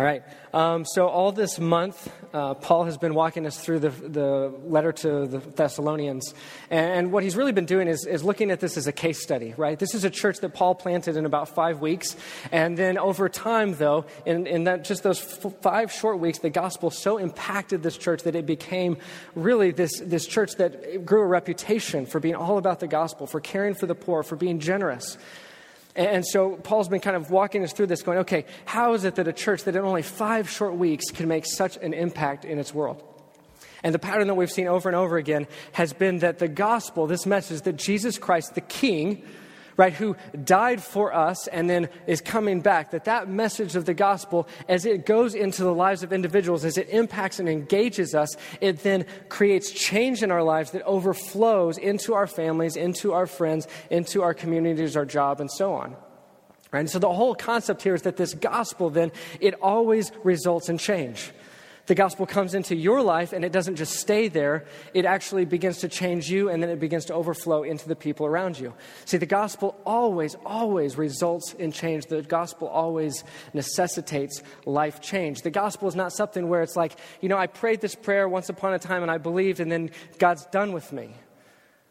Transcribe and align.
All 0.00 0.06
right. 0.06 0.22
Um, 0.54 0.86
so, 0.86 1.08
all 1.08 1.30
this 1.30 1.60
month, 1.60 2.10
uh, 2.32 2.54
Paul 2.54 2.84
has 2.84 2.96
been 2.96 3.12
walking 3.12 3.44
us 3.44 3.60
through 3.60 3.80
the, 3.80 3.90
the 3.90 4.50
letter 4.64 4.92
to 4.92 5.26
the 5.26 5.40
Thessalonians. 5.40 6.32
And, 6.70 7.12
what 7.12 7.22
he's 7.22 7.36
really 7.36 7.52
been 7.52 7.66
doing 7.66 7.86
is, 7.86 8.06
is 8.06 8.24
looking 8.24 8.50
at 8.50 8.60
this 8.60 8.78
as 8.78 8.86
a 8.86 8.92
case 8.92 9.22
study, 9.22 9.52
right? 9.58 9.78
This 9.78 9.94
is 9.94 10.04
a 10.04 10.08
church 10.08 10.38
that 10.38 10.54
Paul 10.54 10.74
planted 10.74 11.18
in 11.18 11.26
about 11.26 11.50
five 11.50 11.82
weeks. 11.82 12.16
And 12.50 12.78
then 12.78 12.96
over 12.96 13.28
time, 13.28 13.74
though, 13.74 14.06
in, 14.24 14.46
in 14.46 14.64
that, 14.64 14.84
just 14.84 15.02
those 15.02 15.20
f- 15.20 15.60
five 15.60 15.92
short 15.92 16.18
weeks, 16.18 16.38
the 16.38 16.48
gospel 16.48 16.90
so 16.90 17.18
impacted 17.18 17.82
this 17.82 17.98
church 17.98 18.22
that 18.22 18.34
it 18.34 18.46
became 18.46 18.96
really 19.34 19.70
this, 19.70 20.00
this 20.00 20.26
church 20.26 20.52
that 20.52 21.04
grew 21.04 21.20
a 21.20 21.26
reputation 21.26 22.06
for 22.06 22.20
being 22.20 22.36
all 22.36 22.56
about 22.56 22.80
the 22.80 22.88
gospel, 22.88 23.26
for 23.26 23.38
caring 23.38 23.74
for 23.74 23.84
the 23.84 23.94
poor, 23.94 24.22
for 24.22 24.36
being 24.36 24.60
generous. 24.60 25.18
And 25.96 26.24
so 26.24 26.56
Paul's 26.56 26.88
been 26.88 27.00
kind 27.00 27.16
of 27.16 27.30
walking 27.30 27.64
us 27.64 27.72
through 27.72 27.86
this, 27.86 28.02
going, 28.02 28.18
okay, 28.18 28.44
how 28.64 28.94
is 28.94 29.04
it 29.04 29.16
that 29.16 29.26
a 29.26 29.32
church 29.32 29.64
that 29.64 29.74
in 29.74 29.82
only 29.82 30.02
five 30.02 30.48
short 30.48 30.76
weeks 30.76 31.10
can 31.10 31.26
make 31.26 31.44
such 31.46 31.76
an 31.78 31.94
impact 31.94 32.44
in 32.44 32.58
its 32.58 32.72
world? 32.72 33.02
And 33.82 33.94
the 33.94 33.98
pattern 33.98 34.26
that 34.28 34.34
we've 34.34 34.50
seen 34.50 34.68
over 34.68 34.88
and 34.88 34.96
over 34.96 35.16
again 35.16 35.46
has 35.72 35.92
been 35.92 36.18
that 36.18 36.38
the 36.38 36.48
gospel, 36.48 37.06
this 37.06 37.26
message 37.26 37.62
that 37.62 37.76
Jesus 37.76 38.18
Christ, 38.18 38.54
the 38.54 38.60
King, 38.60 39.22
right, 39.80 39.94
who 39.94 40.14
died 40.44 40.82
for 40.82 41.14
us 41.14 41.46
and 41.46 41.70
then 41.70 41.88
is 42.06 42.20
coming 42.20 42.60
back, 42.60 42.90
that 42.90 43.06
that 43.06 43.30
message 43.30 43.76
of 43.76 43.86
the 43.86 43.94
gospel, 43.94 44.46
as 44.68 44.84
it 44.84 45.06
goes 45.06 45.34
into 45.34 45.64
the 45.64 45.72
lives 45.72 46.02
of 46.02 46.12
individuals, 46.12 46.66
as 46.66 46.76
it 46.76 46.86
impacts 46.90 47.38
and 47.38 47.48
engages 47.48 48.14
us, 48.14 48.36
it 48.60 48.82
then 48.82 49.06
creates 49.30 49.70
change 49.70 50.22
in 50.22 50.30
our 50.30 50.42
lives 50.42 50.72
that 50.72 50.82
overflows 50.82 51.78
into 51.78 52.12
our 52.12 52.26
families, 52.26 52.76
into 52.76 53.14
our 53.14 53.26
friends, 53.26 53.66
into 53.88 54.22
our 54.22 54.34
communities, 54.34 54.98
our 54.98 55.06
job, 55.06 55.40
and 55.40 55.50
so 55.50 55.72
on. 55.72 55.96
Right? 56.72 56.80
And 56.80 56.90
so 56.90 56.98
the 56.98 57.10
whole 57.10 57.34
concept 57.34 57.82
here 57.82 57.94
is 57.94 58.02
that 58.02 58.18
this 58.18 58.34
gospel 58.34 58.90
then, 58.90 59.10
it 59.40 59.54
always 59.62 60.12
results 60.22 60.68
in 60.68 60.76
change 60.76 61.32
the 61.90 61.96
gospel 61.96 62.24
comes 62.24 62.54
into 62.54 62.76
your 62.76 63.02
life 63.02 63.32
and 63.32 63.44
it 63.44 63.50
doesn't 63.50 63.74
just 63.74 63.94
stay 63.94 64.28
there, 64.28 64.64
it 64.94 65.04
actually 65.04 65.44
begins 65.44 65.78
to 65.78 65.88
change 65.88 66.30
you 66.30 66.48
and 66.48 66.62
then 66.62 66.70
it 66.70 66.78
begins 66.78 67.06
to 67.06 67.14
overflow 67.14 67.64
into 67.64 67.88
the 67.88 67.96
people 67.96 68.26
around 68.26 68.60
you. 68.60 68.72
See, 69.06 69.16
the 69.16 69.26
gospel 69.26 69.76
always, 69.84 70.36
always 70.46 70.96
results 70.96 71.52
in 71.54 71.72
change. 71.72 72.06
The 72.06 72.22
gospel 72.22 72.68
always 72.68 73.24
necessitates 73.54 74.40
life 74.66 75.00
change. 75.00 75.42
The 75.42 75.50
gospel 75.50 75.88
is 75.88 75.96
not 75.96 76.12
something 76.12 76.48
where 76.48 76.62
it's 76.62 76.76
like, 76.76 76.94
you 77.20 77.28
know, 77.28 77.36
I 77.36 77.48
prayed 77.48 77.80
this 77.80 77.96
prayer 77.96 78.28
once 78.28 78.48
upon 78.48 78.72
a 78.72 78.78
time 78.78 79.02
and 79.02 79.10
I 79.10 79.18
believed 79.18 79.58
and 79.58 79.72
then 79.72 79.90
God's 80.20 80.46
done 80.46 80.70
with 80.70 80.92
me. 80.92 81.12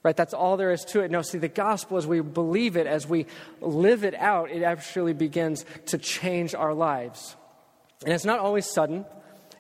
Right? 0.01 0.15
That's 0.15 0.33
all 0.33 0.55
there 0.55 0.71
is 0.71 0.85
to 0.91 1.01
it. 1.01 1.11
No, 1.11 1.23
see, 1.23 1.39
the 1.39 1.49
gospel, 1.49 1.97
as 1.97 2.07
we 2.07 2.21
believe 2.21 2.77
it, 2.77 2.87
as 2.87 3.05
we 3.05 3.25
live 3.59 4.05
it 4.05 4.15
out, 4.15 4.49
it 4.49 4.63
actually 4.63 5.11
begins 5.11 5.65
to 5.87 5.97
change 5.97 6.55
our 6.55 6.73
lives. 6.73 7.35
And 8.05 8.13
it's 8.13 8.23
not 8.23 8.39
always 8.39 8.65
sudden 8.65 9.03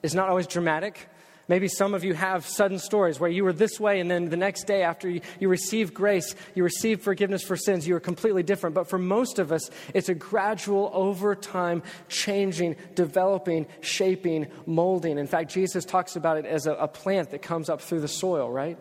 is 0.03 0.15
not 0.15 0.29
always 0.29 0.47
dramatic. 0.47 1.09
Maybe 1.49 1.67
some 1.67 1.95
of 1.95 2.03
you 2.03 2.13
have 2.13 2.45
sudden 2.45 2.77
stories 2.77 3.19
where 3.19 3.29
you 3.29 3.43
were 3.43 3.51
this 3.51 3.79
way, 3.79 3.99
and 3.99 4.09
then 4.09 4.29
the 4.29 4.37
next 4.37 4.65
day, 4.65 4.83
after 4.83 5.09
you, 5.09 5.21
you 5.39 5.49
receive 5.49 5.95
grace, 5.95 6.35
you 6.53 6.63
receive 6.63 7.01
forgiveness 7.01 7.41
for 7.41 7.57
sins, 7.57 7.87
you 7.87 7.95
are 7.95 7.99
completely 7.99 8.43
different. 8.43 8.75
But 8.75 8.87
for 8.87 8.99
most 8.99 9.39
of 9.39 9.51
us, 9.51 9.71
it's 9.95 10.09
a 10.09 10.13
gradual, 10.13 10.91
over 10.93 11.33
time, 11.33 11.81
changing, 12.07 12.75
developing, 12.93 13.65
shaping, 13.81 14.45
molding. 14.67 15.17
In 15.17 15.25
fact, 15.25 15.49
Jesus 15.49 15.85
talks 15.85 16.15
about 16.15 16.37
it 16.37 16.45
as 16.45 16.67
a, 16.67 16.73
a 16.73 16.87
plant 16.87 17.31
that 17.31 17.41
comes 17.41 17.67
up 17.67 17.81
through 17.81 18.01
the 18.01 18.07
soil, 18.07 18.47
right? 18.51 18.77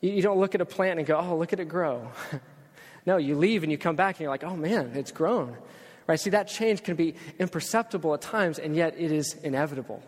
You, 0.00 0.10
you 0.14 0.22
don't 0.22 0.40
look 0.40 0.56
at 0.56 0.60
a 0.60 0.66
plant 0.66 0.98
and 0.98 1.06
go, 1.06 1.16
oh, 1.16 1.36
look 1.36 1.52
at 1.52 1.60
it 1.60 1.68
grow. 1.68 2.10
no, 3.06 3.18
you 3.18 3.36
leave 3.36 3.62
and 3.62 3.70
you 3.70 3.78
come 3.78 3.94
back 3.94 4.16
and 4.16 4.22
you're 4.22 4.30
like, 4.30 4.42
oh 4.42 4.56
man, 4.56 4.94
it's 4.96 5.12
grown. 5.12 5.56
Right? 6.08 6.18
See, 6.18 6.30
that 6.30 6.48
change 6.48 6.82
can 6.82 6.96
be 6.96 7.14
imperceptible 7.38 8.12
at 8.14 8.20
times, 8.20 8.58
and 8.58 8.74
yet 8.74 8.96
it 8.98 9.12
is 9.12 9.34
inevitable. 9.44 10.02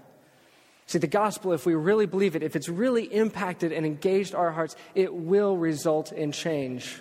See, 0.87 0.99
the 0.99 1.09
gospel, 1.09 1.53
if 1.53 1.67
we 1.67 1.75
really 1.75 2.07
believe 2.07 2.37
it, 2.37 2.45
if 2.45 2.55
it's 2.55 2.69
really 2.69 3.05
impacted 3.05 3.73
and 3.73 3.85
engaged 3.85 4.35
our 4.35 4.53
hearts, 4.53 4.77
it 4.95 5.13
will 5.13 5.57
result 5.57 6.13
in 6.13 6.31
change. 6.31 7.01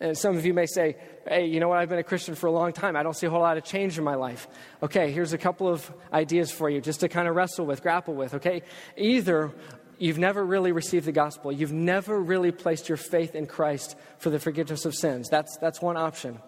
And 0.00 0.16
some 0.16 0.36
of 0.36 0.44
you 0.44 0.52
may 0.52 0.66
say, 0.66 0.96
hey, 1.26 1.46
you 1.46 1.60
know 1.60 1.68
what? 1.68 1.78
I've 1.78 1.88
been 1.88 1.98
a 1.98 2.04
Christian 2.04 2.34
for 2.34 2.46
a 2.46 2.52
long 2.52 2.72
time. 2.72 2.96
I 2.96 3.02
don't 3.02 3.16
see 3.16 3.26
a 3.26 3.30
whole 3.30 3.40
lot 3.40 3.56
of 3.56 3.64
change 3.64 3.96
in 3.96 4.04
my 4.04 4.14
life. 4.14 4.46
Okay, 4.82 5.10
here's 5.10 5.32
a 5.32 5.38
couple 5.38 5.68
of 5.68 5.90
ideas 6.12 6.50
for 6.50 6.68
you 6.68 6.80
just 6.80 7.00
to 7.00 7.08
kind 7.08 7.28
of 7.28 7.34
wrestle 7.34 7.64
with, 7.64 7.82
grapple 7.82 8.14
with, 8.14 8.34
okay? 8.34 8.62
Either 8.96 9.52
you've 9.98 10.18
never 10.18 10.44
really 10.44 10.72
received 10.72 11.06
the 11.06 11.12
gospel, 11.12 11.50
you've 11.50 11.72
never 11.72 12.20
really 12.20 12.52
placed 12.52 12.88
your 12.88 12.98
faith 12.98 13.34
in 13.34 13.46
Christ 13.46 13.96
for 14.18 14.28
the 14.28 14.38
forgiveness 14.38 14.84
of 14.84 14.94
sins. 14.94 15.28
That's, 15.30 15.56
that's 15.58 15.80
one 15.80 15.96
option. 15.96 16.40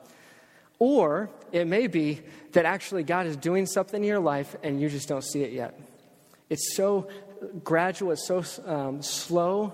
Or 0.78 1.30
it 1.50 1.66
may 1.66 1.86
be 1.86 2.20
that 2.52 2.66
actually 2.66 3.02
God 3.02 3.26
is 3.26 3.36
doing 3.36 3.64
something 3.64 4.02
in 4.02 4.08
your 4.08 4.20
life 4.20 4.56
and 4.62 4.80
you 4.80 4.88
just 4.90 5.08
don't 5.08 5.25
see 5.25 5.42
it 5.42 5.52
yet. 5.52 5.78
It's 6.50 6.75
so 6.76 7.09
gradual, 7.62 8.12
it's 8.12 8.26
so 8.26 8.42
um, 8.66 9.03
slow, 9.03 9.72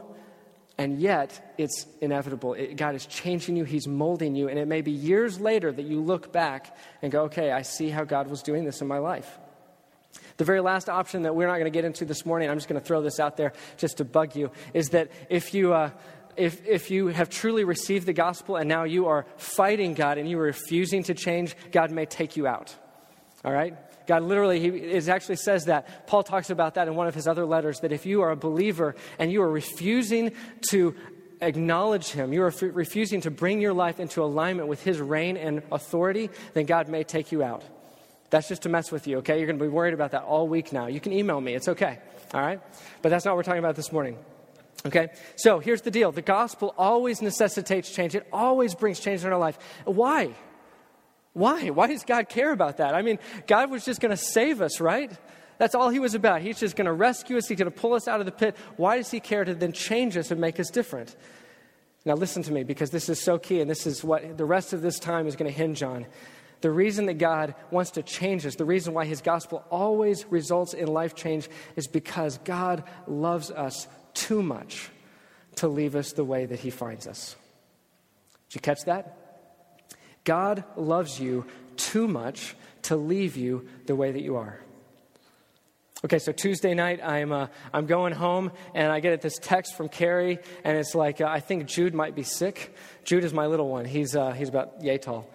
and 0.76 1.00
yet 1.00 1.54
it's 1.56 1.86
inevitable. 2.00 2.54
It, 2.54 2.76
God 2.76 2.94
is 2.94 3.06
changing 3.06 3.56
you, 3.56 3.64
He's 3.64 3.86
molding 3.86 4.34
you, 4.34 4.48
and 4.48 4.58
it 4.58 4.66
may 4.66 4.80
be 4.80 4.90
years 4.90 5.40
later 5.40 5.70
that 5.70 5.84
you 5.84 6.00
look 6.00 6.32
back 6.32 6.76
and 7.00 7.12
go, 7.12 7.24
okay, 7.24 7.52
I 7.52 7.62
see 7.62 7.90
how 7.90 8.04
God 8.04 8.28
was 8.28 8.42
doing 8.42 8.64
this 8.64 8.80
in 8.80 8.88
my 8.88 8.98
life. 8.98 9.38
The 10.36 10.44
very 10.44 10.60
last 10.60 10.88
option 10.88 11.22
that 11.22 11.34
we're 11.34 11.46
not 11.46 11.54
going 11.54 11.64
to 11.64 11.70
get 11.70 11.84
into 11.84 12.04
this 12.04 12.26
morning, 12.26 12.50
I'm 12.50 12.56
just 12.56 12.68
going 12.68 12.80
to 12.80 12.86
throw 12.86 13.02
this 13.02 13.20
out 13.20 13.36
there 13.36 13.52
just 13.76 13.98
to 13.98 14.04
bug 14.04 14.34
you, 14.36 14.50
is 14.72 14.90
that 14.90 15.10
if 15.28 15.54
you. 15.54 15.72
Uh, 15.72 15.90
if, 16.36 16.66
if 16.66 16.90
you 16.90 17.06
have 17.06 17.30
truly 17.30 17.62
received 17.62 18.06
the 18.06 18.12
gospel 18.12 18.56
and 18.56 18.68
now 18.68 18.82
you 18.82 19.06
are 19.06 19.24
fighting 19.36 19.94
God 19.94 20.18
and 20.18 20.28
you 20.28 20.36
are 20.40 20.42
refusing 20.42 21.04
to 21.04 21.14
change, 21.14 21.56
God 21.70 21.92
may 21.92 22.06
take 22.06 22.36
you 22.36 22.48
out. 22.48 22.74
All 23.44 23.52
right? 23.52 23.76
God 24.06 24.22
literally, 24.22 24.60
he, 24.60 24.68
it 24.68 25.08
actually 25.08 25.36
says 25.36 25.64
that. 25.66 26.06
Paul 26.06 26.22
talks 26.22 26.50
about 26.50 26.74
that 26.74 26.88
in 26.88 26.94
one 26.94 27.06
of 27.06 27.14
his 27.14 27.26
other 27.26 27.46
letters 27.46 27.80
that 27.80 27.92
if 27.92 28.06
you 28.06 28.22
are 28.22 28.30
a 28.30 28.36
believer 28.36 28.94
and 29.18 29.32
you 29.32 29.42
are 29.42 29.50
refusing 29.50 30.32
to 30.70 30.94
acknowledge 31.40 32.10
him, 32.10 32.32
you 32.32 32.42
are 32.42 32.48
f- 32.48 32.62
refusing 32.62 33.20
to 33.22 33.30
bring 33.30 33.60
your 33.60 33.72
life 33.72 34.00
into 34.00 34.22
alignment 34.22 34.68
with 34.68 34.82
his 34.82 35.00
reign 35.00 35.36
and 35.36 35.62
authority, 35.72 36.30
then 36.52 36.66
God 36.66 36.88
may 36.88 37.04
take 37.04 37.32
you 37.32 37.42
out. 37.42 37.64
That's 38.30 38.48
just 38.48 38.62
to 38.62 38.68
mess 38.68 38.90
with 38.90 39.06
you, 39.06 39.18
okay? 39.18 39.38
You're 39.38 39.46
going 39.46 39.58
to 39.58 39.64
be 39.64 39.68
worried 39.68 39.94
about 39.94 40.10
that 40.12 40.22
all 40.22 40.48
week 40.48 40.72
now. 40.72 40.86
You 40.86 41.00
can 41.00 41.12
email 41.12 41.40
me, 41.40 41.54
it's 41.54 41.68
okay, 41.68 41.98
all 42.32 42.40
right? 42.40 42.60
But 43.02 43.10
that's 43.10 43.24
not 43.24 43.32
what 43.32 43.38
we're 43.38 43.42
talking 43.44 43.60
about 43.60 43.76
this 43.76 43.92
morning. 43.92 44.18
Okay? 44.86 45.08
So 45.36 45.60
here's 45.60 45.82
the 45.82 45.90
deal 45.90 46.12
the 46.12 46.22
gospel 46.22 46.74
always 46.76 47.22
necessitates 47.22 47.90
change, 47.90 48.14
it 48.14 48.26
always 48.32 48.74
brings 48.74 49.00
change 49.00 49.24
in 49.24 49.32
our 49.32 49.38
life. 49.38 49.58
Why? 49.84 50.34
Why? 51.34 51.70
Why 51.70 51.88
does 51.88 52.04
God 52.04 52.28
care 52.28 52.52
about 52.52 52.78
that? 52.78 52.94
I 52.94 53.02
mean, 53.02 53.18
God 53.46 53.70
was 53.70 53.84
just 53.84 54.00
going 54.00 54.10
to 54.10 54.16
save 54.16 54.62
us, 54.62 54.80
right? 54.80 55.10
That's 55.58 55.74
all 55.74 55.88
he 55.90 55.98
was 55.98 56.14
about. 56.14 56.40
He's 56.40 56.58
just 56.58 56.76
going 56.76 56.86
to 56.86 56.92
rescue 56.92 57.36
us. 57.36 57.46
He's 57.48 57.58
going 57.58 57.70
to 57.70 57.76
pull 57.76 57.92
us 57.92 58.08
out 58.08 58.20
of 58.20 58.26
the 58.26 58.32
pit. 58.32 58.56
Why 58.76 58.96
does 58.96 59.10
he 59.10 59.20
care 59.20 59.44
to 59.44 59.54
then 59.54 59.72
change 59.72 60.16
us 60.16 60.30
and 60.30 60.40
make 60.40 60.58
us 60.58 60.70
different? 60.70 61.14
Now, 62.04 62.14
listen 62.14 62.42
to 62.44 62.52
me 62.52 62.64
because 62.64 62.90
this 62.90 63.08
is 63.08 63.20
so 63.20 63.38
key, 63.38 63.60
and 63.60 63.68
this 63.68 63.86
is 63.86 64.04
what 64.04 64.36
the 64.36 64.44
rest 64.44 64.72
of 64.72 64.82
this 64.82 64.98
time 64.98 65.26
is 65.26 65.36
going 65.36 65.50
to 65.50 65.56
hinge 65.56 65.82
on. 65.82 66.06
The 66.60 66.70
reason 66.70 67.06
that 67.06 67.14
God 67.14 67.54
wants 67.70 67.92
to 67.92 68.02
change 68.02 68.46
us, 68.46 68.54
the 68.56 68.64
reason 68.64 68.94
why 68.94 69.04
his 69.04 69.20
gospel 69.20 69.64
always 69.70 70.24
results 70.26 70.72
in 70.72 70.86
life 70.86 71.14
change, 71.14 71.48
is 71.76 71.86
because 71.86 72.38
God 72.38 72.84
loves 73.06 73.50
us 73.50 73.88
too 74.12 74.42
much 74.42 74.90
to 75.56 75.68
leave 75.68 75.96
us 75.96 76.12
the 76.12 76.24
way 76.24 76.46
that 76.46 76.60
he 76.60 76.70
finds 76.70 77.06
us. 77.06 77.36
Did 78.48 78.56
you 78.56 78.60
catch 78.60 78.84
that? 78.84 79.23
God 80.24 80.64
loves 80.76 81.20
you 81.20 81.46
too 81.76 82.08
much 82.08 82.56
to 82.82 82.96
leave 82.96 83.36
you 83.36 83.66
the 83.86 83.94
way 83.94 84.12
that 84.12 84.22
you 84.22 84.36
are. 84.36 84.58
Okay, 86.04 86.18
so 86.18 86.32
Tuesday 86.32 86.74
night, 86.74 87.00
I'm, 87.02 87.32
uh, 87.32 87.46
I'm 87.72 87.86
going 87.86 88.12
home 88.12 88.52
and 88.74 88.92
I 88.92 89.00
get 89.00 89.22
this 89.22 89.38
text 89.38 89.74
from 89.74 89.88
Carrie, 89.88 90.38
and 90.62 90.76
it's 90.76 90.94
like, 90.94 91.22
uh, 91.22 91.26
I 91.26 91.40
think 91.40 91.64
Jude 91.64 91.94
might 91.94 92.14
be 92.14 92.22
sick. 92.22 92.76
Jude 93.04 93.24
is 93.24 93.32
my 93.32 93.46
little 93.46 93.70
one. 93.70 93.86
He's, 93.86 94.14
uh, 94.14 94.32
he's 94.32 94.50
about 94.50 94.82
yay 94.82 94.98
tall. 94.98 95.30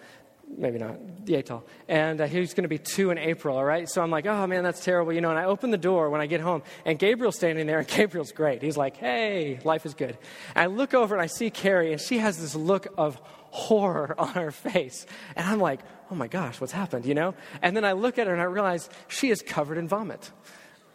Maybe 0.56 0.78
not, 0.78 0.96
yay 1.26 1.42
tall. 1.42 1.64
And 1.88 2.20
uh, 2.20 2.28
he's 2.28 2.54
going 2.54 2.62
to 2.62 2.68
be 2.68 2.78
two 2.78 3.10
in 3.10 3.18
April, 3.18 3.56
all 3.56 3.64
right? 3.64 3.88
So 3.88 4.00
I'm 4.00 4.10
like, 4.10 4.26
oh 4.26 4.46
man, 4.46 4.62
that's 4.62 4.84
terrible, 4.84 5.12
you 5.12 5.20
know. 5.20 5.30
And 5.30 5.38
I 5.40 5.44
open 5.44 5.72
the 5.72 5.78
door 5.78 6.08
when 6.08 6.20
I 6.20 6.26
get 6.26 6.40
home, 6.40 6.62
and 6.84 7.00
Gabriel's 7.00 7.34
standing 7.34 7.66
there, 7.66 7.80
and 7.80 7.88
Gabriel's 7.96 8.30
great. 8.30 8.62
He's 8.62 8.76
like, 8.76 8.96
hey, 8.96 9.58
life 9.64 9.84
is 9.86 9.94
good. 9.94 10.18
And 10.54 10.62
I 10.62 10.66
look 10.66 10.94
over 10.94 11.16
and 11.16 11.22
I 11.22 11.26
see 11.26 11.50
Carrie, 11.50 11.90
and 11.90 12.00
she 12.00 12.18
has 12.18 12.40
this 12.40 12.54
look 12.54 12.86
of 12.96 13.20
horror 13.50 14.14
on 14.18 14.34
her 14.34 14.50
face. 14.50 15.06
And 15.36 15.46
I'm 15.46 15.60
like, 15.60 15.80
oh 16.10 16.14
my 16.14 16.26
gosh, 16.26 16.60
what's 16.60 16.72
happened, 16.72 17.04
you 17.04 17.14
know? 17.14 17.34
And 17.62 17.76
then 17.76 17.84
I 17.84 17.92
look 17.92 18.18
at 18.18 18.26
her 18.26 18.32
and 18.32 18.42
I 18.42 18.46
realize 18.46 18.88
she 19.08 19.30
is 19.30 19.42
covered 19.42 19.78
in 19.78 19.88
vomit. 19.88 20.30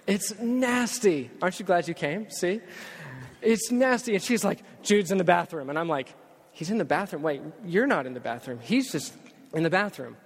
It's 0.07 0.37
nasty. 0.39 1.31
Aren't 1.41 1.59
you 1.59 1.65
glad 1.65 1.87
you 1.87 1.93
came? 1.93 2.29
See? 2.29 2.61
It's 3.41 3.71
nasty. 3.71 4.13
And 4.13 4.23
she's 4.23 4.43
like, 4.43 4.61
Jude's 4.83 5.11
in 5.11 5.17
the 5.17 5.23
bathroom. 5.23 5.69
And 5.69 5.79
I'm 5.79 5.87
like, 5.87 6.13
he's 6.51 6.69
in 6.69 6.77
the 6.77 6.85
bathroom. 6.85 7.21
Wait, 7.21 7.41
you're 7.65 7.87
not 7.87 8.05
in 8.05 8.13
the 8.13 8.19
bathroom. 8.19 8.59
He's 8.61 8.91
just 8.91 9.13
in 9.53 9.63
the 9.63 9.69
bathroom. 9.69 10.17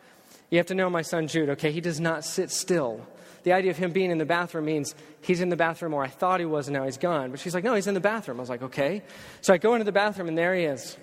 You 0.50 0.58
have 0.58 0.68
to 0.68 0.76
know 0.76 0.90
my 0.90 1.02
son 1.02 1.28
Jude, 1.28 1.50
okay? 1.50 1.72
He 1.72 1.82
does 1.82 2.00
not 2.00 2.26
sit 2.26 2.52
still. 2.52 3.06
The 3.44 3.54
idea 3.54 3.72
of 3.72 3.78
him 3.78 3.92
being 3.92 4.12
in 4.12 4.18
the 4.18 4.26
bathroom 4.26 4.66
means 4.66 4.96
he's 5.22 5.42
in 5.42 5.50
the 5.50 5.56
bathroom, 5.56 5.94
or 5.94 6.04
I 6.04 6.08
thought 6.08 6.40
he 6.40 6.46
was, 6.46 6.68
and 6.68 6.76
now 6.76 6.86
he's 6.86 6.98
gone. 6.98 7.32
But 7.32 7.40
she's 7.40 7.54
like, 7.54 7.64
no, 7.64 7.74
he's 7.74 7.88
in 7.88 7.94
the 7.94 8.00
bathroom. 8.00 8.38
I 8.38 8.42
was 8.42 8.50
like, 8.50 8.64
okay. 8.64 9.04
So 9.42 9.54
I 9.54 9.58
go 9.58 9.76
into 9.76 9.86
the 9.86 9.92
bathroom, 9.92 10.28
and 10.28 10.38
there 10.38 10.56
he 10.56 10.64
is. 10.64 10.98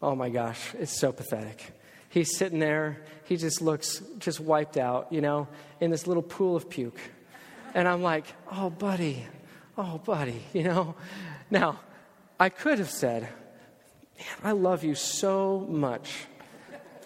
Oh 0.00 0.14
my 0.14 0.28
gosh, 0.28 0.74
it's 0.78 0.98
so 0.98 1.12
pathetic. 1.12 1.72
He's 2.08 2.36
sitting 2.36 2.58
there. 2.58 3.04
he 3.24 3.36
just 3.36 3.60
looks 3.60 4.02
just 4.18 4.40
wiped 4.40 4.76
out, 4.76 5.12
you 5.12 5.20
know, 5.20 5.48
in 5.80 5.90
this 5.90 6.06
little 6.06 6.22
pool 6.22 6.56
of 6.56 6.70
puke. 6.70 7.00
And 7.74 7.86
I'm 7.86 8.02
like, 8.02 8.24
oh, 8.50 8.70
buddy, 8.70 9.26
oh, 9.76 9.98
buddy, 9.98 10.42
you 10.52 10.64
know. 10.64 10.94
Now, 11.50 11.80
I 12.40 12.48
could 12.48 12.78
have 12.78 12.90
said, 12.90 13.28
I 14.42 14.52
love 14.52 14.84
you 14.84 14.94
so 14.94 15.66
much. 15.68 16.12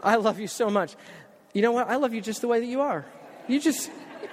I 0.02 0.16
love 0.16 0.38
you 0.38 0.46
so 0.46 0.68
much. 0.70 0.94
You 1.52 1.62
know 1.62 1.72
what? 1.72 1.88
I 1.88 1.96
love 1.96 2.14
you 2.14 2.20
just 2.20 2.40
the 2.40 2.48
way 2.48 2.60
that 2.60 2.66
you 2.66 2.80
are. 2.80 3.04
You 3.48 3.60
just, 3.60 3.90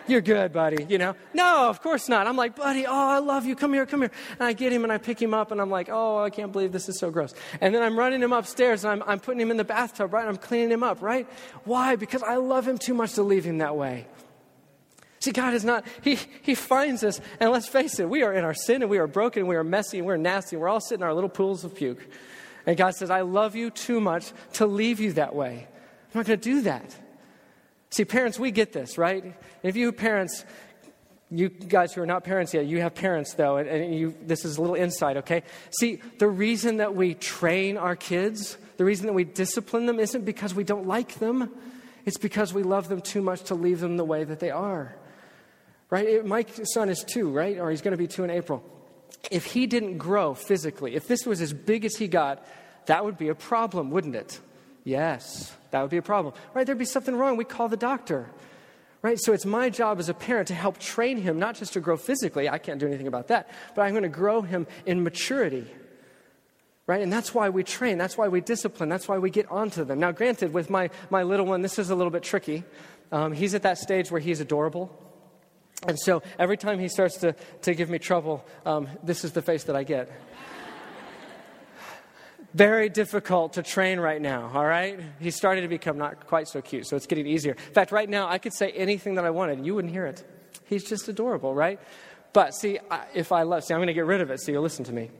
you're 0.10 0.22
good, 0.22 0.52
buddy, 0.52 0.86
you 0.90 0.98
know? 0.98 1.16
No, 1.34 1.70
of 1.70 1.82
course 1.82 2.10
not. 2.10 2.28
I'm 2.28 2.36
like, 2.36 2.56
buddy, 2.56 2.86
oh, 2.86 3.10
I 3.10 3.20
love 3.20 3.46
you. 3.46 3.56
Come 3.56 3.74
here, 3.74 3.86
come 3.86 4.02
here. 4.02 4.12
And 4.34 4.42
I 4.42 4.54
get 4.54 4.72
him 4.72 4.84
and 4.84 4.92
I 4.92 4.98
pick 4.98 5.22
him 5.22 5.34
up 5.34 5.52
and 5.52 5.62
I'm 5.62 5.70
like, 5.70 5.90
oh, 5.92 6.20
I 6.24 6.30
can't 6.30 6.52
believe 6.52 6.72
this 6.72 6.90
is 6.90 7.00
so 7.00 7.12
gross. 7.12 7.34
And 7.62 7.74
then 7.74 7.82
I'm 7.82 7.98
running 7.98 8.22
him 8.22 8.34
upstairs 8.34 8.84
and 8.84 8.92
I'm, 9.02 9.10
I'm 9.10 9.20
putting 9.20 9.42
him 9.42 9.52
in 9.52 9.58
the 9.58 9.64
bathtub, 9.64 10.14
right? 10.14 10.28
I'm 10.28 10.38
cleaning 10.38 10.72
him 10.72 10.84
up, 10.84 11.02
right? 11.02 11.28
Why? 11.64 11.96
Because 11.96 12.24
I 12.24 12.36
love 12.36 12.68
him 12.68 12.78
too 12.78 12.94
much 12.94 13.14
to 13.14 13.24
leave 13.24 13.46
him 13.46 13.60
that 13.60 13.76
way. 13.76 14.08
See, 15.20 15.32
God 15.32 15.54
is 15.54 15.66
not, 15.66 15.86
he, 16.02 16.18
he 16.42 16.56
finds 16.56 17.04
us, 17.04 17.20
and 17.42 17.52
let's 17.52 17.68
face 17.68 18.00
it, 18.00 18.10
we 18.10 18.24
are 18.24 18.34
in 18.34 18.46
our 18.46 18.54
sin 18.54 18.82
and 18.82 18.90
we 18.90 19.00
are 19.00 19.08
broken, 19.08 19.42
and 19.42 19.50
we 19.50 19.58
are 19.58 19.66
messy, 19.66 19.98
and 19.98 20.08
we're 20.08 20.16
nasty, 20.16 20.56
and 20.56 20.62
we're 20.62 20.70
all 20.70 20.80
sitting 20.80 21.02
in 21.02 21.08
our 21.08 21.14
little 21.14 21.30
pools 21.30 21.66
of 21.66 21.76
puke. 21.76 22.08
And 22.66 22.78
God 22.78 22.96
says, 22.96 23.10
I 23.10 23.22
love 23.22 23.56
you 23.56 23.70
too 23.70 24.00
much 24.00 24.32
to 24.54 24.66
leave 24.66 25.00
you 25.00 25.14
that 25.14 25.36
way. 25.36 25.68
I'm 26.14 26.20
not 26.20 26.26
going 26.26 26.40
to 26.40 26.44
do 26.44 26.62
that. 26.62 26.96
See, 27.91 28.06
parents, 28.06 28.38
we 28.38 28.51
get 28.51 28.71
this, 28.71 28.97
right? 28.97 29.36
If 29.63 29.75
you 29.75 29.91
parents, 29.91 30.45
you 31.31 31.50
guys 31.50 31.94
who 31.94 32.01
are 32.01 32.06
not 32.06 32.24
parents 32.24 32.53
yet, 32.53 32.65
you 32.65 32.81
have 32.81 32.95
parents 32.95 33.33
though, 33.33 33.57
and, 33.57 33.68
and 33.68 33.95
you, 33.95 34.15
this 34.21 34.45
is 34.45 34.57
a 34.57 34.62
little 34.62 34.75
insight, 34.75 35.18
okay? 35.18 35.44
See, 35.80 36.01
the 36.19 36.27
reason 36.27 36.77
that 36.77 36.95
we 36.95 37.15
train 37.15 37.77
our 37.77 37.95
kids, 37.95 38.57
the 38.77 38.86
reason 38.86 39.07
that 39.07 39.13
we 39.13 39.24
discipline 39.24 39.86
them 39.86 40.00
isn't 40.00 40.24
because 40.24 40.53
we 40.53 40.63
don't 40.63 40.88
like 40.88 41.15
them, 41.15 41.51
it's 42.06 42.18
because 42.18 42.53
we 42.53 42.63
love 42.63 42.89
them 42.89 43.01
too 43.01 43.21
much 43.21 43.44
to 43.44 43.56
leave 43.56 43.80
them 43.80 43.97
the 43.97 44.06
way 44.06 44.24
that 44.24 44.39
they 44.39 44.51
are. 44.51 44.95
Right? 45.89 46.24
My 46.24 46.45
son 46.74 46.89
is 46.89 47.03
two, 47.03 47.30
right? 47.31 47.57
Or 47.57 47.71
he's 47.71 47.81
going 47.81 47.91
to 47.91 47.97
be 47.97 48.07
two 48.07 48.24
in 48.24 48.30
April. 48.30 48.63
If 49.31 49.45
he 49.45 49.65
didn't 49.65 49.97
grow 49.97 50.33
physically, 50.36 50.95
if 50.95 51.07
this 51.07 51.25
was 51.25 51.41
as 51.41 51.51
big 51.51 51.86
as 51.86 51.95
he 51.95 52.07
got, 52.07 52.45
that 52.86 53.03
would 53.03 53.18
be 53.18 53.30
a 53.30 53.36
problem, 53.36 53.89
wouldn't 53.89 54.15
it? 54.15 54.39
Yes, 54.83 55.53
that 55.71 55.81
would 55.81 55.92
be 55.92 55.98
a 55.98 56.01
problem. 56.01 56.33
Right? 56.54 56.66
There'd 56.66 56.77
be 56.77 56.86
something 56.86 57.16
wrong. 57.16 57.38
We 57.38 57.45
call 57.45 57.69
the 57.69 57.77
doctor. 57.77 58.30
Right? 59.01 59.18
So 59.19 59.33
it's 59.33 59.45
my 59.45 59.69
job 59.69 60.00
as 60.00 60.10
a 60.10 60.13
parent 60.13 60.50
to 60.50 60.54
help 60.54 60.77
train 60.77 61.18
him, 61.18 61.39
not 61.39 61.56
just 61.56 61.74
to 61.74 61.80
grow 61.80 61.95
physically. 61.95 62.50
I 62.50 62.57
can't 62.57 62.80
do 62.80 62.88
anything 62.88 63.07
about 63.07 63.27
that. 63.27 63.50
But 63.75 63.83
I'm 63.83 63.92
going 63.92 64.04
to 64.04 64.10
grow 64.10 64.42
him 64.42 64.68
in 64.86 65.04
maturity. 65.04 65.66
Right? 66.86 67.01
And 67.01 67.13
that's 67.13 67.33
why 67.33 67.50
we 67.50 67.63
train. 67.63 67.98
That's 67.98 68.18
why 68.18 68.27
we 68.27 68.42
discipline. 68.42 68.89
That's 68.89 69.07
why 69.07 69.19
we 69.19 69.30
get 69.30 69.50
onto 69.51 69.86
them. 69.86 70.00
Now, 70.00 70.12
granted, 70.12 70.54
with 70.54 70.69
my, 70.69 70.89
my 71.10 71.24
little 71.24 71.45
one, 71.45 71.62
this 71.62 71.80
is 71.80 71.92
a 71.92 71.95
little 71.95 72.12
bit 72.12 72.24
tricky. 72.24 72.63
Um, 73.12 73.31
he's 73.31 73.54
at 73.54 73.62
that 73.62 73.77
stage 73.77 74.12
where 74.12 74.22
he's 74.22 74.42
adorable. 74.42 74.92
And 75.88 75.98
so 75.98 76.22
every 76.38 76.57
time 76.57 76.80
he 76.80 76.89
starts 76.89 77.18
to, 77.18 77.36
to 77.62 77.74
give 77.74 77.89
me 77.89 78.00
trouble, 78.00 78.45
um, 78.65 78.89
this 79.01 79.24
is 79.24 79.31
the 79.31 79.42
face 79.42 79.63
that 79.65 79.75
I 79.75 79.83
get. 79.83 80.12
Very 82.54 82.90
difficult 82.90 83.54
to 83.54 83.63
train 83.63 84.00
right 84.00 84.19
now, 84.19 84.51
all 84.54 84.66
right? 84.66 85.00
He's 85.19 85.36
starting 85.36 85.62
to 85.63 85.68
become 85.68 86.00
not 86.00 86.25
quite 86.25 86.48
so 86.48 86.62
cute, 86.62 86.88
so 86.88 86.96
it's 86.96 87.06
getting 87.06 87.28
easier. 87.28 87.51
In 87.51 87.74
fact, 87.74 87.92
right 87.92 88.10
now, 88.10 88.28
I 88.28 88.40
could 88.40 88.54
say 88.54 88.72
anything 88.72 89.16
that 89.16 89.25
I 89.25 89.30
wanted, 89.30 89.63
you 89.63 89.75
wouldn't 89.75 89.94
hear 89.94 90.07
it. 90.07 90.24
He's 90.66 90.84
just 90.84 91.07
adorable, 91.07 91.54
right? 91.54 91.80
But 92.34 92.56
see, 92.56 92.80
if 93.13 93.31
I 93.31 93.44
love, 93.44 93.63
see, 93.63 93.74
I'm 93.74 93.80
going 93.80 93.88
to 93.88 93.94
get 93.94 94.06
rid 94.06 94.22
of 94.22 94.31
it, 94.31 94.42
so 94.42 94.51
you'll 94.51 94.63
listen 94.63 94.86
to 94.86 94.94
me. 94.94 95.12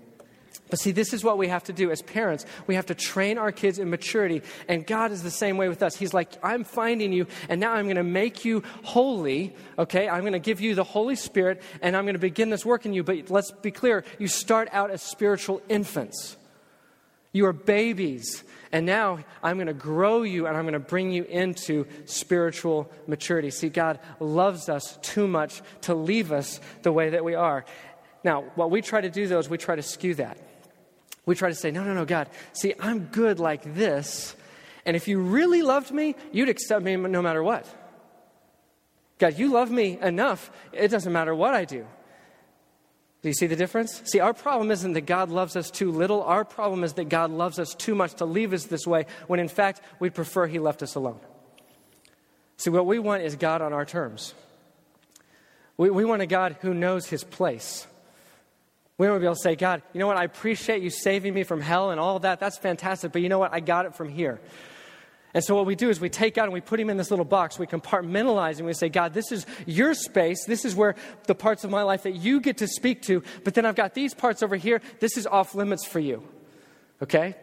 But 0.70 0.80
see, 0.80 0.92
this 0.92 1.14
is 1.14 1.24
what 1.24 1.38
we 1.38 1.48
have 1.48 1.64
to 1.66 1.74
do 1.74 1.92
as 1.92 2.02
parents. 2.02 2.46
We 2.68 2.76
have 2.76 2.88
to 2.88 2.96
train 2.96 3.38
our 3.38 3.52
kids 3.52 3.80
in 3.80 3.90
maturity. 3.90 4.44
And 4.68 4.86
God 4.86 5.12
is 5.12 5.24
the 5.24 5.32
same 5.32 5.58
way 5.58 5.68
with 5.68 5.82
us. 5.82 5.96
He's 5.96 6.14
like, 6.14 6.32
I'm 6.44 6.64
finding 6.64 7.12
you, 7.12 7.28
and 7.48 7.60
now 7.60 7.74
I'm 7.74 7.86
going 7.86 7.96
to 7.96 8.04
make 8.04 8.46
you 8.46 8.64
holy. 8.84 9.56
Okay? 9.78 10.08
I'm 10.08 10.22
going 10.22 10.34
to 10.34 10.40
give 10.40 10.62
you 10.62 10.76
the 10.76 10.84
Holy 10.84 11.16
Spirit, 11.16 11.62
and 11.82 11.96
I'm 11.96 12.06
going 12.06 12.14
to 12.14 12.20
begin 12.20 12.50
this 12.50 12.66
work 12.66 12.86
in 12.86 12.94
you. 12.94 13.04
But 13.04 13.30
let's 13.30 13.52
be 13.52 13.72
clear 13.72 14.04
you 14.18 14.28
start 14.28 14.70
out 14.72 14.92
as 14.92 15.02
spiritual 15.02 15.62
infants. 15.70 16.38
You 17.32 17.46
are 17.46 17.54
babies. 17.54 18.44
And 18.72 18.86
now 18.86 19.20
I'm 19.42 19.58
going 19.58 19.68
to 19.68 19.74
grow 19.74 20.22
you 20.22 20.46
and 20.46 20.56
I'm 20.56 20.64
going 20.64 20.74
to 20.74 20.80
bring 20.80 21.12
you 21.12 21.24
into 21.24 21.86
spiritual 22.06 22.92
maturity. 23.08 23.50
See, 23.50 23.70
God 23.70 24.00
loves 24.20 24.70
us 24.70 24.98
too 25.02 25.28
much 25.28 25.62
to 25.82 25.96
leave 25.96 26.32
us 26.32 26.60
the 26.84 26.92
way 26.92 27.10
that 27.12 27.24
we 27.24 27.36
are. 27.36 27.66
Now, 28.24 28.44
what 28.56 28.70
we 28.70 28.82
try 28.82 29.02
to 29.02 29.10
do, 29.10 29.28
though, 29.28 29.40
is 29.40 29.50
we 29.50 29.58
try 29.58 29.76
to 29.76 29.82
skew 29.82 30.16
that. 30.16 30.38
We 31.26 31.36
try 31.36 31.50
to 31.50 31.56
say, 31.56 31.72
no, 31.72 31.84
no, 31.84 31.94
no, 31.94 32.06
God, 32.06 32.30
see, 32.54 32.74
I'm 32.80 33.06
good 33.06 33.40
like 33.40 33.76
this. 33.76 34.36
And 34.86 34.96
if 34.96 35.08
you 35.08 35.20
really 35.20 35.62
loved 35.62 35.92
me, 35.92 36.16
you'd 36.32 36.50
accept 36.50 36.84
me 36.84 36.96
no 36.96 37.22
matter 37.22 37.44
what. 37.44 37.68
God, 39.20 39.38
you 39.38 39.52
love 39.52 39.70
me 39.70 40.00
enough, 40.02 40.50
it 40.72 40.88
doesn't 40.88 41.12
matter 41.12 41.36
what 41.36 41.54
I 41.54 41.66
do. 41.66 41.86
Do 43.22 43.28
you 43.28 43.34
see 43.34 43.48
the 43.48 43.56
difference? 43.56 44.02
See, 44.06 44.20
our 44.20 44.34
problem 44.34 44.72
isn't 44.72 44.94
that 44.94 45.02
God 45.02 45.30
loves 45.30 45.58
us 45.58 45.70
too 45.70 45.92
little. 45.92 46.24
Our 46.24 46.46
problem 46.46 46.86
is 46.86 46.94
that 46.94 47.10
God 47.10 47.32
loves 47.32 47.60
us 47.60 47.76
too 47.76 47.94
much 47.94 48.14
to 48.16 48.26
leave 48.26 48.54
us 48.54 48.66
this 48.66 48.88
way, 48.88 49.08
when 49.28 49.42
in 49.42 49.50
fact, 49.50 49.82
we'd 50.00 50.14
prefer 50.14 50.48
He 50.48 50.58
left 50.58 50.82
us 50.82 50.96
alone. 50.96 51.20
See, 52.58 52.70
what 52.70 52.86
we 52.86 52.98
want 53.00 53.24
is 53.24 53.36
God 53.36 53.62
on 53.62 53.74
our 53.74 53.86
terms. 53.86 54.34
We, 55.76 55.90
we 55.90 56.06
want 56.06 56.22
a 56.22 56.26
God 56.26 56.58
who 56.62 56.74
knows 56.74 57.08
His 57.08 57.24
place. 57.24 57.88
We 58.98 59.08
want 59.08 59.18
to 59.18 59.22
be 59.22 59.28
able 59.28 59.36
to 59.36 59.42
say, 59.42 59.56
God, 59.56 59.82
you 59.94 60.00
know 60.00 60.08
what? 60.08 60.18
I 60.18 60.26
appreciate 60.26 60.82
you 60.82 60.90
saving 60.90 61.34
me 61.34 61.44
from 61.44 61.62
hell 61.62 61.92
and 61.92 62.00
all 62.00 62.18
of 62.18 62.24
that. 62.24 62.42
That's 62.42 62.58
fantastic. 62.58 63.14
But 63.14 63.22
you 63.22 63.30
know 63.30 63.40
what? 63.40 63.54
I 63.54 63.62
got 63.62 63.86
it 63.86 63.96
from 63.96 64.10
here. 64.10 64.42
And 65.34 65.44
so 65.44 65.56
what 65.56 65.68
we 65.68 65.76
do 65.76 65.90
is 65.90 66.00
we 66.00 66.10
take 66.10 66.38
out 66.38 66.46
and 66.46 66.54
we 66.54 66.62
put 66.62 66.80
him 66.80 66.90
in 66.90 66.98
this 66.98 67.12
little 67.12 67.26
box. 67.26 67.60
We 67.60 67.68
compartmentalize 67.68 68.58
and 68.58 68.66
we 68.66 68.74
say, 68.74 68.90
God, 68.90 69.14
this 69.14 69.32
is 69.32 69.46
your 69.68 69.94
space. 69.94 70.46
This 70.46 70.66
is 70.66 70.76
where 70.76 70.96
the 71.28 71.36
parts 71.36 71.64
of 71.64 71.70
my 71.70 71.84
life 71.84 72.04
that 72.04 72.16
you 72.16 72.42
get 72.42 72.58
to 72.58 72.68
speak 72.68 73.04
to. 73.04 73.22
But 73.44 73.54
then 73.54 73.66
I've 73.66 73.76
got 73.76 73.94
these 73.94 74.16
parts 74.16 74.42
over 74.42 74.56
here. 74.56 74.82
This 75.00 75.18
is 75.18 75.28
off 75.28 75.54
limits 75.54 75.86
for 75.86 76.00
you. 76.00 76.28
Okay? 77.02 77.36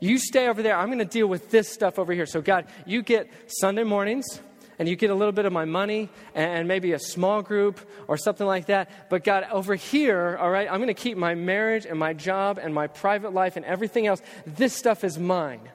You 0.00 0.18
stay 0.18 0.48
over 0.48 0.62
there. 0.62 0.76
I'm 0.76 0.88
going 0.88 0.98
to 0.98 1.04
deal 1.04 1.26
with 1.26 1.50
this 1.50 1.68
stuff 1.68 1.98
over 1.98 2.12
here. 2.12 2.26
So, 2.26 2.42
God, 2.42 2.66
you 2.86 3.02
get 3.02 3.30
Sunday 3.46 3.84
mornings 3.84 4.40
and 4.78 4.86
you 4.86 4.96
get 4.96 5.10
a 5.10 5.14
little 5.14 5.32
bit 5.32 5.46
of 5.46 5.52
my 5.52 5.64
money 5.64 6.10
and 6.34 6.68
maybe 6.68 6.92
a 6.92 6.98
small 6.98 7.42
group 7.42 7.80
or 8.06 8.18
something 8.18 8.46
like 8.46 8.66
that. 8.66 9.08
But 9.08 9.24
God, 9.24 9.46
over 9.50 9.74
here, 9.74 10.36
all 10.38 10.50
right, 10.50 10.68
I'm 10.70 10.78
going 10.78 10.88
to 10.88 10.94
keep 10.94 11.16
my 11.16 11.34
marriage 11.34 11.86
and 11.86 11.98
my 11.98 12.12
job 12.12 12.58
and 12.58 12.74
my 12.74 12.86
private 12.86 13.32
life 13.32 13.56
and 13.56 13.64
everything 13.64 14.06
else. 14.06 14.20
This 14.46 14.74
stuff 14.74 15.04
is 15.04 15.18
mine. 15.18 15.68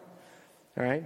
All 0.78 0.84
right? 0.84 1.04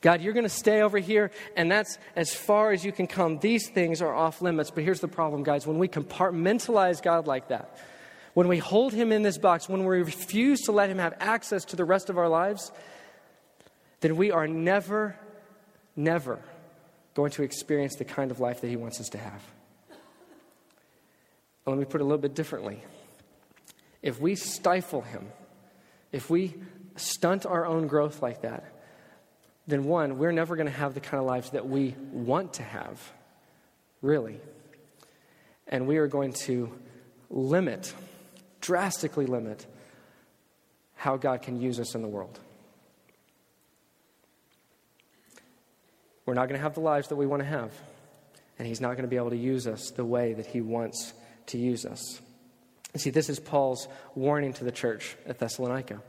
God, 0.00 0.22
you're 0.22 0.32
going 0.32 0.44
to 0.44 0.48
stay 0.48 0.80
over 0.80 0.98
here, 0.98 1.30
and 1.56 1.70
that's 1.70 1.98
as 2.16 2.34
far 2.34 2.72
as 2.72 2.84
you 2.84 2.92
can 2.92 3.06
come. 3.06 3.38
These 3.38 3.68
things 3.68 4.00
are 4.00 4.14
off 4.14 4.40
limits. 4.40 4.70
But 4.70 4.84
here's 4.84 5.00
the 5.00 5.08
problem, 5.08 5.42
guys. 5.42 5.66
When 5.66 5.78
we 5.78 5.88
compartmentalize 5.88 7.02
God 7.02 7.26
like 7.26 7.48
that, 7.48 7.76
when 8.32 8.48
we 8.48 8.58
hold 8.58 8.94
him 8.94 9.12
in 9.12 9.22
this 9.22 9.36
box, 9.36 9.68
when 9.68 9.84
we 9.84 9.98
refuse 9.98 10.60
to 10.62 10.72
let 10.72 10.88
him 10.88 10.98
have 10.98 11.14
access 11.20 11.64
to 11.66 11.76
the 11.76 11.84
rest 11.84 12.08
of 12.08 12.16
our 12.16 12.28
lives, 12.28 12.72
then 14.00 14.16
we 14.16 14.30
are 14.30 14.48
never, 14.48 15.16
never 15.96 16.38
going 17.14 17.30
to 17.32 17.42
experience 17.42 17.96
the 17.96 18.04
kind 18.04 18.30
of 18.30 18.40
life 18.40 18.62
that 18.62 18.68
he 18.68 18.76
wants 18.76 19.00
us 19.00 19.10
to 19.10 19.18
have. 19.18 19.42
let 21.66 21.76
me 21.76 21.84
put 21.84 22.00
it 22.00 22.04
a 22.04 22.06
little 22.06 22.18
bit 22.18 22.34
differently. 22.34 22.82
If 24.02 24.18
we 24.18 24.34
stifle 24.34 25.02
him, 25.02 25.28
if 26.10 26.30
we 26.30 26.54
stunt 26.96 27.44
our 27.44 27.66
own 27.66 27.86
growth 27.86 28.22
like 28.22 28.42
that, 28.42 28.64
then 29.70 29.84
one, 29.84 30.18
we're 30.18 30.32
never 30.32 30.56
going 30.56 30.66
to 30.66 30.72
have 30.72 30.94
the 30.94 31.00
kind 31.00 31.20
of 31.20 31.26
lives 31.26 31.50
that 31.50 31.68
we 31.68 31.94
want 32.12 32.54
to 32.54 32.62
have, 32.62 33.00
really. 34.02 34.40
And 35.66 35.86
we 35.86 35.98
are 35.98 36.06
going 36.06 36.32
to 36.44 36.72
limit, 37.30 37.94
drastically 38.60 39.26
limit, 39.26 39.66
how 40.96 41.16
God 41.16 41.42
can 41.42 41.60
use 41.60 41.80
us 41.80 41.94
in 41.94 42.02
the 42.02 42.08
world. 42.08 42.38
We're 46.26 46.34
not 46.34 46.48
going 46.48 46.58
to 46.58 46.62
have 46.62 46.74
the 46.74 46.80
lives 46.80 47.08
that 47.08 47.16
we 47.16 47.26
want 47.26 47.40
to 47.40 47.48
have. 47.48 47.72
And 48.58 48.68
He's 48.68 48.80
not 48.80 48.92
going 48.92 49.02
to 49.02 49.08
be 49.08 49.16
able 49.16 49.30
to 49.30 49.36
use 49.36 49.66
us 49.66 49.90
the 49.90 50.04
way 50.04 50.34
that 50.34 50.46
He 50.46 50.60
wants 50.60 51.12
to 51.46 51.58
use 51.58 51.86
us. 51.86 52.20
You 52.92 53.00
see, 53.00 53.10
this 53.10 53.28
is 53.28 53.40
Paul's 53.40 53.88
warning 54.14 54.52
to 54.54 54.64
the 54.64 54.72
church 54.72 55.16
at 55.26 55.38
Thessalonica. 55.38 56.02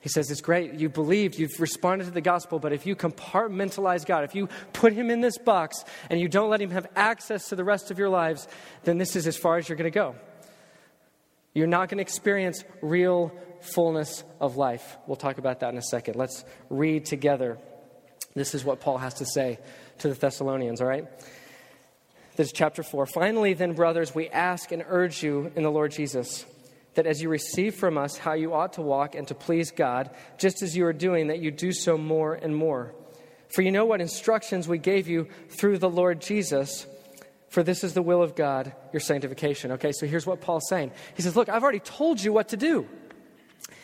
He 0.00 0.08
says, 0.08 0.30
It's 0.30 0.40
great. 0.40 0.74
You 0.74 0.88
believed, 0.88 1.38
you've 1.38 1.60
responded 1.60 2.06
to 2.06 2.10
the 2.10 2.20
gospel, 2.20 2.58
but 2.58 2.72
if 2.72 2.86
you 2.86 2.96
compartmentalize 2.96 4.04
God, 4.06 4.24
if 4.24 4.34
you 4.34 4.48
put 4.72 4.92
him 4.92 5.10
in 5.10 5.20
this 5.20 5.38
box 5.38 5.84
and 6.08 6.18
you 6.18 6.28
don't 6.28 6.50
let 6.50 6.60
him 6.60 6.70
have 6.70 6.86
access 6.96 7.50
to 7.50 7.56
the 7.56 7.64
rest 7.64 7.90
of 7.90 7.98
your 7.98 8.08
lives, 8.08 8.48
then 8.84 8.98
this 8.98 9.14
is 9.14 9.26
as 9.26 9.36
far 9.36 9.58
as 9.58 9.68
you're 9.68 9.76
going 9.76 9.90
to 9.90 9.94
go. 9.94 10.16
You're 11.52 11.66
not 11.66 11.88
going 11.88 11.98
to 11.98 12.02
experience 12.02 12.64
real 12.80 13.32
fullness 13.60 14.24
of 14.40 14.56
life. 14.56 14.96
We'll 15.06 15.16
talk 15.16 15.38
about 15.38 15.60
that 15.60 15.72
in 15.72 15.78
a 15.78 15.82
second. 15.82 16.16
Let's 16.16 16.44
read 16.70 17.04
together. 17.04 17.58
This 18.34 18.54
is 18.54 18.64
what 18.64 18.80
Paul 18.80 18.98
has 18.98 19.14
to 19.14 19.26
say 19.26 19.58
to 19.98 20.08
the 20.08 20.14
Thessalonians, 20.14 20.80
all 20.80 20.86
right? 20.86 21.06
This 22.36 22.46
is 22.46 22.52
chapter 22.52 22.82
4. 22.82 23.06
Finally, 23.06 23.54
then, 23.54 23.74
brothers, 23.74 24.14
we 24.14 24.28
ask 24.28 24.72
and 24.72 24.84
urge 24.86 25.22
you 25.22 25.52
in 25.56 25.62
the 25.64 25.70
Lord 25.70 25.90
Jesus 25.90 26.46
that 26.94 27.06
as 27.06 27.22
you 27.22 27.28
receive 27.28 27.74
from 27.74 27.96
us 27.96 28.16
how 28.16 28.32
you 28.32 28.52
ought 28.52 28.74
to 28.74 28.82
walk 28.82 29.14
and 29.14 29.26
to 29.28 29.34
please 29.34 29.70
God, 29.70 30.10
just 30.38 30.62
as 30.62 30.76
you 30.76 30.84
are 30.86 30.92
doing, 30.92 31.28
that 31.28 31.40
you 31.40 31.50
do 31.50 31.72
so 31.72 31.96
more 31.96 32.34
and 32.34 32.54
more. 32.54 32.94
For 33.48 33.62
you 33.62 33.72
know 33.72 33.84
what 33.84 34.00
instructions 34.00 34.68
we 34.68 34.78
gave 34.78 35.08
you 35.08 35.28
through 35.48 35.78
the 35.78 35.90
Lord 35.90 36.20
Jesus. 36.20 36.86
For 37.48 37.62
this 37.62 37.82
is 37.82 37.94
the 37.94 38.02
will 38.02 38.22
of 38.22 38.36
God, 38.36 38.72
your 38.92 39.00
sanctification. 39.00 39.72
Okay, 39.72 39.90
so 39.92 40.06
here's 40.06 40.26
what 40.26 40.40
Paul's 40.40 40.68
saying. 40.68 40.92
He 41.16 41.22
says, 41.22 41.34
Look, 41.34 41.48
I've 41.48 41.62
already 41.62 41.80
told 41.80 42.22
you 42.22 42.32
what 42.32 42.48
to 42.48 42.56
do. 42.56 42.86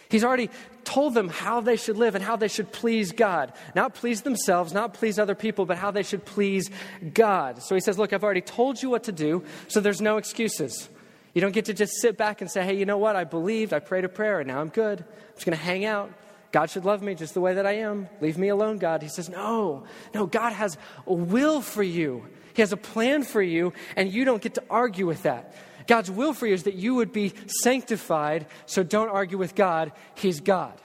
He's 0.09 0.23
already 0.23 0.51
told 0.85 1.15
them 1.15 1.29
how 1.29 1.61
they 1.61 1.77
should 1.77 1.97
live 1.97 2.15
and 2.15 2.23
how 2.23 2.37
they 2.37 2.47
should 2.47 2.71
please 2.71 3.11
God. 3.11 3.53
Not 3.75 3.95
please 3.95 4.23
themselves, 4.23 4.73
not 4.73 4.95
please 4.95 5.19
other 5.19 5.35
people, 5.35 5.67
but 5.67 5.79
how 5.79 5.91
they 5.91 6.05
should 6.05 6.25
please 6.25 6.71
God. 7.13 7.61
So 7.61 7.75
he 7.75 7.81
says, 7.81 7.99
Look, 7.99 8.13
I've 8.13 8.23
already 8.23 8.41
told 8.41 8.81
you 8.81 8.89
what 8.89 9.05
to 9.05 9.13
do, 9.13 9.45
so 9.67 9.81
there's 9.81 10.01
no 10.01 10.17
excuses. 10.17 10.89
You 11.37 11.43
don't 11.43 11.53
get 11.53 11.67
to 11.67 11.75
just 11.75 12.01
sit 12.01 12.17
back 12.17 12.41
and 12.41 12.51
say, 12.51 12.65
Hey, 12.65 12.79
you 12.79 12.87
know 12.87 12.97
what? 12.97 13.15
I 13.15 13.25
believed, 13.25 13.75
I 13.75 13.79
prayed 13.79 14.07
a 14.07 14.09
prayer, 14.09 14.41
and 14.41 14.49
now 14.49 14.59
I'm 14.59 14.71
good. 14.71 15.01
I'm 15.01 15.35
just 15.35 15.45
going 15.45 15.55
to 15.55 15.63
hang 15.63 15.85
out. 15.85 16.11
God 16.51 16.71
should 16.71 16.87
love 16.87 17.03
me 17.03 17.15
just 17.15 17.35
the 17.35 17.43
way 17.43 17.53
that 17.53 17.67
I 17.67 17.73
am. 17.73 18.09
Leave 18.23 18.39
me 18.39 18.49
alone, 18.49 18.79
God. 18.79 19.03
He 19.03 19.09
says, 19.11 19.29
No, 19.29 19.85
no, 20.15 20.25
God 20.25 20.55
has 20.55 20.79
a 21.07 21.13
will 21.13 21.61
for 21.61 21.83
you. 21.83 22.25
He 22.55 22.63
has 22.63 22.73
a 22.73 22.77
plan 22.79 23.23
for 23.23 23.43
you, 23.43 23.75
and 23.97 24.11
you 24.11 24.25
don't 24.25 24.41
get 24.41 24.55
to 24.55 24.65
argue 24.71 25.07
with 25.07 25.25
that. 25.25 25.55
God's 25.87 26.11
will 26.11 26.33
for 26.33 26.47
you 26.47 26.55
is 26.55 26.63
that 26.63 26.73
you 26.73 26.95
would 26.95 27.13
be 27.13 27.35
sanctified, 27.63 28.47
so 28.65 28.83
don't 28.83 29.11
argue 29.11 29.37
with 29.37 29.55
God. 29.55 29.93
He's 30.15 30.41
God. 30.41 30.81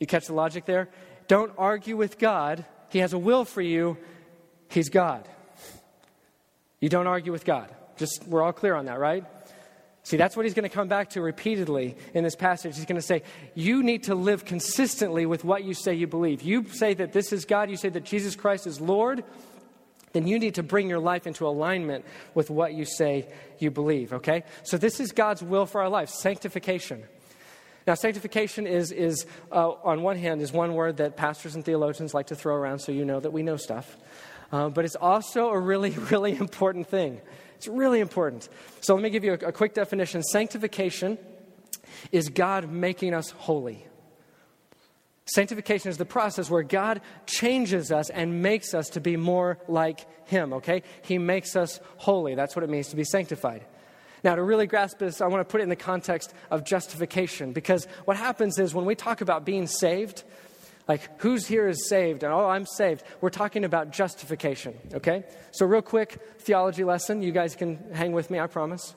You 0.00 0.06
catch 0.06 0.26
the 0.26 0.34
logic 0.34 0.66
there? 0.66 0.90
Don't 1.28 1.52
argue 1.56 1.96
with 1.96 2.18
God. 2.18 2.66
He 2.90 2.98
has 2.98 3.14
a 3.14 3.18
will 3.18 3.46
for 3.46 3.62
you. 3.62 3.96
He's 4.68 4.90
God. 4.90 5.26
You 6.78 6.90
don't 6.90 7.06
argue 7.06 7.32
with 7.32 7.46
God. 7.46 7.74
Just, 8.02 8.26
we're 8.26 8.42
all 8.42 8.52
clear 8.52 8.74
on 8.74 8.86
that, 8.86 8.98
right? 8.98 9.24
See, 10.02 10.16
that's 10.16 10.36
what 10.36 10.44
he's 10.44 10.54
going 10.54 10.68
to 10.68 10.74
come 10.74 10.88
back 10.88 11.10
to 11.10 11.22
repeatedly 11.22 11.94
in 12.14 12.24
this 12.24 12.34
passage. 12.34 12.74
He's 12.74 12.84
going 12.84 13.00
to 13.00 13.06
say, 13.06 13.22
You 13.54 13.84
need 13.84 14.02
to 14.04 14.16
live 14.16 14.44
consistently 14.44 15.24
with 15.24 15.44
what 15.44 15.62
you 15.62 15.72
say 15.72 15.94
you 15.94 16.08
believe. 16.08 16.42
You 16.42 16.66
say 16.68 16.94
that 16.94 17.12
this 17.12 17.32
is 17.32 17.44
God, 17.44 17.70
you 17.70 17.76
say 17.76 17.90
that 17.90 18.02
Jesus 18.02 18.34
Christ 18.34 18.66
is 18.66 18.80
Lord, 18.80 19.22
then 20.14 20.26
you 20.26 20.40
need 20.40 20.56
to 20.56 20.64
bring 20.64 20.88
your 20.88 20.98
life 20.98 21.28
into 21.28 21.46
alignment 21.46 22.04
with 22.34 22.50
what 22.50 22.74
you 22.74 22.84
say 22.84 23.28
you 23.60 23.70
believe, 23.70 24.12
okay? 24.14 24.42
So, 24.64 24.76
this 24.76 24.98
is 24.98 25.12
God's 25.12 25.44
will 25.44 25.64
for 25.64 25.80
our 25.80 25.88
life 25.88 26.08
sanctification. 26.08 27.04
Now, 27.86 27.94
sanctification 27.94 28.66
is, 28.66 28.90
is 28.90 29.26
uh, 29.52 29.70
on 29.84 30.02
one 30.02 30.16
hand, 30.16 30.42
is 30.42 30.52
one 30.52 30.74
word 30.74 30.96
that 30.96 31.16
pastors 31.16 31.54
and 31.54 31.64
theologians 31.64 32.14
like 32.14 32.26
to 32.26 32.34
throw 32.34 32.56
around 32.56 32.80
so 32.80 32.90
you 32.90 33.04
know 33.04 33.20
that 33.20 33.32
we 33.32 33.44
know 33.44 33.56
stuff. 33.56 33.96
Uh, 34.50 34.68
but 34.68 34.84
it's 34.84 34.96
also 34.96 35.50
a 35.50 35.58
really, 35.58 35.90
really 36.10 36.36
important 36.36 36.88
thing. 36.88 37.20
It's 37.62 37.68
really 37.68 38.00
important. 38.00 38.48
So, 38.80 38.92
let 38.92 39.04
me 39.04 39.10
give 39.10 39.22
you 39.22 39.34
a, 39.34 39.46
a 39.46 39.52
quick 39.52 39.72
definition. 39.72 40.20
Sanctification 40.24 41.16
is 42.10 42.28
God 42.28 42.68
making 42.72 43.14
us 43.14 43.30
holy. 43.30 43.86
Sanctification 45.26 45.88
is 45.88 45.96
the 45.96 46.04
process 46.04 46.50
where 46.50 46.64
God 46.64 47.00
changes 47.24 47.92
us 47.92 48.10
and 48.10 48.42
makes 48.42 48.74
us 48.74 48.88
to 48.88 49.00
be 49.00 49.16
more 49.16 49.60
like 49.68 50.08
Him, 50.26 50.54
okay? 50.54 50.82
He 51.02 51.18
makes 51.18 51.54
us 51.54 51.78
holy. 51.98 52.34
That's 52.34 52.56
what 52.56 52.64
it 52.64 52.68
means 52.68 52.88
to 52.88 52.96
be 52.96 53.04
sanctified. 53.04 53.64
Now, 54.24 54.34
to 54.34 54.42
really 54.42 54.66
grasp 54.66 54.98
this, 54.98 55.20
I 55.20 55.28
want 55.28 55.48
to 55.48 55.52
put 55.52 55.60
it 55.60 55.62
in 55.62 55.70
the 55.70 55.76
context 55.76 56.34
of 56.50 56.64
justification 56.64 57.52
because 57.52 57.86
what 58.06 58.16
happens 58.16 58.58
is 58.58 58.74
when 58.74 58.86
we 58.86 58.96
talk 58.96 59.20
about 59.20 59.44
being 59.44 59.68
saved, 59.68 60.24
like 60.88 61.20
who's 61.20 61.46
here 61.46 61.68
is 61.68 61.88
saved 61.88 62.22
and 62.22 62.32
oh, 62.32 62.46
I'm 62.46 62.66
saved, 62.66 63.04
we're 63.20 63.30
talking 63.30 63.64
about 63.64 63.90
justification, 63.90 64.74
okay? 64.94 65.24
So, 65.52 65.66
real 65.66 65.82
quick 65.82 66.20
theology 66.38 66.84
lesson. 66.84 67.22
You 67.22 67.32
guys 67.32 67.54
can 67.54 67.78
hang 67.92 68.12
with 68.12 68.30
me, 68.30 68.40
I 68.40 68.46
promise. 68.46 68.94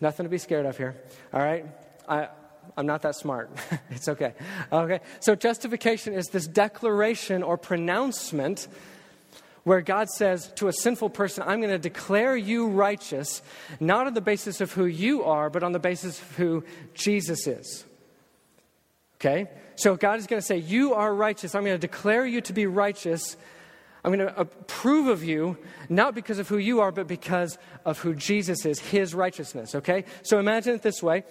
Nothing 0.00 0.24
to 0.24 0.30
be 0.30 0.38
scared 0.38 0.66
of 0.66 0.76
here, 0.78 0.96
all 1.32 1.40
right? 1.40 1.66
I, 2.08 2.28
I'm 2.76 2.86
not 2.86 3.02
that 3.02 3.16
smart. 3.16 3.50
it's 3.90 4.08
okay. 4.08 4.34
Okay. 4.72 5.00
So 5.20 5.34
justification 5.34 6.14
is 6.14 6.28
this 6.28 6.46
declaration 6.46 7.42
or 7.42 7.56
pronouncement 7.58 8.68
where 9.64 9.82
God 9.82 10.08
says 10.08 10.50
to 10.56 10.68
a 10.68 10.72
sinful 10.72 11.10
person, 11.10 11.44
I'm 11.46 11.60
going 11.60 11.72
to 11.72 11.78
declare 11.78 12.36
you 12.36 12.68
righteous, 12.68 13.42
not 13.78 14.06
on 14.06 14.14
the 14.14 14.22
basis 14.22 14.60
of 14.60 14.72
who 14.72 14.86
you 14.86 15.24
are, 15.24 15.50
but 15.50 15.62
on 15.62 15.72
the 15.72 15.78
basis 15.78 16.20
of 16.20 16.36
who 16.36 16.64
Jesus 16.94 17.46
is. 17.46 17.84
Okay? 19.16 19.50
So 19.80 19.96
God 19.96 20.18
is 20.18 20.26
going 20.26 20.40
to 20.40 20.46
say, 20.46 20.58
You 20.58 20.94
are 20.94 21.12
righteous. 21.14 21.54
I'm 21.54 21.64
going 21.64 21.78
to 21.78 21.86
declare 21.86 22.26
you 22.26 22.42
to 22.42 22.52
be 22.52 22.66
righteous. 22.66 23.36
I'm 24.04 24.12
going 24.14 24.26
to 24.26 24.40
approve 24.40 25.08
of 25.08 25.24
you, 25.24 25.58
not 25.88 26.14
because 26.14 26.38
of 26.38 26.48
who 26.48 26.58
you 26.58 26.80
are, 26.80 26.92
but 26.92 27.06
because 27.06 27.58
of 27.84 27.98
who 27.98 28.14
Jesus 28.14 28.64
is, 28.64 28.78
his 28.78 29.14
righteousness. 29.14 29.74
Okay? 29.74 30.04
So 30.22 30.38
imagine 30.38 30.74
it 30.74 30.82
this 30.82 31.02
way 31.02 31.24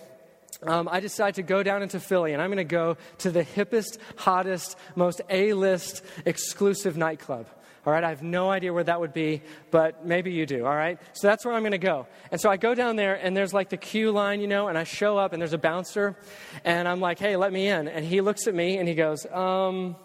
um, 0.63 0.89
I 0.91 0.99
decide 0.99 1.35
to 1.35 1.43
go 1.43 1.63
down 1.63 1.83
into 1.83 1.99
Philly 1.99 2.33
and 2.33 2.41
I'm 2.41 2.49
going 2.49 2.57
to 2.57 2.63
go 2.63 2.97
to 3.19 3.31
the 3.31 3.43
hippest, 3.43 3.97
hottest, 4.17 4.77
most 4.95 5.21
A 5.29 5.53
list 5.53 6.03
exclusive 6.25 6.97
nightclub. 6.97 7.47
All 7.89 7.93
right, 7.93 8.03
I 8.03 8.09
have 8.09 8.21
no 8.21 8.51
idea 8.51 8.71
where 8.71 8.83
that 8.83 8.99
would 8.99 9.13
be, 9.13 9.41
but 9.71 10.05
maybe 10.05 10.31
you 10.31 10.45
do. 10.45 10.63
All 10.63 10.75
right, 10.75 10.99
so 11.13 11.27
that's 11.27 11.43
where 11.43 11.55
I'm 11.55 11.63
going 11.63 11.71
to 11.71 11.79
go. 11.79 12.05
And 12.31 12.39
so 12.39 12.47
I 12.47 12.55
go 12.55 12.75
down 12.75 12.97
there, 12.97 13.15
and 13.15 13.35
there's 13.35 13.51
like 13.51 13.69
the 13.69 13.77
queue 13.77 14.11
line, 14.11 14.41
you 14.41 14.47
know, 14.47 14.67
and 14.67 14.77
I 14.77 14.83
show 14.83 15.17
up, 15.17 15.33
and 15.33 15.41
there's 15.41 15.53
a 15.53 15.57
bouncer, 15.57 16.15
and 16.63 16.87
I'm 16.87 16.99
like, 16.99 17.17
hey, 17.17 17.35
let 17.35 17.51
me 17.51 17.67
in. 17.67 17.87
And 17.87 18.05
he 18.05 18.21
looks 18.21 18.45
at 18.45 18.53
me 18.53 18.77
and 18.77 18.87
he 18.87 18.93
goes, 18.93 19.25
um, 19.25 19.95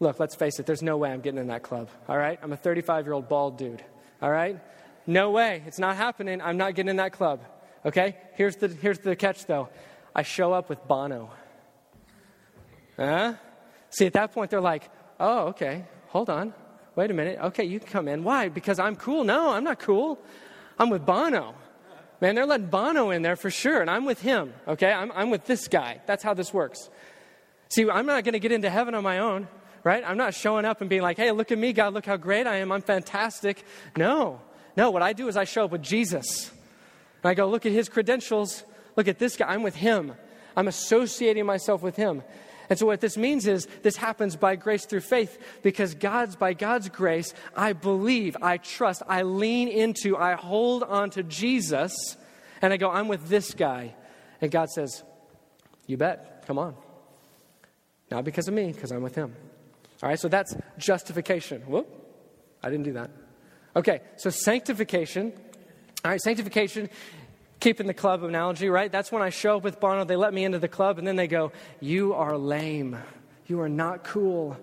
look, 0.00 0.18
let's 0.18 0.34
face 0.34 0.58
it, 0.58 0.66
there's 0.66 0.82
no 0.82 0.96
way 0.96 1.12
I'm 1.12 1.20
getting 1.20 1.38
in 1.38 1.46
that 1.46 1.62
club. 1.62 1.88
All 2.08 2.18
right, 2.18 2.36
I'm 2.42 2.52
a 2.52 2.56
35 2.56 3.06
year 3.06 3.12
old 3.12 3.28
bald 3.28 3.58
dude. 3.58 3.84
All 4.20 4.32
right, 4.32 4.58
no 5.06 5.30
way, 5.30 5.62
it's 5.68 5.78
not 5.78 5.94
happening. 5.94 6.42
I'm 6.42 6.56
not 6.56 6.74
getting 6.74 6.90
in 6.90 6.96
that 6.96 7.12
club. 7.12 7.44
Okay? 7.86 8.16
Here's 8.34 8.56
the, 8.56 8.66
here's 8.66 8.98
the 8.98 9.14
catch, 9.14 9.46
though. 9.46 9.68
I 10.16 10.22
show 10.22 10.52
up 10.52 10.68
with 10.68 10.84
Bono. 10.88 11.30
Huh? 12.96 13.34
See, 13.90 14.06
at 14.06 14.14
that 14.14 14.32
point, 14.32 14.50
they're 14.50 14.60
like, 14.60 14.90
oh, 15.20 15.50
okay, 15.50 15.84
hold 16.08 16.28
on. 16.28 16.54
Wait 16.94 17.10
a 17.10 17.14
minute. 17.14 17.38
Okay, 17.42 17.64
you 17.64 17.78
can 17.78 17.88
come 17.88 18.08
in. 18.08 18.22
Why? 18.22 18.48
Because 18.48 18.78
I'm 18.78 18.96
cool? 18.96 19.24
No, 19.24 19.50
I'm 19.50 19.64
not 19.64 19.78
cool. 19.78 20.18
I'm 20.78 20.90
with 20.90 21.06
Bono. 21.06 21.54
Man, 22.20 22.34
they're 22.34 22.46
letting 22.46 22.66
Bono 22.66 23.10
in 23.10 23.22
there 23.22 23.34
for 23.34 23.50
sure, 23.50 23.80
and 23.80 23.90
I'm 23.90 24.04
with 24.04 24.20
him, 24.20 24.54
okay? 24.68 24.92
I'm, 24.92 25.10
I'm 25.12 25.30
with 25.30 25.44
this 25.46 25.66
guy. 25.66 26.00
That's 26.06 26.22
how 26.22 26.34
this 26.34 26.54
works. 26.54 26.88
See, 27.68 27.90
I'm 27.90 28.06
not 28.06 28.22
going 28.22 28.34
to 28.34 28.38
get 28.38 28.52
into 28.52 28.70
heaven 28.70 28.94
on 28.94 29.02
my 29.02 29.18
own, 29.18 29.48
right? 29.82 30.04
I'm 30.06 30.18
not 30.18 30.32
showing 30.32 30.64
up 30.64 30.80
and 30.80 30.88
being 30.88 31.02
like, 31.02 31.16
hey, 31.16 31.32
look 31.32 31.50
at 31.50 31.58
me, 31.58 31.72
God, 31.72 31.94
look 31.94 32.06
how 32.06 32.16
great 32.16 32.46
I 32.46 32.56
am. 32.58 32.70
I'm 32.70 32.82
fantastic. 32.82 33.64
No. 33.96 34.40
No, 34.76 34.90
what 34.90 35.02
I 35.02 35.14
do 35.14 35.26
is 35.26 35.36
I 35.36 35.44
show 35.44 35.64
up 35.64 35.72
with 35.72 35.82
Jesus. 35.82 36.50
And 36.50 37.30
I 37.30 37.34
go, 37.34 37.48
look 37.48 37.66
at 37.66 37.72
his 37.72 37.88
credentials. 37.88 38.62
Look 38.94 39.08
at 39.08 39.18
this 39.18 39.36
guy. 39.36 39.48
I'm 39.48 39.62
with 39.62 39.74
him. 39.74 40.12
I'm 40.56 40.68
associating 40.68 41.44
myself 41.44 41.82
with 41.82 41.96
him. 41.96 42.22
And 42.72 42.78
so, 42.78 42.86
what 42.86 43.02
this 43.02 43.18
means 43.18 43.46
is 43.46 43.68
this 43.82 43.96
happens 43.96 44.34
by 44.34 44.56
grace 44.56 44.86
through 44.86 45.02
faith 45.02 45.38
because 45.60 45.92
God's, 45.94 46.36
by 46.36 46.54
God's 46.54 46.88
grace, 46.88 47.34
I 47.54 47.74
believe, 47.74 48.34
I 48.40 48.56
trust, 48.56 49.02
I 49.06 49.24
lean 49.24 49.68
into, 49.68 50.16
I 50.16 50.36
hold 50.36 50.82
on 50.82 51.10
to 51.10 51.22
Jesus, 51.22 51.94
and 52.62 52.72
I 52.72 52.78
go, 52.78 52.90
I'm 52.90 53.08
with 53.08 53.28
this 53.28 53.52
guy. 53.52 53.94
And 54.40 54.50
God 54.50 54.70
says, 54.70 55.02
You 55.86 55.98
bet, 55.98 56.44
come 56.46 56.58
on. 56.58 56.74
Not 58.10 58.24
because 58.24 58.48
of 58.48 58.54
me, 58.54 58.72
because 58.72 58.90
I'm 58.90 59.02
with 59.02 59.16
him. 59.16 59.36
All 60.02 60.08
right, 60.08 60.18
so 60.18 60.28
that's 60.28 60.56
justification. 60.78 61.60
Whoop, 61.66 61.86
I 62.62 62.70
didn't 62.70 62.84
do 62.84 62.94
that. 62.94 63.10
Okay, 63.76 64.00
so 64.16 64.30
sanctification 64.30 65.34
all 66.04 66.10
right, 66.10 66.20
sanctification, 66.20 66.90
keeping 67.62 67.86
the 67.86 67.94
club 67.94 68.24
analogy, 68.24 68.68
right? 68.68 68.90
That's 68.90 69.12
when 69.12 69.22
I 69.22 69.30
show 69.30 69.56
up 69.56 69.62
with 69.62 69.78
Bono, 69.78 70.04
they 70.04 70.16
let 70.16 70.34
me 70.34 70.44
into 70.44 70.58
the 70.58 70.68
club, 70.68 70.98
and 70.98 71.06
then 71.06 71.14
they 71.16 71.28
go, 71.28 71.52
You 71.80 72.12
are 72.14 72.36
lame. 72.36 72.98
You 73.46 73.60
are 73.60 73.68
not 73.68 74.02
cool. 74.04 74.56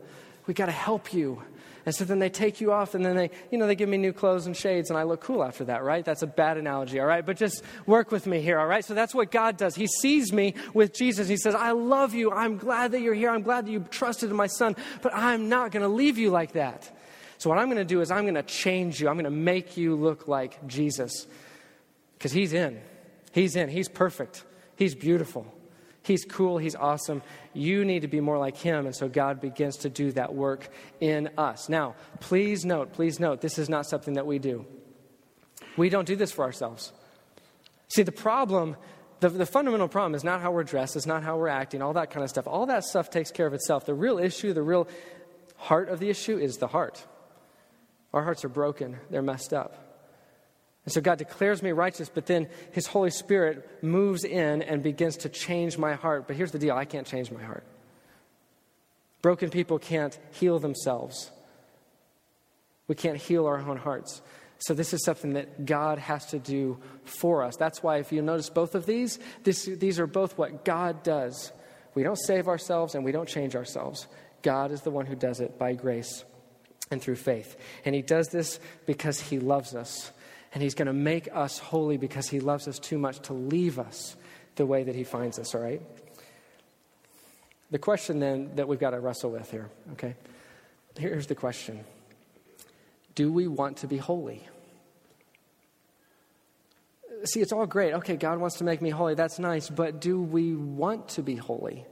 We 0.45 0.53
got 0.53 0.65
to 0.65 0.71
help 0.71 1.13
you. 1.13 1.41
And 1.85 1.95
so 1.95 2.03
then 2.03 2.19
they 2.19 2.29
take 2.29 2.59
you 2.59 2.73
off, 2.73 2.95
and 2.95 3.05
then 3.05 3.15
they, 3.15 3.31
you 3.51 3.57
know, 3.57 3.67
they 3.67 3.75
give 3.75 3.87
me 3.87 3.97
new 3.97 4.11
clothes 4.11 4.47
and 4.47 4.55
shades, 4.55 4.89
and 4.89 4.99
I 4.99 5.03
look 5.03 5.21
cool 5.21 5.43
after 5.43 5.63
that, 5.65 5.81
right? 5.83 6.03
That's 6.03 6.23
a 6.23 6.27
bad 6.27 6.57
analogy, 6.57 6.99
all 6.99 7.05
right? 7.05 7.25
But 7.25 7.37
just 7.37 7.63
work 7.85 8.11
with 8.11 8.27
me 8.27 8.41
here, 8.41 8.59
all 8.59 8.67
right? 8.67 8.83
So 8.83 8.93
that's 8.93 9.15
what 9.15 9.31
God 9.31 9.55
does. 9.55 9.75
He 9.75 9.87
sees 9.87 10.33
me 10.33 10.55
with 10.73 10.93
Jesus. 10.93 11.29
He 11.29 11.37
says, 11.37 11.55
I 11.55 11.71
love 11.71 12.13
you. 12.13 12.31
I'm 12.31 12.57
glad 12.57 12.91
that 12.91 13.01
you're 13.01 13.13
here. 13.13 13.29
I'm 13.29 13.43
glad 13.43 13.65
that 13.65 13.71
you 13.71 13.79
trusted 13.89 14.29
in 14.29 14.35
my 14.35 14.47
son, 14.47 14.75
but 15.01 15.15
I'm 15.15 15.47
not 15.47 15.71
going 15.71 15.83
to 15.83 15.89
leave 15.89 16.17
you 16.17 16.31
like 16.31 16.51
that. 16.51 16.91
So, 17.37 17.49
what 17.49 17.57
I'm 17.57 17.67
going 17.67 17.77
to 17.77 17.85
do 17.85 18.01
is 18.01 18.11
I'm 18.11 18.23
going 18.23 18.35
to 18.35 18.43
change 18.43 18.99
you. 18.99 19.07
I'm 19.07 19.15
going 19.15 19.23
to 19.23 19.31
make 19.31 19.77
you 19.77 19.95
look 19.95 20.27
like 20.27 20.67
Jesus. 20.67 21.25
Because 22.17 22.33
He's 22.33 22.51
in. 22.51 22.81
He's 23.31 23.55
in. 23.55 23.69
He's 23.69 23.89
perfect. 23.89 24.43
He's 24.75 24.95
beautiful. 24.95 25.45
He's 26.01 26.25
cool. 26.25 26.57
He's 26.57 26.75
awesome. 26.75 27.21
You 27.53 27.85
need 27.85 28.01
to 28.01 28.07
be 28.07 28.21
more 28.21 28.37
like 28.37 28.57
Him. 28.57 28.85
And 28.85 28.95
so, 28.95 29.07
God 29.07 29.41
begins 29.41 29.77
to 29.77 29.89
do 29.89 30.11
that 30.13 30.33
work 30.33 30.69
in 30.99 31.29
us. 31.37 31.69
Now, 31.69 31.95
please 32.19 32.65
note, 32.65 32.93
please 32.93 33.19
note, 33.19 33.41
this 33.41 33.59
is 33.59 33.69
not 33.69 33.85
something 33.85 34.13
that 34.15 34.25
we 34.25 34.39
do. 34.39 34.65
We 35.77 35.89
don't 35.89 36.05
do 36.05 36.15
this 36.15 36.31
for 36.31 36.43
ourselves. 36.43 36.93
See, 37.89 38.03
the 38.03 38.11
problem 38.11 38.75
the, 39.19 39.29
the, 39.29 39.45
fundamental 39.45 39.87
problem 39.87 40.15
is 40.15 40.23
not 40.23 40.41
how 40.41 40.51
we're 40.51 40.63
dressed, 40.63 40.95
it's 40.95 41.05
not 41.05 41.23
how 41.23 41.37
we're 41.37 41.49
acting, 41.49 41.81
all 41.81 41.93
that 41.93 42.09
kind 42.09 42.23
of 42.23 42.29
stuff. 42.29 42.47
All 42.47 42.65
that 42.67 42.83
stuff 42.85 43.09
takes 43.09 43.31
care 43.31 43.45
of 43.45 43.53
itself. 43.53 43.85
The 43.85 43.93
real 43.93 44.17
issue, 44.17 44.53
the 44.53 44.63
real 44.63 44.87
heart 45.57 45.89
of 45.89 45.99
the 45.99 46.09
issue 46.09 46.37
is 46.37 46.57
the 46.57 46.67
heart. 46.67 47.05
Our 48.13 48.23
hearts 48.23 48.45
are 48.45 48.49
broken, 48.49 48.97
they're 49.09 49.21
messed 49.21 49.53
up. 49.53 49.88
And 50.85 50.93
so 50.93 51.01
God 51.01 51.17
declares 51.17 51.61
me 51.61 51.71
righteous, 51.71 52.09
but 52.09 52.25
then 52.25 52.47
His 52.71 52.87
Holy 52.87 53.11
Spirit 53.11 53.83
moves 53.83 54.23
in 54.23 54.61
and 54.61 54.81
begins 54.81 55.17
to 55.17 55.29
change 55.29 55.77
my 55.77 55.93
heart. 55.93 56.27
But 56.27 56.35
here's 56.35 56.51
the 56.51 56.59
deal 56.59 56.75
I 56.75 56.85
can't 56.85 57.07
change 57.07 57.31
my 57.31 57.43
heart. 57.43 57.63
Broken 59.21 59.49
people 59.49 59.79
can't 59.79 60.17
heal 60.31 60.59
themselves. 60.59 61.29
We 62.87 62.95
can't 62.95 63.17
heal 63.17 63.45
our 63.45 63.59
own 63.59 63.77
hearts. 63.77 64.21
So, 64.59 64.73
this 64.73 64.93
is 64.93 65.05
something 65.05 65.33
that 65.33 65.65
God 65.65 65.99
has 65.99 66.25
to 66.27 66.39
do 66.39 66.79
for 67.05 67.43
us. 67.43 67.55
That's 67.55 67.81
why, 67.81 67.97
if 67.97 68.11
you 68.11 68.21
notice 68.21 68.49
both 68.49 68.75
of 68.75 68.85
these, 68.85 69.19
this, 69.43 69.65
these 69.65 69.99
are 69.99 70.07
both 70.07 70.37
what 70.37 70.65
God 70.65 71.03
does. 71.03 71.53
We 71.95 72.03
don't 72.03 72.17
save 72.17 72.47
ourselves 72.47 72.95
and 72.95 73.05
we 73.05 73.11
don't 73.11 73.27
change 73.27 73.55
ourselves. 73.55 74.07
God 74.41 74.71
is 74.71 74.81
the 74.81 74.91
one 74.91 75.05
who 75.05 75.15
does 75.15 75.39
it 75.39 75.57
by 75.57 75.73
grace 75.73 76.23
and 76.91 77.01
through 77.01 77.15
faith. 77.15 77.57
And 77.85 77.95
He 77.95 78.01
does 78.01 78.27
this 78.29 78.59
because 78.85 79.19
He 79.19 79.39
loves 79.39 79.75
us. 79.75 80.11
And 80.53 80.63
He's 80.63 80.75
going 80.75 80.87
to 80.87 80.93
make 80.93 81.29
us 81.33 81.59
holy 81.59 81.97
because 81.97 82.27
He 82.27 82.39
loves 82.39 82.67
us 82.67 82.79
too 82.79 82.97
much 82.97 83.19
to 83.21 83.33
leave 83.33 83.79
us 83.79 84.15
the 84.55 84.65
way 84.65 84.83
that 84.83 84.95
He 84.95 85.03
finds 85.03 85.39
us, 85.39 85.53
all 85.53 85.61
right? 85.61 85.81
The 87.71 87.79
question 87.79 88.19
then 88.19 88.55
that 88.55 88.67
we've 88.67 88.79
got 88.79 88.91
to 88.91 88.99
wrestle 88.99 89.31
with 89.31 89.49
here, 89.51 89.69
okay? 89.93 90.15
Here's 90.97 91.27
the 91.27 91.35
question 91.35 91.83
Do 93.15 93.31
we 93.31 93.47
want 93.47 93.77
to 93.77 93.87
be 93.87 93.97
holy? 93.97 94.47
See, 97.25 97.41
it's 97.41 97.51
all 97.51 97.65
great. 97.65 97.93
Okay, 97.93 98.15
God 98.15 98.39
wants 98.39 98.57
to 98.57 98.63
make 98.63 98.81
me 98.81 98.89
holy. 98.89 99.13
That's 99.13 99.39
nice. 99.39 99.69
But 99.69 99.99
do 99.99 100.21
we 100.21 100.55
want 100.55 101.09
to 101.09 101.21
be 101.21 101.35
holy? 101.35 101.85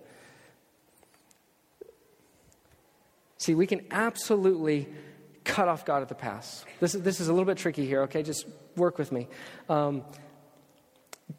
See, 3.38 3.54
we 3.54 3.68
can 3.68 3.86
absolutely 3.92 4.88
cut 5.48 5.68
off 5.68 5.86
God 5.86 6.02
at 6.02 6.10
the 6.10 6.16
pass. 6.16 6.66
This 6.80 6.94
is, 6.94 7.02
this 7.02 7.20
is 7.20 7.30
a 7.30 7.34
little 7.34 7.46
bit 7.46 7.58
tricky 7.58 7.86
here, 7.86 8.04
okay? 8.04 8.22
Just 8.22 8.46
work 8.76 8.98
with 8.98 9.12
me. 9.12 9.28
Um, 9.70 10.04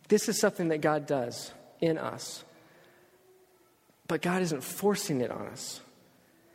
this 0.08 0.28
is 0.28 0.40
something 0.40 0.68
that 0.68 0.80
God 0.80 1.06
does 1.06 1.52
in 1.80 1.98
us, 1.98 2.42
but 4.08 4.22
God 4.22 4.42
isn't 4.42 4.62
forcing 4.64 5.20
it 5.20 5.30
on 5.30 5.46
us. 5.46 5.80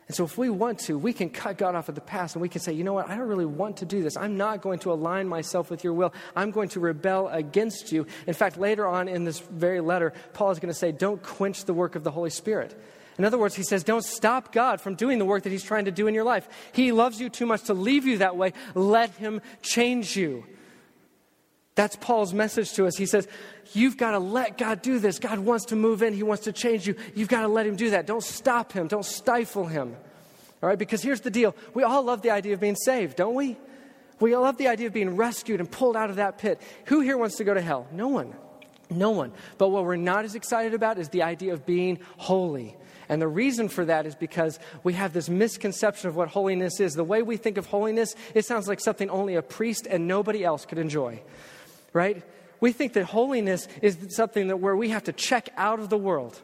And 0.06 0.14
so, 0.14 0.24
if 0.24 0.36
we 0.36 0.50
want 0.50 0.80
to, 0.80 0.98
we 0.98 1.14
can 1.14 1.30
cut 1.30 1.56
God 1.56 1.74
off 1.74 1.88
at 1.88 1.94
the 1.94 2.02
pass 2.02 2.34
and 2.34 2.42
we 2.42 2.50
can 2.50 2.60
say, 2.60 2.74
you 2.74 2.84
know 2.84 2.92
what, 2.92 3.08
I 3.08 3.16
don't 3.16 3.26
really 3.26 3.46
want 3.46 3.78
to 3.78 3.86
do 3.86 4.02
this. 4.02 4.18
I'm 4.18 4.36
not 4.36 4.60
going 4.60 4.80
to 4.80 4.92
align 4.92 5.26
myself 5.28 5.70
with 5.70 5.82
your 5.82 5.94
will. 5.94 6.12
I'm 6.36 6.50
going 6.50 6.68
to 6.70 6.80
rebel 6.80 7.28
against 7.28 7.90
you. 7.90 8.06
In 8.26 8.34
fact, 8.34 8.58
later 8.58 8.86
on 8.86 9.08
in 9.08 9.24
this 9.24 9.38
very 9.38 9.80
letter, 9.80 10.12
Paul 10.34 10.50
is 10.50 10.58
going 10.58 10.72
to 10.72 10.78
say, 10.78 10.92
don't 10.92 11.22
quench 11.22 11.64
the 11.64 11.72
work 11.72 11.94
of 11.94 12.04
the 12.04 12.10
Holy 12.10 12.28
Spirit. 12.28 12.78
In 13.18 13.24
other 13.24 13.38
words, 13.38 13.54
he 13.54 13.62
says, 13.62 13.84
don't 13.84 14.04
stop 14.04 14.52
God 14.52 14.80
from 14.80 14.96
doing 14.96 15.18
the 15.18 15.24
work 15.24 15.44
that 15.44 15.50
he's 15.50 15.62
trying 15.62 15.84
to 15.84 15.92
do 15.92 16.06
in 16.06 16.14
your 16.14 16.24
life. 16.24 16.48
He 16.72 16.90
loves 16.90 17.20
you 17.20 17.28
too 17.28 17.46
much 17.46 17.64
to 17.64 17.74
leave 17.74 18.06
you 18.06 18.18
that 18.18 18.36
way. 18.36 18.52
Let 18.74 19.10
him 19.10 19.40
change 19.62 20.16
you. 20.16 20.44
That's 21.74 21.96
Paul's 21.96 22.32
message 22.32 22.72
to 22.74 22.86
us. 22.86 22.96
He 22.96 23.06
says, 23.06 23.26
You've 23.72 23.96
got 23.96 24.12
to 24.12 24.18
let 24.18 24.58
God 24.58 24.82
do 24.82 24.98
this. 24.98 25.18
God 25.18 25.40
wants 25.40 25.66
to 25.66 25.76
move 25.76 26.02
in, 26.02 26.12
He 26.12 26.22
wants 26.22 26.44
to 26.44 26.52
change 26.52 26.86
you. 26.86 26.94
You've 27.14 27.28
got 27.28 27.40
to 27.40 27.48
let 27.48 27.66
Him 27.66 27.74
do 27.76 27.90
that. 27.90 28.06
Don't 28.06 28.22
stop 28.22 28.72
Him, 28.72 28.86
don't 28.86 29.04
stifle 29.04 29.66
Him. 29.66 29.96
All 30.62 30.68
right, 30.68 30.78
because 30.78 31.02
here's 31.02 31.20
the 31.20 31.30
deal 31.30 31.54
we 31.74 31.82
all 31.82 32.02
love 32.02 32.22
the 32.22 32.30
idea 32.30 32.54
of 32.54 32.60
being 32.60 32.76
saved, 32.76 33.16
don't 33.16 33.34
we? 33.34 33.56
We 34.20 34.34
all 34.34 34.42
love 34.42 34.56
the 34.56 34.68
idea 34.68 34.86
of 34.86 34.92
being 34.92 35.16
rescued 35.16 35.58
and 35.58 35.70
pulled 35.70 35.96
out 35.96 36.10
of 36.10 36.16
that 36.16 36.38
pit. 36.38 36.60
Who 36.86 37.00
here 37.00 37.18
wants 37.18 37.36
to 37.36 37.44
go 37.44 37.52
to 37.52 37.60
hell? 37.60 37.88
No 37.90 38.08
one. 38.08 38.34
No 38.88 39.10
one. 39.10 39.32
But 39.58 39.70
what 39.70 39.84
we're 39.84 39.96
not 39.96 40.24
as 40.24 40.36
excited 40.36 40.74
about 40.74 40.98
is 40.98 41.08
the 41.08 41.24
idea 41.24 41.52
of 41.52 41.66
being 41.66 41.98
holy. 42.16 42.76
And 43.08 43.20
the 43.20 43.28
reason 43.28 43.68
for 43.68 43.84
that 43.84 44.06
is 44.06 44.14
because 44.14 44.58
we 44.82 44.94
have 44.94 45.12
this 45.12 45.28
misconception 45.28 46.08
of 46.08 46.16
what 46.16 46.28
holiness 46.28 46.80
is. 46.80 46.94
The 46.94 47.04
way 47.04 47.22
we 47.22 47.36
think 47.36 47.58
of 47.58 47.66
holiness, 47.66 48.14
it 48.34 48.44
sounds 48.44 48.68
like 48.68 48.80
something 48.80 49.10
only 49.10 49.34
a 49.34 49.42
priest 49.42 49.86
and 49.88 50.08
nobody 50.08 50.44
else 50.44 50.64
could 50.64 50.78
enjoy 50.78 51.20
right? 51.94 52.22
We 52.60 52.72
think 52.72 52.92
that 52.92 53.06
holiness 53.06 53.66
is 53.80 53.96
something 54.10 54.48
that 54.48 54.58
where 54.58 54.76
we 54.76 54.90
have 54.90 55.04
to 55.04 55.12
check 55.12 55.48
out 55.56 55.80
of 55.80 55.88
the 55.88 55.96
world, 55.96 56.38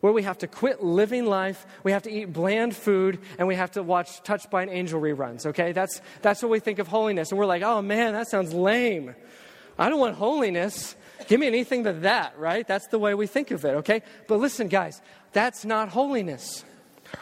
where 0.00 0.12
we 0.12 0.22
have 0.22 0.38
to 0.38 0.46
quit 0.46 0.84
living 0.84 1.26
life, 1.26 1.66
we 1.82 1.90
have 1.90 2.04
to 2.04 2.10
eat 2.10 2.26
bland 2.32 2.76
food, 2.76 3.18
and 3.38 3.48
we 3.48 3.56
have 3.56 3.72
to 3.72 3.82
watch 3.82 4.22
Touched 4.22 4.50
by 4.50 4.62
an 4.62 4.68
Angel 4.68 5.00
reruns, 5.00 5.46
okay? 5.46 5.72
That's, 5.72 6.00
that's 6.22 6.42
what 6.42 6.50
we 6.50 6.60
think 6.60 6.78
of 6.78 6.86
holiness. 6.86 7.32
And 7.32 7.38
we're 7.38 7.46
like, 7.46 7.62
oh 7.62 7.82
man, 7.82 8.12
that 8.12 8.28
sounds 8.28 8.52
lame. 8.54 9.14
I 9.78 9.88
don't 9.88 9.98
want 9.98 10.16
holiness. 10.16 10.94
Give 11.26 11.40
me 11.40 11.46
anything 11.46 11.82
but 11.82 12.02
that, 12.02 12.38
right? 12.38 12.66
That's 12.66 12.86
the 12.88 12.98
way 12.98 13.14
we 13.14 13.26
think 13.26 13.50
of 13.50 13.64
it, 13.64 13.76
okay? 13.76 14.02
But 14.28 14.38
listen, 14.38 14.68
guys, 14.68 15.00
that's 15.32 15.64
not 15.64 15.88
holiness. 15.88 16.64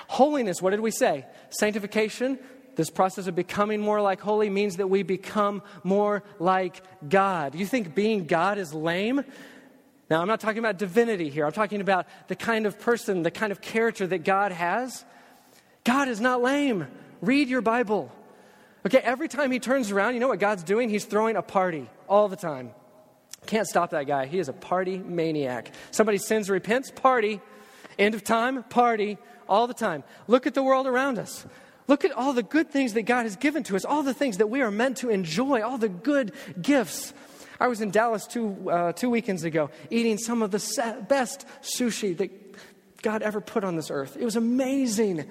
Holiness, 0.08 0.60
what 0.60 0.70
did 0.70 0.80
we 0.80 0.90
say? 0.90 1.24
Sanctification, 1.50 2.38
this 2.76 2.90
process 2.90 3.26
of 3.26 3.34
becoming 3.34 3.80
more 3.80 4.00
like 4.00 4.20
holy 4.20 4.50
means 4.50 4.76
that 4.76 4.88
we 4.88 5.02
become 5.02 5.62
more 5.82 6.22
like 6.38 6.82
God. 7.08 7.54
You 7.54 7.66
think 7.66 7.94
being 7.94 8.26
God 8.26 8.58
is 8.58 8.72
lame? 8.72 9.24
Now, 10.10 10.22
I'm 10.22 10.28
not 10.28 10.40
talking 10.40 10.58
about 10.58 10.78
divinity 10.78 11.28
here. 11.28 11.44
I'm 11.44 11.52
talking 11.52 11.80
about 11.80 12.06
the 12.28 12.36
kind 12.36 12.66
of 12.66 12.78
person, 12.78 13.22
the 13.22 13.30
kind 13.30 13.52
of 13.52 13.60
character 13.60 14.06
that 14.06 14.24
God 14.24 14.52
has. 14.52 15.04
God 15.84 16.08
is 16.08 16.20
not 16.20 16.40
lame. 16.40 16.86
Read 17.20 17.48
your 17.48 17.60
Bible. 17.60 18.12
Okay, 18.86 18.98
every 18.98 19.28
time 19.28 19.50
he 19.50 19.58
turns 19.58 19.90
around, 19.90 20.14
you 20.14 20.20
know 20.20 20.28
what 20.28 20.38
God's 20.38 20.62
doing? 20.62 20.88
He's 20.88 21.04
throwing 21.04 21.36
a 21.36 21.42
party 21.42 21.90
all 22.08 22.28
the 22.28 22.36
time. 22.36 22.70
Can't 23.46 23.66
stop 23.66 23.90
that 23.90 24.06
guy. 24.06 24.26
He 24.26 24.38
is 24.38 24.48
a 24.48 24.52
party 24.52 24.98
maniac. 24.98 25.72
Somebody 25.90 26.18
sins, 26.18 26.48
repents, 26.48 26.90
party. 26.90 27.40
End 27.98 28.14
of 28.14 28.22
time, 28.22 28.62
party, 28.64 29.18
all 29.48 29.66
the 29.66 29.74
time. 29.74 30.04
Look 30.26 30.46
at 30.46 30.54
the 30.54 30.62
world 30.62 30.86
around 30.86 31.18
us. 31.18 31.44
Look 31.86 32.04
at 32.04 32.12
all 32.12 32.32
the 32.34 32.42
good 32.42 32.70
things 32.70 32.92
that 32.92 33.02
God 33.02 33.24
has 33.24 33.36
given 33.36 33.62
to 33.64 33.76
us, 33.76 33.84
all 33.84 34.02
the 34.02 34.14
things 34.14 34.36
that 34.38 34.48
we 34.48 34.60
are 34.60 34.70
meant 34.70 34.98
to 34.98 35.08
enjoy, 35.08 35.62
all 35.62 35.78
the 35.78 35.88
good 35.88 36.32
gifts. 36.60 37.14
I 37.58 37.66
was 37.66 37.80
in 37.80 37.90
Dallas 37.90 38.26
two, 38.26 38.70
uh, 38.70 38.92
two 38.92 39.10
weekends 39.10 39.42
ago 39.42 39.70
eating 39.90 40.18
some 40.18 40.42
of 40.42 40.50
the 40.50 41.04
best 41.08 41.46
sushi 41.62 42.16
that 42.18 42.30
God 43.02 43.22
ever 43.22 43.40
put 43.40 43.64
on 43.64 43.76
this 43.76 43.90
earth. 43.90 44.16
It 44.18 44.24
was 44.24 44.36
amazing. 44.36 45.28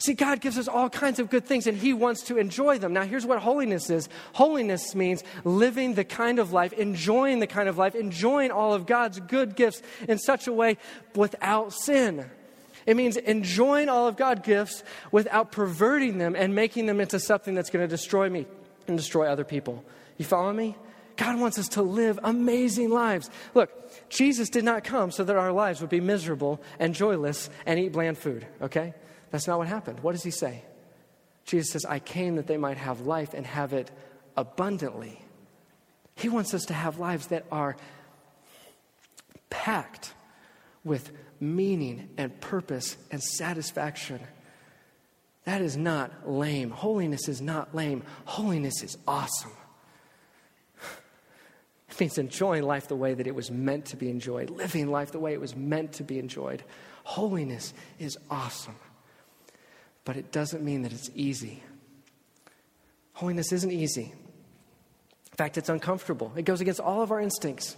See, 0.00 0.14
God 0.14 0.40
gives 0.40 0.56
us 0.56 0.68
all 0.68 0.88
kinds 0.88 1.18
of 1.18 1.28
good 1.28 1.44
things 1.44 1.66
and 1.66 1.76
He 1.76 1.92
wants 1.92 2.22
to 2.24 2.38
enjoy 2.38 2.78
them. 2.78 2.92
Now, 2.92 3.02
here's 3.02 3.26
what 3.26 3.40
holiness 3.40 3.90
is 3.90 4.08
holiness 4.32 4.94
means 4.94 5.24
living 5.44 5.94
the 5.94 6.04
kind 6.04 6.38
of 6.38 6.52
life, 6.52 6.72
enjoying 6.72 7.40
the 7.40 7.48
kind 7.48 7.68
of 7.68 7.78
life, 7.78 7.96
enjoying 7.96 8.52
all 8.52 8.74
of 8.74 8.86
God's 8.86 9.18
good 9.18 9.56
gifts 9.56 9.82
in 10.08 10.18
such 10.18 10.46
a 10.46 10.52
way 10.52 10.76
without 11.16 11.72
sin. 11.72 12.30
It 12.86 12.96
means 12.96 13.16
enjoying 13.16 13.88
all 13.88 14.06
of 14.06 14.16
God's 14.16 14.42
gifts 14.42 14.84
without 15.10 15.50
perverting 15.50 16.18
them 16.18 16.36
and 16.36 16.54
making 16.54 16.86
them 16.86 17.00
into 17.00 17.18
something 17.18 17.54
that's 17.54 17.68
going 17.68 17.84
to 17.84 17.88
destroy 17.88 18.30
me 18.30 18.46
and 18.86 18.96
destroy 18.96 19.26
other 19.26 19.44
people. 19.44 19.84
You 20.16 20.24
follow 20.24 20.52
me? 20.52 20.76
God 21.16 21.40
wants 21.40 21.58
us 21.58 21.68
to 21.70 21.82
live 21.82 22.20
amazing 22.22 22.90
lives. 22.90 23.28
Look, 23.52 23.70
Jesus 24.08 24.48
did 24.48 24.62
not 24.62 24.84
come 24.84 25.10
so 25.10 25.24
that 25.24 25.34
our 25.34 25.50
lives 25.50 25.80
would 25.80 25.90
be 25.90 26.00
miserable 26.00 26.62
and 26.78 26.94
joyless 26.94 27.50
and 27.66 27.80
eat 27.80 27.92
bland 27.92 28.16
food, 28.16 28.46
okay? 28.62 28.94
That's 29.30 29.46
not 29.46 29.58
what 29.58 29.68
happened. 29.68 30.00
What 30.00 30.12
does 30.12 30.22
he 30.22 30.30
say? 30.30 30.62
Jesus 31.44 31.70
says, 31.70 31.84
I 31.84 31.98
came 31.98 32.36
that 32.36 32.46
they 32.46 32.56
might 32.56 32.76
have 32.76 33.02
life 33.02 33.34
and 33.34 33.46
have 33.46 33.72
it 33.72 33.90
abundantly. 34.36 35.22
He 36.14 36.28
wants 36.28 36.52
us 36.54 36.64
to 36.66 36.74
have 36.74 36.98
lives 36.98 37.28
that 37.28 37.44
are 37.50 37.76
packed 39.50 40.12
with 40.84 41.10
meaning 41.40 42.10
and 42.16 42.38
purpose 42.40 42.96
and 43.10 43.22
satisfaction. 43.22 44.20
That 45.44 45.62
is 45.62 45.76
not 45.76 46.28
lame. 46.28 46.70
Holiness 46.70 47.28
is 47.28 47.40
not 47.40 47.74
lame. 47.74 48.02
Holiness 48.26 48.82
is 48.82 48.98
awesome. 49.06 49.52
It 51.90 51.98
means 51.98 52.18
enjoying 52.18 52.64
life 52.64 52.88
the 52.88 52.96
way 52.96 53.14
that 53.14 53.26
it 53.26 53.34
was 53.34 53.50
meant 53.50 53.86
to 53.86 53.96
be 53.96 54.10
enjoyed, 54.10 54.50
living 54.50 54.90
life 54.90 55.10
the 55.10 55.18
way 55.18 55.32
it 55.32 55.40
was 55.40 55.56
meant 55.56 55.94
to 55.94 56.04
be 56.04 56.18
enjoyed. 56.18 56.62
Holiness 57.04 57.72
is 57.98 58.18
awesome. 58.30 58.76
But 60.08 60.16
it 60.16 60.32
doesn't 60.32 60.64
mean 60.64 60.84
that 60.84 60.92
it's 60.94 61.10
easy. 61.14 61.62
Holiness 63.12 63.52
isn't 63.52 63.70
easy. 63.70 64.04
In 64.04 65.36
fact, 65.36 65.58
it's 65.58 65.68
uncomfortable. 65.68 66.32
It 66.34 66.46
goes 66.46 66.62
against 66.62 66.80
all 66.80 67.02
of 67.02 67.10
our 67.10 67.20
instincts. 67.20 67.76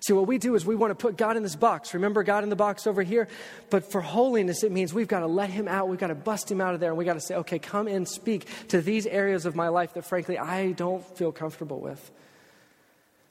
See, 0.00 0.12
what 0.12 0.26
we 0.26 0.36
do 0.36 0.54
is 0.56 0.66
we 0.66 0.76
want 0.76 0.90
to 0.90 0.94
put 0.94 1.16
God 1.16 1.38
in 1.38 1.42
this 1.42 1.56
box. 1.56 1.94
Remember 1.94 2.22
God 2.22 2.44
in 2.44 2.50
the 2.50 2.54
box 2.54 2.86
over 2.86 3.02
here? 3.02 3.28
But 3.70 3.90
for 3.90 4.02
holiness, 4.02 4.62
it 4.62 4.72
means 4.72 4.92
we've 4.92 5.08
got 5.08 5.20
to 5.20 5.26
let 5.26 5.48
Him 5.48 5.68
out. 5.68 5.88
We've 5.88 5.98
got 5.98 6.08
to 6.08 6.14
bust 6.14 6.50
Him 6.52 6.60
out 6.60 6.74
of 6.74 6.80
there. 6.80 6.90
And 6.90 6.98
we've 6.98 7.06
got 7.06 7.14
to 7.14 7.20
say, 7.22 7.36
okay, 7.36 7.58
come 7.58 7.88
and 7.88 8.06
speak 8.06 8.46
to 8.68 8.82
these 8.82 9.06
areas 9.06 9.46
of 9.46 9.56
my 9.56 9.68
life 9.68 9.94
that, 9.94 10.04
frankly, 10.04 10.36
I 10.36 10.72
don't 10.72 11.02
feel 11.16 11.32
comfortable 11.32 11.80
with. 11.80 12.10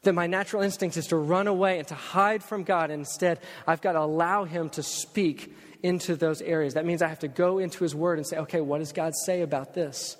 That 0.01 0.13
my 0.13 0.25
natural 0.25 0.63
instinct 0.63 0.97
is 0.97 1.05
to 1.09 1.17
run 1.17 1.45
away 1.45 1.77
and 1.77 1.87
to 1.89 1.93
hide 1.93 2.43
from 2.43 2.63
God. 2.63 2.89
Instead, 2.89 3.41
I've 3.67 3.81
got 3.81 3.91
to 3.91 3.99
allow 3.99 4.45
Him 4.45 4.71
to 4.71 4.81
speak 4.81 5.55
into 5.81 6.15
those 6.15 6.41
areas. 6.41 6.73
That 6.73 6.85
means 6.85 7.01
I 7.01 7.07
have 7.07 7.19
to 7.19 7.27
go 7.27 7.59
into 7.59 7.83
His 7.83 7.95
Word 7.95 8.19
and 8.19 8.27
say, 8.27 8.37
okay, 8.37 8.61
what 8.61 8.79
does 8.79 8.91
God 8.91 9.13
say 9.25 9.41
about 9.41 9.73
this? 9.73 10.17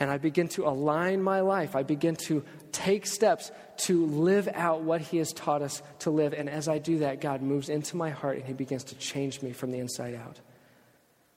and 0.00 0.10
I 0.10 0.16
begin 0.16 0.48
to 0.48 0.66
align 0.66 1.22
my 1.22 1.40
life. 1.40 1.76
I 1.76 1.82
begin 1.82 2.16
to 2.26 2.42
take 2.72 3.06
steps 3.06 3.52
to 3.84 4.06
live 4.06 4.48
out 4.54 4.80
what 4.80 5.02
He 5.02 5.18
has 5.18 5.32
taught 5.34 5.60
us 5.60 5.82
to 6.00 6.10
live. 6.10 6.32
And 6.32 6.48
as 6.48 6.68
I 6.68 6.78
do 6.78 7.00
that, 7.00 7.20
God 7.20 7.42
moves 7.42 7.68
into 7.68 7.98
my 7.98 8.08
heart 8.08 8.38
and 8.38 8.46
He 8.46 8.54
begins 8.54 8.82
to 8.84 8.94
change 8.94 9.42
me 9.42 9.52
from 9.52 9.70
the 9.70 9.78
inside 9.78 10.14
out. 10.14 10.40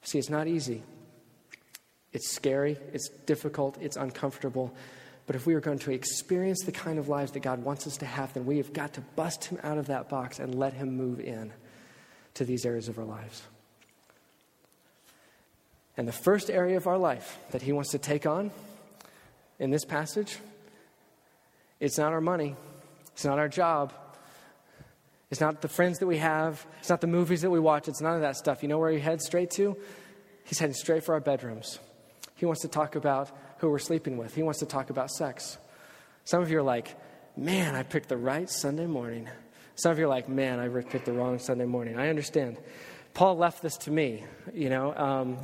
See, 0.02 0.18
it's 0.18 0.30
not 0.30 0.48
easy. 0.48 0.82
It's 2.14 2.32
scary, 2.32 2.78
it's 2.94 3.10
difficult, 3.26 3.78
it's 3.82 3.98
uncomfortable. 3.98 4.74
But 5.26 5.36
if 5.36 5.46
we 5.46 5.56
are 5.56 5.62
going 5.62 5.80
to 5.80 5.92
experience 5.92 6.64
the 6.64 6.72
kind 6.72 7.00
of 7.00 7.10
lives 7.10 7.32
that 7.32 7.42
God 7.42 7.64
wants 7.64 7.86
us 7.86 7.98
to 7.98 8.06
have, 8.06 8.34
then 8.34 8.46
we 8.46 8.58
have 8.58 8.72
got 8.72 8.94
to 8.94 9.02
bust 9.02 9.46
Him 9.46 9.60
out 9.64 9.78
of 9.78 9.88
that 9.88 10.08
box 10.08 10.40
and 10.40 10.56
let 10.56 10.74
Him 10.74 10.96
move 10.96 11.20
in 11.20 11.52
to 12.36 12.46
these 12.46 12.66
areas 12.66 12.88
of 12.88 12.98
our 12.98 13.06
lives. 13.06 13.44
And 15.96 16.08
the 16.08 16.14
first 16.14 16.50
area 16.50 16.78
of 16.78 16.88
our 16.88 16.98
life 16.98 17.38
that 17.52 17.62
he 17.62 17.72
wants 17.72 17.92
to 17.92 18.00
take 18.00 18.26
on 18.26 18.52
in 19.60 19.70
this 19.70 19.86
passage, 19.86 20.38
it's 21.80 21.98
not 21.98 22.14
our 22.14 22.22
money, 22.22 22.56
it's 23.14 23.26
not 23.26 23.38
our 23.38 23.48
job, 23.48 23.94
it's 25.30 25.42
not 25.42 25.62
the 25.62 25.68
friends 25.68 26.00
that 26.00 26.08
we 26.08 26.18
have, 26.18 26.66
it's 26.80 26.90
not 26.90 27.02
the 27.02 27.08
movies 27.08 27.42
that 27.42 27.50
we 27.50 27.60
watch, 27.60 27.88
it's 27.88 28.02
none 28.02 28.16
of 28.16 28.22
that 28.22 28.38
stuff. 28.38 28.64
You 28.64 28.70
know 28.70 28.80
where 28.80 28.92
he 28.92 29.00
heads 29.00 29.26
straight 29.26 29.52
to? 29.52 29.78
He's 30.46 30.60
heading 30.60 30.74
straight 30.74 31.04
for 31.04 31.14
our 31.14 31.20
bedrooms. 31.20 31.80
He 32.36 32.46
wants 32.46 32.62
to 32.62 32.68
talk 32.68 32.96
about 32.96 33.32
who 33.60 33.70
we're 33.70 33.80
sleeping 33.80 34.18
with, 34.18 34.36
he 34.36 34.44
wants 34.44 34.60
to 34.60 34.66
talk 34.66 34.90
about 34.90 35.10
sex. 35.12 35.58
Some 36.26 36.42
of 36.42 36.50
you 36.50 36.60
are 36.60 36.64
like, 36.64 36.96
man, 37.38 37.76
I 37.76 37.84
picked 37.84 38.10
the 38.10 38.18
right 38.18 38.50
Sunday 38.50 38.86
morning. 38.86 39.30
Some 39.76 39.92
of 39.92 40.00
you 40.00 40.06
are 40.06 40.10
like, 40.10 40.30
man, 40.30 40.60
I 40.60 40.68
picked 40.82 41.06
the 41.06 41.14
wrong 41.14 41.40
Sunday 41.40 41.66
morning. 41.66 41.98
I 41.98 42.10
understand. 42.10 42.58
Paul 43.14 43.38
left 43.38 43.62
this 43.62 43.78
to 43.78 43.92
me, 43.92 44.24
you 44.54 44.70
know. 44.70 44.94
Um, 44.96 45.38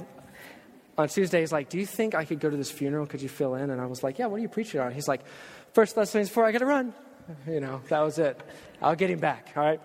on 0.97 1.07
Tuesday, 1.07 1.39
he's 1.39 1.51
like, 1.51 1.69
Do 1.69 1.77
you 1.77 1.85
think 1.85 2.13
I 2.13 2.25
could 2.25 2.39
go 2.39 2.49
to 2.49 2.57
this 2.57 2.69
funeral? 2.69 3.05
Could 3.05 3.21
you 3.21 3.29
fill 3.29 3.55
in? 3.55 3.69
And 3.69 3.79
I 3.79 3.85
was 3.85 4.03
like, 4.03 4.19
Yeah, 4.19 4.25
what 4.25 4.37
are 4.37 4.41
you 4.41 4.49
preaching 4.49 4.81
on? 4.81 4.91
He's 4.91 5.07
like, 5.07 5.21
First 5.73 5.95
Thessalonians 5.95 6.29
4, 6.29 6.45
I 6.45 6.51
got 6.51 6.59
to 6.59 6.65
run. 6.65 6.93
You 7.47 7.59
know, 7.59 7.79
that 7.89 7.99
was 7.99 8.17
it. 8.17 8.41
I'll 8.81 8.95
get 8.95 9.11
him 9.11 9.19
back, 9.19 9.53
all 9.55 9.63
right? 9.63 9.79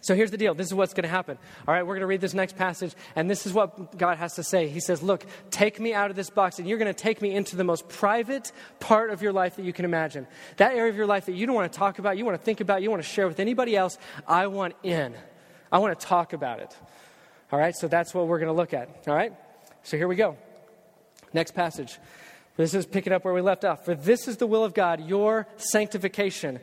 So 0.00 0.14
here's 0.14 0.30
the 0.30 0.38
deal. 0.38 0.54
This 0.54 0.68
is 0.68 0.74
what's 0.74 0.94
going 0.94 1.02
to 1.02 1.08
happen. 1.08 1.38
All 1.66 1.74
right, 1.74 1.82
we're 1.82 1.94
going 1.94 2.02
to 2.02 2.06
read 2.06 2.20
this 2.20 2.34
next 2.34 2.56
passage, 2.56 2.94
and 3.16 3.28
this 3.28 3.46
is 3.46 3.52
what 3.52 3.98
God 3.98 4.18
has 4.18 4.34
to 4.34 4.44
say. 4.44 4.68
He 4.68 4.80
says, 4.80 5.02
Look, 5.02 5.26
take 5.50 5.80
me 5.80 5.92
out 5.92 6.10
of 6.10 6.16
this 6.16 6.30
box, 6.30 6.58
and 6.58 6.68
you're 6.68 6.78
going 6.78 6.92
to 6.92 7.02
take 7.02 7.20
me 7.20 7.34
into 7.34 7.56
the 7.56 7.64
most 7.64 7.88
private 7.88 8.52
part 8.78 9.10
of 9.10 9.22
your 9.22 9.32
life 9.32 9.56
that 9.56 9.64
you 9.64 9.72
can 9.72 9.84
imagine. 9.84 10.26
That 10.56 10.74
area 10.74 10.90
of 10.90 10.96
your 10.96 11.06
life 11.06 11.26
that 11.26 11.34
you 11.34 11.46
don't 11.46 11.54
want 11.54 11.72
to 11.72 11.78
talk 11.78 11.98
about, 11.98 12.16
you 12.16 12.24
want 12.24 12.38
to 12.38 12.44
think 12.44 12.60
about, 12.60 12.80
you 12.82 12.90
want 12.90 13.02
to 13.02 13.08
share 13.08 13.26
with 13.26 13.40
anybody 13.40 13.76
else. 13.76 13.98
I 14.26 14.46
want 14.46 14.74
in. 14.84 15.14
I 15.72 15.78
want 15.78 15.98
to 15.98 16.06
talk 16.06 16.32
about 16.32 16.60
it. 16.60 16.76
All 17.50 17.58
right, 17.58 17.74
so 17.74 17.88
that's 17.88 18.14
what 18.14 18.28
we're 18.28 18.38
going 18.38 18.48
to 18.48 18.56
look 18.56 18.72
at. 18.72 19.04
All 19.08 19.14
right, 19.14 19.32
so 19.82 19.96
here 19.96 20.06
we 20.06 20.16
go. 20.16 20.36
Next 21.32 21.54
passage. 21.54 21.98
This 22.56 22.74
is 22.74 22.86
picking 22.86 23.12
up 23.12 23.24
where 23.24 23.34
we 23.34 23.40
left 23.40 23.64
off. 23.64 23.84
For 23.84 23.94
this 23.94 24.28
is 24.28 24.36
the 24.36 24.46
will 24.46 24.64
of 24.64 24.74
God, 24.74 25.08
your 25.08 25.46
sanctification. 25.56 26.60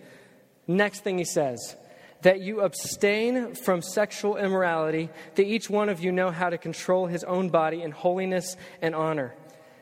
Next 0.67 1.01
thing 1.01 1.17
he 1.17 1.25
says 1.25 1.75
that 2.21 2.41
you 2.41 2.61
abstain 2.61 3.53
from 3.55 3.81
sexual 3.81 4.37
immorality, 4.37 5.09
that 5.35 5.45
each 5.45 5.69
one 5.69 5.89
of 5.89 6.03
you 6.03 6.11
know 6.11 6.31
how 6.31 6.49
to 6.49 6.57
control 6.57 7.05
his 7.05 7.23
own 7.23 7.49
body 7.49 7.81
in 7.81 7.91
holiness 7.91 8.57
and 8.81 8.95
honor. 8.95 9.35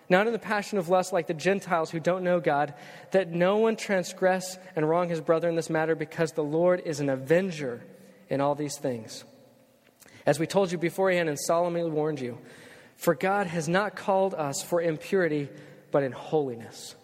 Not 0.10 0.28
in 0.28 0.34
the 0.34 0.40
passion 0.40 0.78
of 0.78 0.90
lust 0.90 1.14
like 1.14 1.28
the 1.28 1.34
Gentiles 1.34 1.90
who 1.90 2.00
don't 2.00 2.24
know 2.24 2.40
God, 2.40 2.74
that 3.12 3.32
no 3.32 3.58
one 3.58 3.76
transgress 3.76 4.58
and 4.76 4.88
wrong 4.88 5.10
his 5.10 5.22
brother 5.22 5.48
in 5.48 5.56
this 5.56 5.70
matter, 5.70 5.96
because 5.96 6.34
the 6.34 6.44
Lord 6.44 6.82
is 6.86 7.00
an 7.00 7.10
avenger 7.10 7.82
in 8.30 8.42
all 8.42 8.56
these 8.56 8.78
things. 8.78 9.24
As 10.26 10.40
we 10.40 10.48
told 10.48 10.72
you 10.72 10.78
beforehand 10.78 11.30
and 11.30 11.40
solemnly 11.40 11.90
warned 11.90 12.20
you, 12.20 12.38
for 12.98 13.16
God 13.16 13.48
has 13.48 13.68
not 13.68 13.96
called 13.96 14.34
us 14.34 14.62
for 14.62 14.82
impurity, 14.82 15.50
but 15.92 16.04
in 16.04 16.12
holiness. 16.12 16.96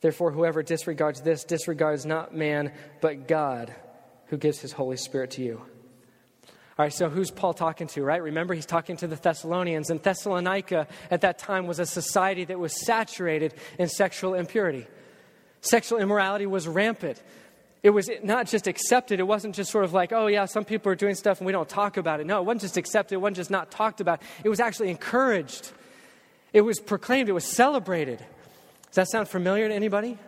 Therefore, 0.00 0.30
whoever 0.30 0.62
disregards 0.62 1.20
this 1.20 1.44
disregards 1.44 2.06
not 2.06 2.34
man, 2.34 2.72
but 3.00 3.28
God 3.28 3.74
who 4.30 4.36
gives 4.36 4.60
his 4.60 4.72
Holy 4.72 4.96
Spirit 4.96 5.32
to 5.32 5.42
you. 5.42 5.60
All 6.78 6.84
right, 6.86 6.92
so 6.92 7.10
who's 7.10 7.30
Paul 7.30 7.52
talking 7.52 7.88
to, 7.88 8.02
right? 8.02 8.22
Remember, 8.22 8.54
he's 8.54 8.64
talking 8.64 8.96
to 8.98 9.06
the 9.06 9.16
Thessalonians, 9.16 9.90
and 9.90 10.02
Thessalonica 10.02 10.86
at 11.10 11.20
that 11.20 11.38
time 11.38 11.66
was 11.66 11.78
a 11.78 11.84
society 11.84 12.44
that 12.44 12.58
was 12.58 12.86
saturated 12.86 13.52
in 13.78 13.88
sexual 13.88 14.34
impurity. 14.34 14.86
Sexual 15.60 15.98
immorality 15.98 16.46
was 16.46 16.66
rampant. 16.66 17.22
It 17.82 17.90
was 17.90 18.08
not 18.22 18.46
just 18.46 18.66
accepted. 18.66 19.20
It 19.20 19.26
wasn't 19.26 19.54
just 19.54 19.70
sort 19.70 19.84
of 19.84 19.92
like, 19.92 20.12
oh, 20.12 20.26
yeah, 20.26 20.44
some 20.44 20.64
people 20.64 20.92
are 20.92 20.96
doing 20.96 21.14
stuff 21.14 21.38
and 21.38 21.46
we 21.46 21.52
don't 21.52 21.68
talk 21.68 21.96
about 21.96 22.20
it. 22.20 22.26
No, 22.26 22.38
it 22.38 22.44
wasn't 22.44 22.62
just 22.62 22.76
accepted. 22.76 23.16
It 23.16 23.18
wasn't 23.18 23.36
just 23.36 23.50
not 23.50 23.70
talked 23.70 24.00
about. 24.00 24.22
It 24.44 24.48
was 24.48 24.60
actually 24.60 24.90
encouraged. 24.90 25.72
It 26.52 26.60
was 26.60 26.78
proclaimed. 26.78 27.28
It 27.28 27.32
was 27.32 27.44
celebrated. 27.44 28.18
Does 28.18 28.96
that 28.96 29.10
sound 29.10 29.28
familiar 29.28 29.68
to 29.68 29.74
anybody? 29.74 30.18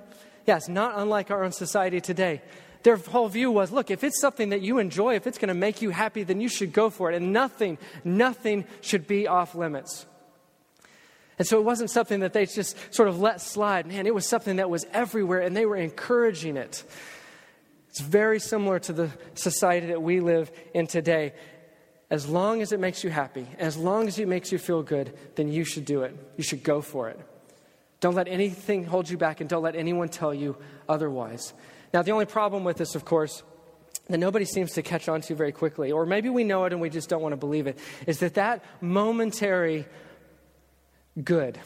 Yes, 0.47 0.69
not 0.69 0.99
unlike 0.99 1.31
our 1.31 1.45
own 1.45 1.53
society 1.53 2.01
today. 2.01 2.43
Their 2.83 2.97
whole 2.97 3.29
view 3.29 3.51
was 3.51 3.71
look, 3.71 3.91
if 3.91 4.03
it's 4.05 4.21
something 4.21 4.51
that 4.51 4.63
you 4.63 4.79
enjoy, 4.79 5.15
if 5.15 5.27
it's 5.27 5.39
going 5.39 5.49
to 5.49 5.55
make 5.55 5.83
you 5.83 5.91
happy, 5.91 6.23
then 6.25 6.41
you 6.41 6.49
should 6.49 6.73
go 6.73 6.91
for 6.91 7.11
it. 7.11 7.17
And 7.17 7.33
nothing, 7.33 7.79
nothing 8.05 8.65
should 8.81 9.07
be 9.07 9.29
off 9.29 9.55
limits. 9.55 10.07
And 11.39 11.47
so 11.47 11.59
it 11.59 11.65
wasn't 11.65 11.91
something 11.91 12.21
that 12.21 12.33
they 12.33 12.47
just 12.47 12.77
sort 12.95 13.09
of 13.09 13.21
let 13.21 13.41
slide. 13.41 13.87
Man, 13.87 14.07
it 14.07 14.15
was 14.15 14.29
something 14.29 14.57
that 14.57 14.71
was 14.71 14.87
everywhere, 14.93 15.41
and 15.41 15.57
they 15.57 15.67
were 15.67 15.77
encouraging 15.77 16.57
it. 16.57 16.85
It's 17.89 18.01
very 18.01 18.39
similar 18.39 18.79
to 18.81 18.93
the 18.93 19.11
society 19.35 19.89
that 19.89 20.03
we 20.03 20.21
live 20.21 20.51
in 20.75 20.87
today. 20.87 21.35
As 22.11 22.29
long 22.29 22.61
as 22.63 22.73
it 22.73 22.81
makes 22.81 23.03
you 23.03 23.11
happy, 23.11 23.47
as 23.59 23.77
long 23.77 24.07
as 24.07 24.19
it 24.19 24.29
makes 24.29 24.53
you 24.53 24.59
feel 24.59 24.83
good, 24.83 25.17
then 25.35 25.49
you 25.49 25.65
should 25.65 25.85
do 25.85 26.03
it. 26.03 26.15
You 26.37 26.45
should 26.45 26.63
go 26.63 26.81
for 26.81 27.09
it. 27.09 27.19
Don't 28.01 28.15
let 28.15 28.29
anything 28.29 28.85
hold 28.85 29.09
you 29.09 29.17
back, 29.17 29.41
and 29.41 29.49
don't 29.49 29.63
let 29.63 29.77
anyone 29.77 30.09
tell 30.09 30.35
you 30.35 30.57
otherwise. 30.89 31.55
Now, 31.93 32.03
the 32.03 32.13
only 32.13 32.27
problem 32.27 32.65
with 32.65 32.79
this, 32.79 32.95
of 32.95 33.05
course, 33.05 33.43
that 34.09 34.19
nobody 34.19 34.45
seems 34.45 34.73
to 34.73 34.83
catch 34.83 35.09
on 35.09 35.21
to 35.23 35.35
very 35.35 35.53
quickly, 35.53 35.93
or 35.93 36.07
maybe 36.07 36.29
we 36.29 36.45
know 36.45 36.65
it 36.65 36.73
and 36.73 36.81
we 36.81 36.91
just 36.91 37.09
don't 37.09 37.23
want 37.23 37.33
to 37.33 37.37
believe 37.37 37.67
it, 37.67 37.79
is 38.07 38.21
that 38.21 38.35
that 38.35 38.65
momentary 38.81 39.87
good 41.23 41.59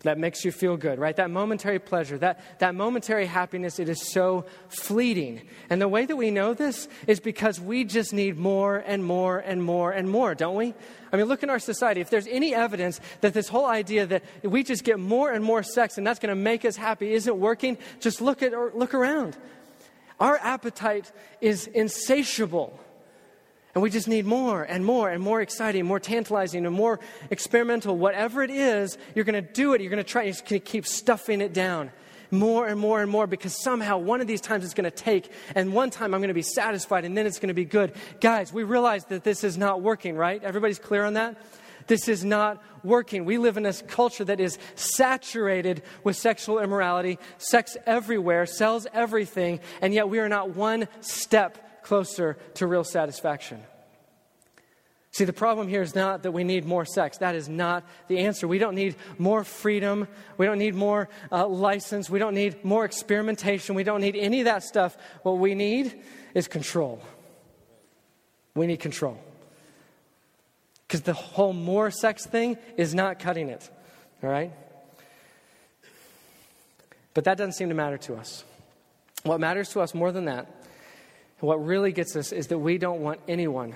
that 0.00 0.18
makes 0.18 0.44
you 0.44 0.52
feel 0.52 0.76
good, 0.76 0.98
right? 0.98 1.16
That 1.16 1.30
momentary 1.30 1.78
pleasure, 1.78 2.18
that, 2.18 2.58
that 2.58 2.74
momentary 2.74 3.26
happiness, 3.26 3.78
it 3.78 3.88
is 3.88 4.06
so 4.12 4.44
fleeting. 4.68 5.42
And 5.70 5.80
the 5.80 5.88
way 5.88 6.04
that 6.06 6.16
we 6.16 6.30
know 6.30 6.54
this 6.54 6.88
is 7.06 7.20
because 7.20 7.60
we 7.60 7.84
just 7.84 8.12
need 8.12 8.36
more 8.36 8.76
and 8.76 9.04
more 9.04 9.38
and 9.38 9.62
more 9.62 9.90
and 9.90 10.10
more, 10.10 10.34
don't 10.34 10.56
we? 10.56 10.74
I 11.12 11.16
mean, 11.16 11.26
look 11.26 11.42
in 11.42 11.50
our 11.50 11.58
society. 11.58 12.00
If 12.00 12.10
there's 12.10 12.26
any 12.26 12.54
evidence 12.54 13.00
that 13.22 13.32
this 13.32 13.48
whole 13.48 13.66
idea 13.66 14.06
that 14.06 14.22
we 14.42 14.62
just 14.62 14.84
get 14.84 14.98
more 14.98 15.32
and 15.32 15.42
more 15.42 15.62
sex 15.62 15.96
and 15.96 16.06
that's 16.06 16.18
going 16.18 16.30
to 16.34 16.40
make 16.40 16.64
us 16.64 16.76
happy 16.76 17.12
isn't 17.12 17.38
working, 17.38 17.78
just 18.00 18.20
look 18.20 18.42
at 18.42 18.52
or 18.52 18.72
look 18.74 18.94
around. 18.94 19.36
Our 20.20 20.36
appetite 20.38 21.10
is 21.40 21.66
insatiable. 21.68 22.78
And 23.78 23.82
we 23.84 23.90
just 23.90 24.08
need 24.08 24.26
more 24.26 24.64
and 24.64 24.84
more 24.84 25.08
and 25.08 25.22
more 25.22 25.40
exciting, 25.40 25.86
more 25.86 26.00
tantalizing, 26.00 26.66
and 26.66 26.74
more 26.74 26.98
experimental. 27.30 27.96
Whatever 27.96 28.42
it 28.42 28.50
is, 28.50 28.98
you're 29.14 29.24
going 29.24 29.40
to 29.40 29.52
do 29.52 29.72
it. 29.72 29.80
You're 29.80 29.90
going 29.90 30.02
to 30.02 30.10
try. 30.10 30.24
You're 30.24 30.32
going 30.32 30.46
to 30.46 30.58
keep 30.58 30.84
stuffing 30.84 31.40
it 31.40 31.52
down 31.52 31.92
more 32.32 32.66
and 32.66 32.80
more 32.80 33.00
and 33.00 33.08
more 33.08 33.28
because 33.28 33.62
somehow 33.62 33.98
one 33.98 34.20
of 34.20 34.26
these 34.26 34.40
times 34.40 34.64
it's 34.64 34.74
going 34.74 34.82
to 34.82 34.90
take, 34.90 35.30
and 35.54 35.72
one 35.72 35.90
time 35.90 36.12
I'm 36.12 36.20
going 36.20 36.26
to 36.26 36.34
be 36.34 36.42
satisfied, 36.42 37.04
and 37.04 37.16
then 37.16 37.24
it's 37.24 37.38
going 37.38 37.50
to 37.50 37.54
be 37.54 37.64
good. 37.64 37.92
Guys, 38.20 38.52
we 38.52 38.64
realize 38.64 39.04
that 39.04 39.22
this 39.22 39.44
is 39.44 39.56
not 39.56 39.80
working, 39.80 40.16
right? 40.16 40.42
Everybody's 40.42 40.80
clear 40.80 41.04
on 41.04 41.14
that? 41.14 41.40
This 41.86 42.08
is 42.08 42.24
not 42.24 42.60
working. 42.82 43.26
We 43.26 43.38
live 43.38 43.58
in 43.58 43.64
a 43.64 43.72
culture 43.72 44.24
that 44.24 44.40
is 44.40 44.58
saturated 44.74 45.82
with 46.02 46.16
sexual 46.16 46.58
immorality, 46.58 47.20
sex 47.38 47.76
everywhere, 47.86 48.44
sells 48.44 48.88
everything, 48.92 49.60
and 49.80 49.94
yet 49.94 50.08
we 50.08 50.18
are 50.18 50.28
not 50.28 50.56
one 50.56 50.88
step 51.00 51.64
closer 51.88 52.36
to 52.52 52.66
real 52.66 52.84
satisfaction. 52.84 53.62
See, 55.10 55.24
the 55.24 55.32
problem 55.32 55.68
here 55.68 55.80
is 55.80 55.94
not 55.94 56.22
that 56.22 56.32
we 56.32 56.44
need 56.44 56.66
more 56.66 56.84
sex. 56.84 57.16
That 57.18 57.34
is 57.34 57.48
not 57.48 57.82
the 58.08 58.18
answer. 58.18 58.46
We 58.46 58.58
don't 58.58 58.74
need 58.74 58.94
more 59.16 59.42
freedom. 59.42 60.06
We 60.36 60.44
don't 60.44 60.58
need 60.58 60.74
more 60.74 61.08
uh, 61.32 61.48
license. 61.48 62.10
We 62.10 62.18
don't 62.18 62.34
need 62.34 62.62
more 62.62 62.84
experimentation. 62.84 63.74
We 63.74 63.84
don't 63.84 64.02
need 64.02 64.16
any 64.16 64.40
of 64.40 64.44
that 64.44 64.64
stuff. 64.64 64.98
What 65.22 65.38
we 65.38 65.54
need 65.54 65.98
is 66.34 66.46
control. 66.46 67.00
We 68.54 68.66
need 68.66 68.80
control. 68.80 69.18
Because 70.86 71.00
the 71.00 71.14
whole 71.14 71.54
more 71.54 71.90
sex 71.90 72.26
thing 72.26 72.58
is 72.76 72.94
not 72.94 73.18
cutting 73.18 73.48
it. 73.48 73.68
All 74.22 74.28
right? 74.28 74.52
But 77.14 77.24
that 77.24 77.38
doesn't 77.38 77.54
seem 77.54 77.70
to 77.70 77.74
matter 77.74 77.98
to 77.98 78.16
us. 78.16 78.44
What 79.22 79.40
matters 79.40 79.70
to 79.70 79.80
us 79.80 79.94
more 79.94 80.12
than 80.12 80.26
that, 80.26 80.58
what 81.40 81.64
really 81.64 81.92
gets 81.92 82.16
us, 82.16 82.32
is 82.32 82.48
that 82.48 82.58
we 82.58 82.78
don't 82.78 83.00
want 83.00 83.20
anyone 83.28 83.74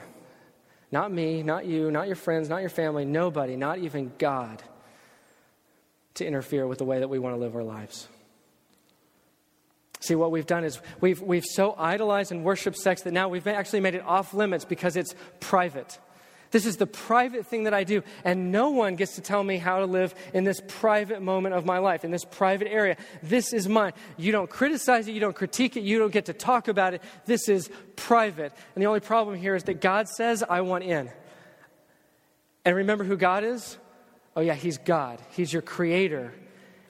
not 0.93 1.11
me, 1.11 1.43
not 1.43 1.65
you, 1.65 1.91
not 1.91 2.07
your 2.07 2.17
friends, 2.17 2.51
not 2.51 2.61
your 2.61 2.69
family, 2.69 3.07
nobody, 3.07 3.57
not 3.57 3.79
even 3.79 4.13
God, 4.19 4.63
to 6.15 6.27
interfere 6.27 6.67
with 6.67 6.79
the 6.79 6.85
way 6.85 7.01
that 7.01 7.09
we 7.09 7.19
want 7.19 7.35
to 7.35 7.41
live 7.41 7.57
our 7.57 7.65
lives. 7.65 8.07
See, 10.01 10.15
what 10.15 10.31
we've 10.31 10.47
done 10.47 10.65
is 10.65 10.81
we've, 11.01 11.23
we've 11.23 11.47
so 11.47 11.75
idolized 11.79 12.31
and 12.31 12.45
worshiped 12.45 12.77
sex 12.77 13.03
that 13.03 13.13
now 13.13 13.29
we've 13.29 13.47
actually 13.47 13.81
made 13.81 13.95
it 13.95 14.03
off 14.05 14.35
limits 14.35 14.67
because 14.67 14.97
it's 14.97 15.15
private. 15.41 15.99
This 16.53 16.67
is 16.67 16.77
the 16.77 16.87
private 16.87 17.47
thing 17.47 17.65
that 17.65 17.73
I 17.73 17.83
do, 17.83 18.03
and 18.25 18.53
no 18.53 18.71
one 18.71 18.95
gets 18.95 19.17
to 19.17 19.23
tell 19.23 19.43
me 19.43 19.57
how 19.57 19.79
to 19.79 19.87
live 19.87 20.15
in 20.35 20.45
this 20.45 20.61
private 20.69 21.23
moment 21.23 21.55
of 21.55 21.65
my 21.65 21.79
life, 21.79 22.05
in 22.05 22.11
this 22.11 22.27
private 22.27 22.69
area. 22.71 22.97
This 23.23 23.55
is 23.55 23.67
mine. 23.67 23.95
You 24.19 24.33
don't 24.33 24.51
criticize 24.51 25.09
it, 25.09 25.13
you 25.13 25.21
don't 25.21 25.35
critique 25.35 25.79
it, 25.79 25.81
you 25.83 25.99
don't 25.99 26.13
get 26.13 26.27
to 26.27 26.35
talk 26.35 26.69
about 26.69 26.93
it. 26.93 27.03
This 27.25 27.49
is 27.49 27.71
private. 27.97 28.53
And 28.75 28.83
the 28.83 28.87
only 28.87 29.01
problem 29.01 29.37
here 29.37 29.55
is 29.55 29.65
that 29.65 29.81
God 29.81 30.09
says, 30.09 30.45
I 30.49 30.61
want 30.61 30.85
in. 30.85 31.11
And 32.67 32.77
remember 32.77 33.05
who 33.05 33.17
God 33.17 33.45
is? 33.45 33.79
Oh, 34.37 34.43
yeah, 34.43 34.55
He's 34.55 34.77
God. 34.77 35.21
He's 35.31 35.53
your 35.53 35.63
creator, 35.63 36.35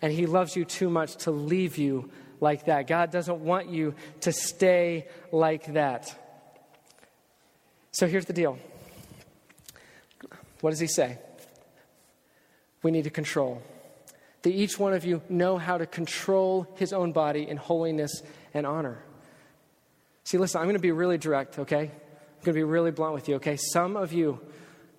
and 0.03 0.13
He 0.13 0.27
loves 0.27 0.57
you 0.57 0.65
too 0.65 0.91
much 0.91 1.17
to 1.19 1.31
leave 1.31 1.79
you 1.79 2.11
like 2.41 2.65
that. 2.65 2.89
God 2.89 3.13
doesn't 3.13 3.39
want 3.39 3.69
you 3.69 3.95
to 4.23 4.33
stay 4.33 5.07
like 5.31 5.73
that. 5.75 6.19
So 7.93 8.09
here's 8.09 8.27
the 8.27 8.33
deal 8.33 8.59
what 10.63 10.71
does 10.71 10.81
he 10.81 10.87
say? 10.87 11.19
we 12.83 12.91
need 12.91 13.05
to 13.05 13.11
control. 13.11 13.63
That 14.43 14.51
each 14.51 14.79
one 14.79 14.93
of 14.93 15.05
you 15.05 15.23
know 15.29 15.57
how 15.57 15.79
to 15.79 15.87
control 15.87 16.67
his 16.77 16.93
own 16.93 17.13
body 17.13 17.49
in 17.49 17.57
holiness 17.57 18.23
and 18.53 18.67
honor. 18.67 19.03
See, 20.25 20.39
listen, 20.39 20.61
I'm 20.61 20.67
going 20.67 20.77
to 20.77 20.81
be 20.81 20.93
really 20.93 21.19
direct, 21.19 21.61
okay? 21.61 21.83
I'm 21.83 22.45
going 22.45 22.47
to 22.47 22.53
be 22.53 22.65
really 22.65 22.91
blunt 22.91 23.15
with 23.15 23.29
you, 23.29 23.37
okay? 23.37 23.57
Some 23.57 23.97
of 23.97 24.13
you, 24.13 24.41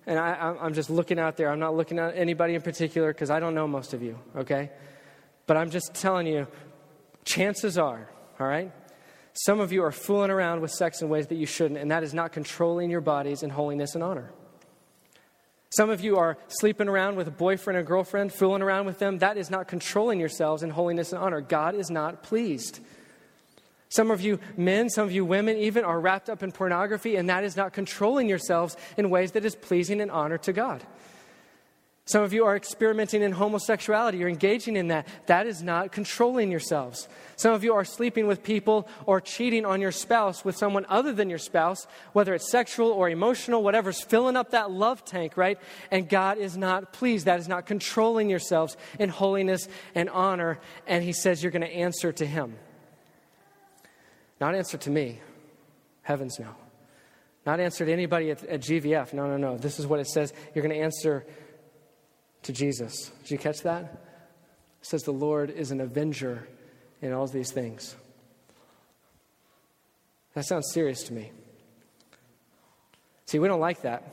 and 0.06 0.18
I, 0.18 0.56
am 0.60 0.74
just 0.74 0.90
looking 0.90 1.18
out 1.18 1.36
there, 1.36 1.50
I'm 1.50 1.58
not 1.58 1.76
looking 1.76 1.98
at 1.98 2.16
anybody 2.16 2.54
in 2.54 2.62
particular 2.62 3.12
because 3.12 3.30
I 3.30 3.40
don't 3.40 3.54
know 3.54 3.68
most 3.68 3.92
of 3.92 4.02
you, 4.02 4.18
okay? 4.36 4.70
But 5.46 5.58
I'm 5.58 5.70
just 5.70 5.94
telling 5.94 6.26
you, 6.26 6.46
chances 7.24 7.76
are, 7.76 8.08
all 8.40 8.46
right? 8.46 8.72
Some 9.34 9.60
of 9.60 9.72
you 9.72 9.82
are 9.82 9.92
fooling 9.92 10.30
around 10.30 10.60
with 10.60 10.70
sex 10.70 11.02
in 11.02 11.08
ways 11.08 11.26
that 11.26 11.36
you 11.36 11.46
shouldn't, 11.46 11.80
and 11.80 11.90
that 11.90 12.02
is 12.02 12.14
not 12.14 12.32
controlling 12.32 12.90
your 12.90 13.00
bodies 13.02 13.42
in 13.42 13.50
holiness 13.50 13.94
and 13.94 14.02
honor. 14.02 14.32
Some 15.76 15.90
of 15.90 16.02
you 16.02 16.16
are 16.16 16.38
sleeping 16.46 16.88
around 16.88 17.16
with 17.16 17.26
a 17.26 17.32
boyfriend 17.32 17.76
or 17.76 17.82
girlfriend, 17.82 18.32
fooling 18.32 18.62
around 18.62 18.86
with 18.86 19.00
them. 19.00 19.18
That 19.18 19.36
is 19.36 19.50
not 19.50 19.66
controlling 19.66 20.20
yourselves 20.20 20.62
in 20.62 20.70
holiness 20.70 21.12
and 21.12 21.20
honor. 21.20 21.40
God 21.40 21.74
is 21.74 21.90
not 21.90 22.22
pleased. 22.22 22.78
Some 23.88 24.10
of 24.10 24.20
you 24.20 24.38
men, 24.56 24.88
some 24.88 25.04
of 25.04 25.12
you 25.12 25.24
women 25.24 25.56
even 25.56 25.84
are 25.84 25.98
wrapped 25.98 26.30
up 26.30 26.42
in 26.42 26.52
pornography, 26.52 27.16
and 27.16 27.28
that 27.28 27.42
is 27.42 27.56
not 27.56 27.72
controlling 27.72 28.28
yourselves 28.28 28.76
in 28.96 29.10
ways 29.10 29.32
that 29.32 29.44
is 29.44 29.54
pleasing 29.54 30.00
and 30.00 30.10
honor 30.10 30.38
to 30.38 30.52
God. 30.52 30.82
Some 32.06 32.22
of 32.22 32.34
you 32.34 32.44
are 32.44 32.54
experimenting 32.54 33.22
in 33.22 33.32
homosexuality. 33.32 34.18
You're 34.18 34.28
engaging 34.28 34.76
in 34.76 34.88
that. 34.88 35.08
That 35.24 35.46
is 35.46 35.62
not 35.62 35.90
controlling 35.90 36.50
yourselves. 36.50 37.08
Some 37.36 37.54
of 37.54 37.64
you 37.64 37.72
are 37.72 37.84
sleeping 37.84 38.26
with 38.26 38.42
people 38.42 38.86
or 39.06 39.22
cheating 39.22 39.64
on 39.64 39.80
your 39.80 39.90
spouse 39.90 40.44
with 40.44 40.54
someone 40.54 40.84
other 40.90 41.14
than 41.14 41.30
your 41.30 41.38
spouse, 41.38 41.86
whether 42.12 42.34
it's 42.34 42.50
sexual 42.50 42.90
or 42.90 43.08
emotional, 43.08 43.62
whatever's 43.62 44.02
filling 44.02 44.36
up 44.36 44.50
that 44.50 44.70
love 44.70 45.02
tank, 45.06 45.38
right? 45.38 45.58
And 45.90 46.06
God 46.06 46.36
is 46.36 46.58
not 46.58 46.92
pleased. 46.92 47.24
That 47.24 47.40
is 47.40 47.48
not 47.48 47.64
controlling 47.64 48.28
yourselves 48.28 48.76
in 48.98 49.08
holiness 49.08 49.66
and 49.94 50.10
honor. 50.10 50.60
And 50.86 51.02
He 51.02 51.14
says 51.14 51.42
you're 51.42 51.52
going 51.52 51.62
to 51.62 51.74
answer 51.74 52.12
to 52.12 52.26
Him. 52.26 52.56
Not 54.42 54.54
answer 54.54 54.76
to 54.76 54.90
me. 54.90 55.20
Heavens 56.02 56.38
no. 56.38 56.54
Not 57.46 57.60
answer 57.60 57.86
to 57.86 57.92
anybody 57.92 58.30
at, 58.30 58.44
at 58.44 58.60
GVF. 58.60 59.14
No, 59.14 59.26
no, 59.26 59.38
no. 59.38 59.56
This 59.56 59.78
is 59.78 59.86
what 59.86 60.00
it 60.00 60.06
says. 60.06 60.34
You're 60.54 60.62
going 60.62 60.76
to 60.78 60.82
answer 60.82 61.24
to 62.44 62.52
Jesus. 62.52 63.10
Did 63.22 63.32
you 63.32 63.38
catch 63.38 63.62
that? 63.62 63.82
It 64.80 64.86
says 64.86 65.02
the 65.02 65.12
Lord 65.12 65.50
is 65.50 65.70
an 65.70 65.80
avenger 65.80 66.48
in 67.02 67.12
all 67.12 67.26
these 67.26 67.50
things. 67.50 67.96
That 70.34 70.44
sounds 70.44 70.70
serious 70.72 71.04
to 71.04 71.12
me. 71.12 71.32
See, 73.26 73.38
we 73.38 73.48
don't 73.48 73.60
like 73.60 73.82
that. 73.82 74.04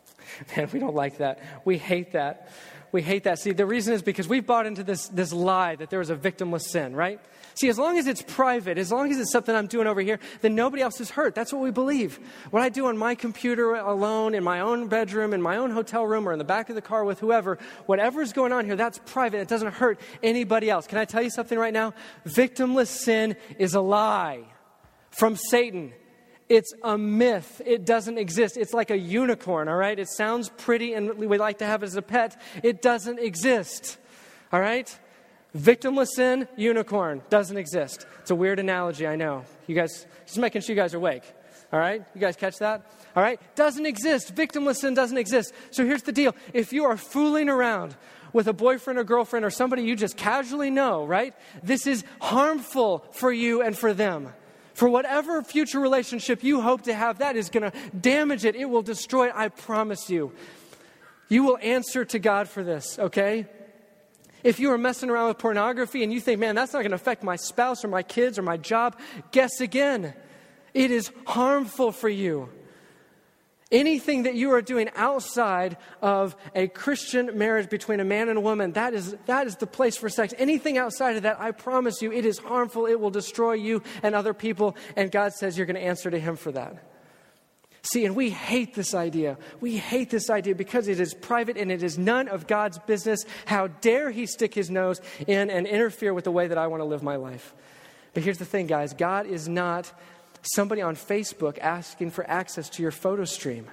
Man, 0.56 0.68
we 0.72 0.78
don't 0.78 0.94
like 0.94 1.18
that. 1.18 1.42
We 1.64 1.78
hate 1.78 2.12
that. 2.12 2.50
We 2.92 3.02
hate 3.02 3.24
that. 3.24 3.38
See, 3.38 3.52
the 3.52 3.66
reason 3.66 3.94
is 3.94 4.02
because 4.02 4.26
we've 4.26 4.46
bought 4.46 4.66
into 4.66 4.82
this, 4.82 5.08
this 5.08 5.32
lie 5.32 5.76
that 5.76 5.90
there 5.90 6.00
is 6.00 6.10
a 6.10 6.16
victimless 6.16 6.62
sin, 6.62 6.94
right? 6.94 7.20
See, 7.54 7.68
as 7.68 7.78
long 7.78 7.98
as 7.98 8.06
it's 8.06 8.22
private, 8.22 8.78
as 8.78 8.90
long 8.90 9.10
as 9.10 9.18
it's 9.18 9.30
something 9.30 9.54
I'm 9.54 9.66
doing 9.66 9.86
over 9.86 10.00
here, 10.00 10.18
then 10.40 10.54
nobody 10.54 10.82
else 10.82 11.00
is 11.00 11.10
hurt. 11.10 11.34
That's 11.34 11.52
what 11.52 11.62
we 11.62 11.70
believe. 11.70 12.18
What 12.50 12.62
I 12.62 12.68
do 12.68 12.86
on 12.86 12.96
my 12.96 13.14
computer 13.14 13.74
alone, 13.74 14.34
in 14.34 14.42
my 14.42 14.60
own 14.60 14.88
bedroom, 14.88 15.34
in 15.34 15.42
my 15.42 15.56
own 15.56 15.70
hotel 15.70 16.06
room, 16.06 16.28
or 16.28 16.32
in 16.32 16.38
the 16.38 16.44
back 16.44 16.68
of 16.68 16.74
the 16.74 16.82
car 16.82 17.04
with 17.04 17.20
whoever, 17.20 17.58
whatever's 17.86 18.32
going 18.32 18.52
on 18.52 18.64
here, 18.64 18.76
that's 18.76 18.98
private. 19.04 19.40
It 19.40 19.48
doesn't 19.48 19.74
hurt 19.74 20.00
anybody 20.22 20.70
else. 20.70 20.86
Can 20.86 20.98
I 20.98 21.04
tell 21.04 21.22
you 21.22 21.30
something 21.30 21.58
right 21.58 21.72
now? 21.72 21.94
Victimless 22.26 22.88
sin 22.88 23.36
is 23.58 23.74
a 23.74 23.80
lie 23.80 24.44
from 25.10 25.36
Satan. 25.36 25.92
It's 26.50 26.72
a 26.82 26.98
myth. 26.98 27.62
It 27.64 27.86
doesn't 27.86 28.18
exist. 28.18 28.56
It's 28.56 28.74
like 28.74 28.90
a 28.90 28.98
unicorn, 28.98 29.68
all 29.68 29.76
right? 29.76 29.96
It 29.96 30.08
sounds 30.08 30.48
pretty 30.48 30.94
and 30.94 31.14
we 31.14 31.38
like 31.38 31.58
to 31.58 31.64
have 31.64 31.84
it 31.84 31.86
as 31.86 31.94
a 31.94 32.02
pet. 32.02 32.40
It 32.64 32.82
doesn't 32.82 33.20
exist, 33.20 33.98
all 34.52 34.60
right? 34.60 34.98
Victimless 35.56 36.08
sin, 36.16 36.48
unicorn, 36.56 37.22
doesn't 37.30 37.56
exist. 37.56 38.04
It's 38.18 38.32
a 38.32 38.34
weird 38.34 38.58
analogy, 38.58 39.06
I 39.06 39.14
know. 39.14 39.44
You 39.68 39.76
guys, 39.76 40.06
just 40.26 40.38
making 40.38 40.62
sure 40.62 40.74
you 40.74 40.82
guys 40.82 40.92
are 40.92 40.96
awake. 40.96 41.22
All 41.72 41.78
right? 41.78 42.02
You 42.16 42.20
guys 42.20 42.34
catch 42.34 42.56
that? 42.58 42.84
All 43.14 43.22
right? 43.22 43.40
Doesn't 43.54 43.86
exist. 43.86 44.34
Victimless 44.34 44.78
sin 44.78 44.94
doesn't 44.94 45.18
exist. 45.18 45.54
So 45.70 45.86
here's 45.86 46.02
the 46.02 46.10
deal 46.10 46.34
if 46.52 46.72
you 46.72 46.84
are 46.84 46.96
fooling 46.96 47.48
around 47.48 47.94
with 48.32 48.48
a 48.48 48.52
boyfriend 48.52 48.98
or 48.98 49.04
girlfriend 49.04 49.44
or 49.44 49.50
somebody 49.50 49.84
you 49.84 49.94
just 49.94 50.16
casually 50.16 50.70
know, 50.70 51.04
right? 51.04 51.32
This 51.62 51.86
is 51.86 52.02
harmful 52.20 53.04
for 53.12 53.30
you 53.30 53.62
and 53.62 53.78
for 53.78 53.94
them. 53.94 54.32
For 54.80 54.88
whatever 54.88 55.42
future 55.42 55.78
relationship 55.78 56.42
you 56.42 56.62
hope 56.62 56.84
to 56.84 56.94
have, 56.94 57.18
that 57.18 57.36
is 57.36 57.50
going 57.50 57.70
to 57.70 57.78
damage 57.90 58.46
it. 58.46 58.56
It 58.56 58.64
will 58.64 58.80
destroy 58.80 59.26
it, 59.26 59.34
I 59.36 59.48
promise 59.48 60.08
you. 60.08 60.32
You 61.28 61.42
will 61.42 61.58
answer 61.60 62.06
to 62.06 62.18
God 62.18 62.48
for 62.48 62.64
this, 62.64 62.98
okay? 62.98 63.44
If 64.42 64.58
you 64.58 64.72
are 64.72 64.78
messing 64.78 65.10
around 65.10 65.28
with 65.28 65.36
pornography 65.36 66.02
and 66.02 66.10
you 66.10 66.18
think, 66.18 66.40
man, 66.40 66.54
that's 66.54 66.72
not 66.72 66.78
going 66.78 66.92
to 66.92 66.94
affect 66.94 67.22
my 67.22 67.36
spouse 67.36 67.84
or 67.84 67.88
my 67.88 68.02
kids 68.02 68.38
or 68.38 68.42
my 68.42 68.56
job, 68.56 68.98
guess 69.32 69.60
again. 69.60 70.14
It 70.72 70.90
is 70.90 71.12
harmful 71.26 71.92
for 71.92 72.08
you. 72.08 72.48
Anything 73.72 74.24
that 74.24 74.34
you 74.34 74.50
are 74.52 74.62
doing 74.62 74.90
outside 74.96 75.76
of 76.02 76.34
a 76.56 76.66
Christian 76.66 77.38
marriage 77.38 77.70
between 77.70 78.00
a 78.00 78.04
man 78.04 78.28
and 78.28 78.36
a 78.36 78.40
woman, 78.40 78.72
that 78.72 78.94
is, 78.94 79.14
that 79.26 79.46
is 79.46 79.56
the 79.56 79.66
place 79.66 79.96
for 79.96 80.08
sex. 80.08 80.34
Anything 80.38 80.76
outside 80.76 81.16
of 81.16 81.22
that, 81.22 81.40
I 81.40 81.52
promise 81.52 82.02
you, 82.02 82.12
it 82.12 82.26
is 82.26 82.38
harmful. 82.38 82.86
It 82.86 82.98
will 82.98 83.10
destroy 83.10 83.52
you 83.52 83.82
and 84.02 84.14
other 84.14 84.34
people. 84.34 84.76
And 84.96 85.10
God 85.12 85.34
says 85.34 85.56
you're 85.56 85.66
going 85.66 85.76
to 85.76 85.82
answer 85.82 86.10
to 86.10 86.18
Him 86.18 86.34
for 86.34 86.50
that. 86.50 86.82
See, 87.82 88.04
and 88.04 88.16
we 88.16 88.30
hate 88.30 88.74
this 88.74 88.92
idea. 88.92 89.38
We 89.60 89.76
hate 89.76 90.10
this 90.10 90.30
idea 90.30 90.54
because 90.54 90.88
it 90.88 91.00
is 91.00 91.14
private 91.14 91.56
and 91.56 91.70
it 91.70 91.82
is 91.82 91.96
none 91.96 92.28
of 92.28 92.46
God's 92.46 92.78
business. 92.80 93.24
How 93.46 93.68
dare 93.68 94.10
He 94.10 94.26
stick 94.26 94.52
His 94.52 94.68
nose 94.68 95.00
in 95.26 95.48
and 95.48 95.66
interfere 95.66 96.12
with 96.12 96.24
the 96.24 96.32
way 96.32 96.48
that 96.48 96.58
I 96.58 96.66
want 96.66 96.80
to 96.80 96.84
live 96.84 97.02
my 97.02 97.16
life? 97.16 97.54
But 98.14 98.24
here's 98.24 98.38
the 98.38 98.44
thing, 98.44 98.66
guys 98.66 98.92
God 98.92 99.26
is 99.26 99.48
not 99.48 99.92
somebody 100.42 100.82
on 100.82 100.96
Facebook 100.96 101.58
asking 101.58 102.10
for 102.10 102.28
access 102.28 102.68
to 102.70 102.82
your 102.82 102.90
photo 102.90 103.24
stream, 103.24 103.66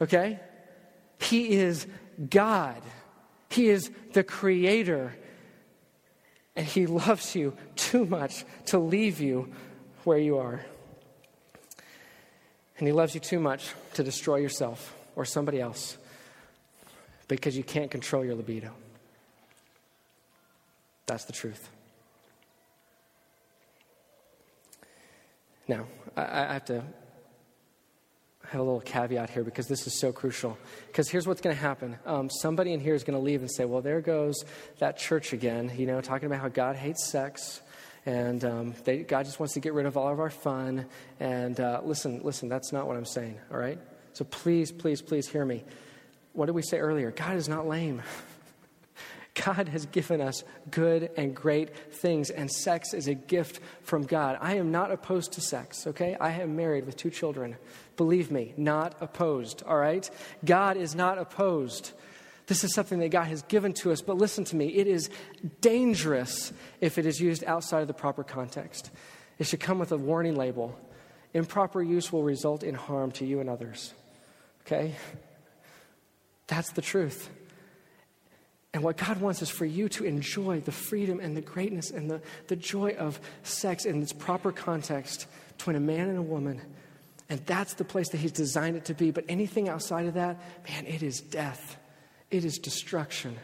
okay? 0.00 0.40
He 1.20 1.50
is 1.50 1.86
God, 2.30 2.80
He 3.50 3.68
is 3.68 3.90
the 4.12 4.24
Creator, 4.24 5.14
and 6.54 6.66
He 6.66 6.86
loves 6.86 7.34
you 7.34 7.56
too 7.76 8.04
much 8.04 8.44
to 8.66 8.78
leave 8.78 9.20
you 9.20 9.52
where 10.04 10.18
you 10.18 10.38
are. 10.38 10.64
And 12.78 12.86
He 12.86 12.92
loves 12.92 13.14
you 13.14 13.20
too 13.20 13.40
much 13.40 13.70
to 13.94 14.02
destroy 14.02 14.36
yourself 14.36 14.94
or 15.14 15.24
somebody 15.24 15.60
else 15.60 15.96
because 17.28 17.56
you 17.56 17.64
can't 17.64 17.90
control 17.90 18.24
your 18.24 18.34
libido. 18.34 18.70
That's 21.06 21.24
the 21.24 21.32
truth. 21.32 21.70
Now, 25.68 25.86
I, 26.16 26.22
I 26.22 26.52
have 26.54 26.64
to 26.66 26.84
have 28.48 28.60
a 28.60 28.64
little 28.64 28.80
caveat 28.80 29.30
here 29.30 29.42
because 29.42 29.66
this 29.66 29.86
is 29.86 29.98
so 29.98 30.12
crucial. 30.12 30.56
Because 30.86 31.08
here's 31.08 31.26
what's 31.26 31.40
going 31.40 31.54
to 31.54 31.60
happen 31.60 31.98
um, 32.06 32.30
somebody 32.30 32.72
in 32.72 32.80
here 32.80 32.94
is 32.94 33.04
going 33.04 33.18
to 33.18 33.24
leave 33.24 33.40
and 33.40 33.50
say, 33.50 33.64
Well, 33.64 33.82
there 33.82 34.00
goes 34.00 34.44
that 34.78 34.98
church 34.98 35.32
again, 35.32 35.72
you 35.76 35.86
know, 35.86 36.00
talking 36.00 36.26
about 36.26 36.40
how 36.40 36.48
God 36.48 36.76
hates 36.76 37.04
sex 37.04 37.60
and 38.06 38.44
um, 38.44 38.74
they, 38.84 38.98
God 38.98 39.24
just 39.24 39.40
wants 39.40 39.54
to 39.54 39.60
get 39.60 39.74
rid 39.74 39.84
of 39.84 39.96
all 39.96 40.12
of 40.12 40.20
our 40.20 40.30
fun. 40.30 40.86
And 41.18 41.58
uh, 41.58 41.80
listen, 41.84 42.20
listen, 42.22 42.48
that's 42.48 42.72
not 42.72 42.86
what 42.86 42.96
I'm 42.96 43.04
saying, 43.04 43.38
all 43.50 43.58
right? 43.58 43.80
So 44.12 44.24
please, 44.24 44.70
please, 44.70 45.02
please 45.02 45.28
hear 45.28 45.44
me. 45.44 45.64
What 46.32 46.46
did 46.46 46.54
we 46.54 46.62
say 46.62 46.78
earlier? 46.78 47.10
God 47.10 47.34
is 47.36 47.48
not 47.48 47.66
lame. 47.66 48.02
God 49.44 49.68
has 49.68 49.86
given 49.86 50.20
us 50.20 50.44
good 50.70 51.10
and 51.16 51.34
great 51.34 51.94
things, 51.94 52.30
and 52.30 52.50
sex 52.50 52.94
is 52.94 53.06
a 53.06 53.14
gift 53.14 53.60
from 53.82 54.04
God. 54.04 54.38
I 54.40 54.56
am 54.56 54.72
not 54.72 54.90
opposed 54.90 55.32
to 55.32 55.40
sex, 55.40 55.86
okay? 55.86 56.16
I 56.18 56.32
am 56.32 56.56
married 56.56 56.86
with 56.86 56.96
two 56.96 57.10
children. 57.10 57.56
Believe 57.96 58.30
me, 58.30 58.54
not 58.56 58.96
opposed, 59.00 59.62
all 59.64 59.76
right? 59.76 60.08
God 60.44 60.76
is 60.76 60.94
not 60.94 61.18
opposed. 61.18 61.92
This 62.46 62.64
is 62.64 62.72
something 62.74 62.98
that 63.00 63.10
God 63.10 63.24
has 63.24 63.42
given 63.42 63.72
to 63.74 63.92
us, 63.92 64.00
but 64.00 64.16
listen 64.16 64.44
to 64.44 64.56
me, 64.56 64.68
it 64.68 64.86
is 64.86 65.10
dangerous 65.60 66.52
if 66.80 66.96
it 66.96 67.04
is 67.04 67.20
used 67.20 67.44
outside 67.44 67.82
of 67.82 67.88
the 67.88 67.94
proper 67.94 68.24
context. 68.24 68.90
It 69.38 69.46
should 69.46 69.60
come 69.60 69.78
with 69.78 69.92
a 69.92 69.98
warning 69.98 70.36
label. 70.36 70.78
Improper 71.34 71.82
use 71.82 72.10
will 72.10 72.22
result 72.22 72.62
in 72.62 72.74
harm 72.74 73.10
to 73.12 73.26
you 73.26 73.40
and 73.40 73.50
others. 73.50 73.92
Okay? 74.62 74.94
That's 76.46 76.72
the 76.72 76.82
truth. 76.82 77.28
And 78.76 78.84
what 78.84 78.98
God 78.98 79.22
wants 79.22 79.40
is 79.40 79.48
for 79.48 79.64
you 79.64 79.88
to 79.88 80.04
enjoy 80.04 80.60
the 80.60 80.70
freedom 80.70 81.18
and 81.18 81.34
the 81.34 81.40
greatness 81.40 81.90
and 81.90 82.10
the, 82.10 82.20
the 82.48 82.56
joy 82.56 82.90
of 82.98 83.18
sex 83.42 83.86
in 83.86 84.02
its 84.02 84.12
proper 84.12 84.52
context 84.52 85.26
between 85.56 85.76
a 85.76 85.80
man 85.80 86.10
and 86.10 86.18
a 86.18 86.22
woman. 86.22 86.60
And 87.30 87.40
that's 87.46 87.72
the 87.72 87.84
place 87.84 88.10
that 88.10 88.18
He's 88.18 88.32
designed 88.32 88.76
it 88.76 88.84
to 88.84 88.94
be. 88.94 89.10
But 89.12 89.24
anything 89.30 89.70
outside 89.70 90.04
of 90.04 90.14
that, 90.14 90.38
man, 90.68 90.86
it 90.86 91.02
is 91.02 91.20
death 91.20 91.78
it 92.30 92.44
is 92.44 92.58
destruction. 92.58 93.36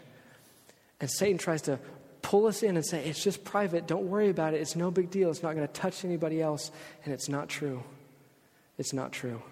And 1.00 1.10
Satan 1.10 1.38
tries 1.38 1.62
to 1.62 1.78
pull 2.20 2.46
us 2.46 2.62
in 2.62 2.76
and 2.76 2.84
say, 2.84 3.04
it's 3.04 3.22
just 3.22 3.44
private. 3.44 3.86
Don't 3.86 4.06
worry 4.06 4.28
about 4.28 4.54
it. 4.54 4.60
It's 4.60 4.76
no 4.76 4.90
big 4.90 5.10
deal. 5.10 5.30
It's 5.30 5.42
not 5.42 5.54
going 5.54 5.66
to 5.66 5.72
touch 5.72 6.04
anybody 6.04 6.40
else. 6.40 6.70
And 7.04 7.12
it's 7.14 7.28
not 7.28 7.48
true. 7.48 7.82
It's 8.78 8.92
not 8.92 9.12
true. 9.12 9.42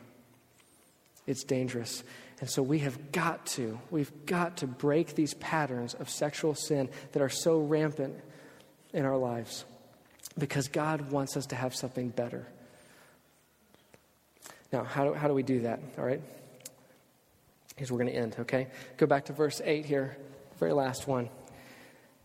It's 1.26 1.44
dangerous. 1.44 2.02
And 2.40 2.48
so 2.48 2.62
we 2.62 2.78
have 2.80 3.12
got 3.12 3.44
to, 3.46 3.78
we've 3.90 4.10
got 4.24 4.58
to 4.58 4.66
break 4.66 5.14
these 5.14 5.34
patterns 5.34 5.94
of 5.94 6.08
sexual 6.08 6.54
sin 6.54 6.88
that 7.12 7.22
are 7.22 7.28
so 7.28 7.58
rampant 7.60 8.16
in 8.94 9.04
our 9.04 9.16
lives 9.16 9.64
because 10.38 10.68
God 10.68 11.10
wants 11.10 11.36
us 11.36 11.46
to 11.46 11.56
have 11.56 11.74
something 11.74 12.08
better. 12.08 12.46
Now, 14.72 14.84
how 14.84 15.04
do, 15.04 15.14
how 15.14 15.28
do 15.28 15.34
we 15.34 15.42
do 15.42 15.60
that? 15.60 15.80
All 15.98 16.04
right? 16.04 16.22
Here's 17.76 17.90
where 17.90 17.98
we're 17.98 18.04
going 18.04 18.14
to 18.14 18.20
end, 18.20 18.36
okay? 18.40 18.68
Go 18.96 19.06
back 19.06 19.26
to 19.26 19.32
verse 19.32 19.60
8 19.62 19.84
here, 19.84 20.16
very 20.58 20.72
last 20.72 21.06
one. 21.06 21.28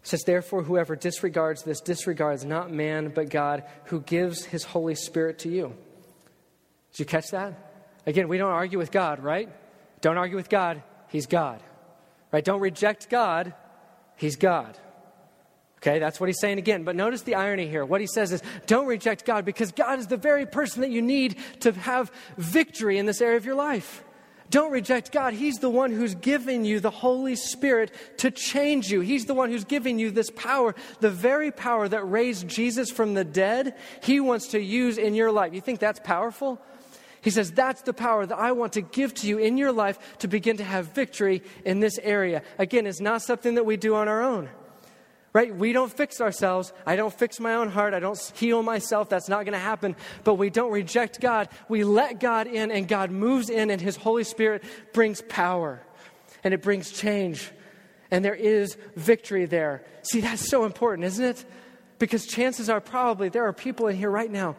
Says, 0.04 0.24
Therefore, 0.24 0.64
whoever 0.64 0.96
disregards 0.96 1.64
this 1.64 1.82
disregards 1.82 2.46
not 2.46 2.72
man, 2.72 3.10
but 3.10 3.30
God, 3.30 3.64
who 3.86 4.02
gives 4.02 4.46
his 4.46 4.64
Holy 4.64 4.96
Spirit 4.96 5.40
to 5.40 5.50
you. 5.50 5.74
Did 6.92 7.00
you 7.00 7.06
catch 7.06 7.32
that? 7.32 7.54
Again, 8.06 8.28
we 8.28 8.38
don't 8.38 8.52
argue 8.52 8.78
with 8.78 8.92
God, 8.92 9.24
right? 9.24 9.50
Don't 10.06 10.20
argue 10.20 10.36
with 10.36 10.50
God, 10.50 10.84
He's 11.08 11.26
God. 11.26 11.64
Right? 12.32 12.46
Don't 12.46 12.60
reject 12.60 13.10
God, 13.10 13.56
He's 14.18 14.36
God. 14.36 14.78
Okay, 15.78 15.98
that's 15.98 16.20
what 16.20 16.30
he's 16.30 16.40
saying 16.40 16.60
again. 16.60 16.84
But 16.84 16.96
notice 16.96 17.24
the 17.24 17.34
irony 17.34 17.68
here. 17.68 17.84
What 17.84 18.02
he 18.02 18.08
says 18.08 18.32
is 18.32 18.44
don't 18.68 18.86
reject 18.86 19.26
God 19.26 19.46
because 19.46 19.72
God 19.72 19.98
is 19.98 20.06
the 20.06 20.18
very 20.18 20.46
person 20.46 20.82
that 20.82 20.92
you 20.92 21.02
need 21.02 21.38
to 21.62 21.72
have 21.72 22.12
victory 22.38 23.00
in 23.00 23.08
this 23.08 23.20
area 23.20 23.38
of 23.38 23.46
your 23.46 23.56
life. 23.56 24.04
Don't 24.52 24.72
reject 24.72 25.12
God. 25.12 25.34
He's 25.34 25.58
the 25.58 25.72
one 25.72 25.92
who's 25.92 26.14
given 26.14 26.66
you 26.66 26.80
the 26.80 26.92
Holy 26.92 27.36
Spirit 27.36 27.92
to 28.20 28.30
change 28.30 28.92
you. 28.92 29.02
He's 29.02 29.26
the 29.26 29.34
one 29.34 29.50
who's 29.50 29.66
giving 29.66 29.98
you 29.98 30.12
this 30.12 30.30
power, 30.30 30.76
the 31.00 31.10
very 31.10 31.52
power 31.52 31.88
that 31.88 32.04
raised 32.04 32.48
Jesus 32.48 32.92
from 32.92 33.16
the 33.16 33.24
dead, 33.24 33.76
He 34.04 34.20
wants 34.20 34.50
to 34.50 34.60
use 34.60 35.00
in 35.00 35.16
your 35.16 35.32
life. 35.32 35.54
You 35.56 35.62
think 35.62 35.80
that's 35.80 36.00
powerful? 36.00 36.62
He 37.26 37.32
says, 37.32 37.52
That's 37.52 37.82
the 37.82 37.94
power 37.94 38.26
that 38.26 38.38
I 38.38 38.54
want 38.54 38.74
to 38.74 38.82
give 38.82 39.14
to 39.16 39.28
you 39.28 39.40
in 39.40 39.58
your 39.58 39.72
life 39.74 40.18
to 40.20 40.28
begin 40.28 40.58
to 40.58 40.64
have 40.64 40.94
victory 40.94 41.42
in 41.66 41.82
this 41.82 41.98
area. 41.98 42.44
Again, 42.58 42.86
it's 42.86 43.02
not 43.02 43.24
something 43.24 43.56
that 43.56 43.66
we 43.66 43.76
do 43.76 43.96
on 43.96 44.08
our 44.08 44.22
own 44.22 44.48
right? 45.34 45.54
We 45.54 45.74
don't 45.74 45.92
fix 45.92 46.22
ourselves. 46.22 46.72
I 46.86 46.96
don't 46.96 47.14
fix 47.14 47.42
my 47.42 47.56
own 47.56 47.70
heart. 47.70 47.94
I 47.94 48.00
don't 48.00 48.18
heal 48.36 48.64
myself. 48.64 49.10
That's 49.10 49.28
not 49.28 49.44
going 49.44 49.52
to 49.52 49.60
happen. 49.60 49.98
But 50.24 50.36
we 50.36 50.50
don't 50.50 50.72
reject 50.72 51.20
God. 51.20 51.50
We 51.68 51.84
let 51.84 52.22
God 52.22 52.48
in, 52.48 52.72
and 52.72 52.88
God 52.88 53.12
moves 53.12 53.50
in, 53.50 53.70
and 53.70 53.82
His 53.82 53.98
Holy 53.98 54.24
Spirit 54.24 54.64
brings 54.94 55.22
power 55.24 55.82
and 56.46 56.54
it 56.54 56.62
brings 56.62 56.90
change. 56.90 57.52
And 58.12 58.24
there 58.24 58.34
is 58.34 58.78
victory 58.96 59.46
there. 59.46 59.84
See, 60.04 60.22
that's 60.22 60.48
so 60.50 60.64
important, 60.64 61.04
isn't 61.06 61.26
it? 61.26 61.46
Because 62.00 62.26
chances 62.26 62.70
are 62.70 62.80
probably 62.80 63.28
there 63.28 63.46
are 63.46 63.52
people 63.52 63.88
in 63.88 63.98
here 63.98 64.10
right 64.10 64.32
now 64.32 64.56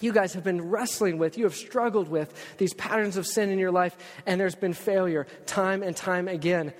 you 0.00 0.12
guys 0.12 0.34
have 0.34 0.44
been 0.44 0.70
wrestling 0.70 1.18
with, 1.18 1.38
you 1.38 1.44
have 1.44 1.54
struggled 1.54 2.08
with 2.08 2.32
these 2.58 2.74
patterns 2.74 3.16
of 3.16 3.26
sin 3.26 3.50
in 3.50 3.58
your 3.58 3.70
life, 3.70 3.96
and 4.26 4.40
there's 4.40 4.54
been 4.54 4.74
failure 4.74 5.26
time 5.46 5.82
and 5.82 5.96
time 5.96 6.28
again. 6.28 6.72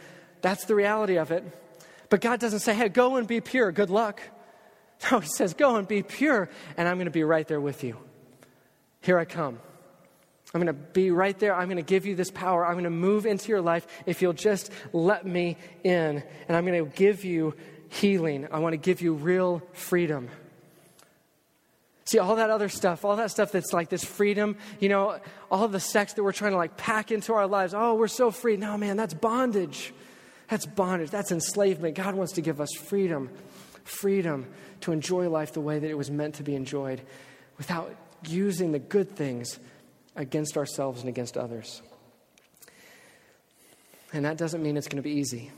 That's 0.42 0.64
the 0.64 0.74
reality 0.74 1.16
of 1.16 1.30
it. 1.30 1.44
But 2.10 2.20
God 2.20 2.40
doesn't 2.40 2.60
say, 2.60 2.74
hey, 2.74 2.88
go 2.88 3.16
and 3.16 3.26
be 3.26 3.40
pure, 3.40 3.72
good 3.72 3.90
luck. 3.90 4.20
No, 5.10 5.18
He 5.18 5.28
says, 5.28 5.52
go 5.52 5.76
and 5.76 5.86
be 5.86 6.02
pure, 6.02 6.48
and 6.76 6.88
I'm 6.88 6.96
going 6.96 7.06
to 7.06 7.10
be 7.10 7.24
right 7.24 7.46
there 7.46 7.60
with 7.60 7.84
you. 7.84 7.98
Here 9.02 9.18
I 9.18 9.24
come. 9.26 9.58
I'm 10.54 10.62
going 10.62 10.68
to 10.68 10.72
be 10.72 11.10
right 11.10 11.36
there. 11.38 11.54
I'm 11.54 11.66
going 11.66 11.78
to 11.78 11.82
give 11.82 12.06
you 12.06 12.14
this 12.14 12.30
power. 12.30 12.64
I'm 12.64 12.74
going 12.74 12.84
to 12.84 12.90
move 12.90 13.26
into 13.26 13.48
your 13.48 13.60
life 13.60 13.86
if 14.06 14.22
you'll 14.22 14.32
just 14.32 14.70
let 14.92 15.26
me 15.26 15.56
in. 15.82 16.22
And 16.48 16.56
I'm 16.56 16.64
going 16.64 16.82
to 16.82 16.90
give 16.90 17.24
you 17.24 17.54
healing. 17.88 18.46
I 18.52 18.60
want 18.60 18.72
to 18.72 18.78
give 18.78 19.02
you 19.02 19.14
real 19.14 19.62
freedom. 19.72 20.30
See, 22.06 22.18
all 22.18 22.36
that 22.36 22.50
other 22.50 22.68
stuff, 22.68 23.04
all 23.04 23.16
that 23.16 23.30
stuff 23.30 23.50
that's 23.50 23.72
like 23.72 23.88
this 23.88 24.04
freedom, 24.04 24.56
you 24.78 24.90
know, 24.90 25.18
all 25.50 25.68
the 25.68 25.80
sex 25.80 26.12
that 26.14 26.22
we're 26.22 26.32
trying 26.32 26.52
to 26.52 26.58
like 26.58 26.76
pack 26.76 27.10
into 27.10 27.32
our 27.32 27.46
lives. 27.46 27.72
Oh, 27.74 27.94
we're 27.94 28.08
so 28.08 28.30
free. 28.30 28.56
No, 28.58 28.76
man, 28.76 28.96
that's 28.96 29.14
bondage. 29.14 29.94
That's 30.48 30.66
bondage. 30.66 31.10
That's 31.10 31.32
enslavement. 31.32 31.94
God 31.94 32.14
wants 32.14 32.34
to 32.34 32.42
give 32.42 32.60
us 32.60 32.68
freedom, 32.74 33.30
freedom 33.84 34.46
to 34.82 34.92
enjoy 34.92 35.30
life 35.30 35.54
the 35.54 35.62
way 35.62 35.78
that 35.78 35.90
it 35.90 35.96
was 35.96 36.10
meant 36.10 36.34
to 36.36 36.42
be 36.42 36.54
enjoyed 36.54 37.00
without 37.56 37.94
using 38.26 38.72
the 38.72 38.78
good 38.78 39.10
things 39.10 39.58
against 40.14 40.58
ourselves 40.58 41.00
and 41.00 41.08
against 41.08 41.38
others. 41.38 41.80
And 44.12 44.26
that 44.26 44.36
doesn't 44.36 44.62
mean 44.62 44.76
it's 44.76 44.88
going 44.88 45.02
to 45.02 45.08
be 45.08 45.16
easy. 45.16 45.50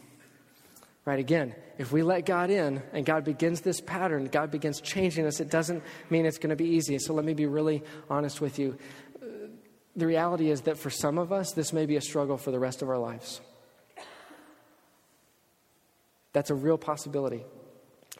Right? 1.06 1.20
Again, 1.20 1.54
if 1.78 1.92
we 1.92 2.02
let 2.02 2.26
God 2.26 2.50
in 2.50 2.82
and 2.92 3.06
God 3.06 3.24
begins 3.24 3.60
this 3.60 3.80
pattern, 3.80 4.26
God 4.26 4.50
begins 4.50 4.80
changing 4.80 5.24
us, 5.24 5.38
it 5.38 5.48
doesn't 5.48 5.84
mean 6.10 6.26
it's 6.26 6.38
going 6.38 6.50
to 6.50 6.56
be 6.56 6.70
easy. 6.70 6.98
So 6.98 7.14
let 7.14 7.24
me 7.24 7.32
be 7.32 7.46
really 7.46 7.84
honest 8.10 8.40
with 8.40 8.58
you. 8.58 8.76
The 9.94 10.06
reality 10.06 10.50
is 10.50 10.62
that 10.62 10.76
for 10.76 10.90
some 10.90 11.16
of 11.16 11.32
us, 11.32 11.52
this 11.52 11.72
may 11.72 11.86
be 11.86 11.96
a 11.96 12.00
struggle 12.00 12.36
for 12.36 12.50
the 12.50 12.58
rest 12.58 12.82
of 12.82 12.90
our 12.90 12.98
lives. 12.98 13.40
That's 16.32 16.50
a 16.50 16.54
real 16.54 16.76
possibility. 16.76 17.44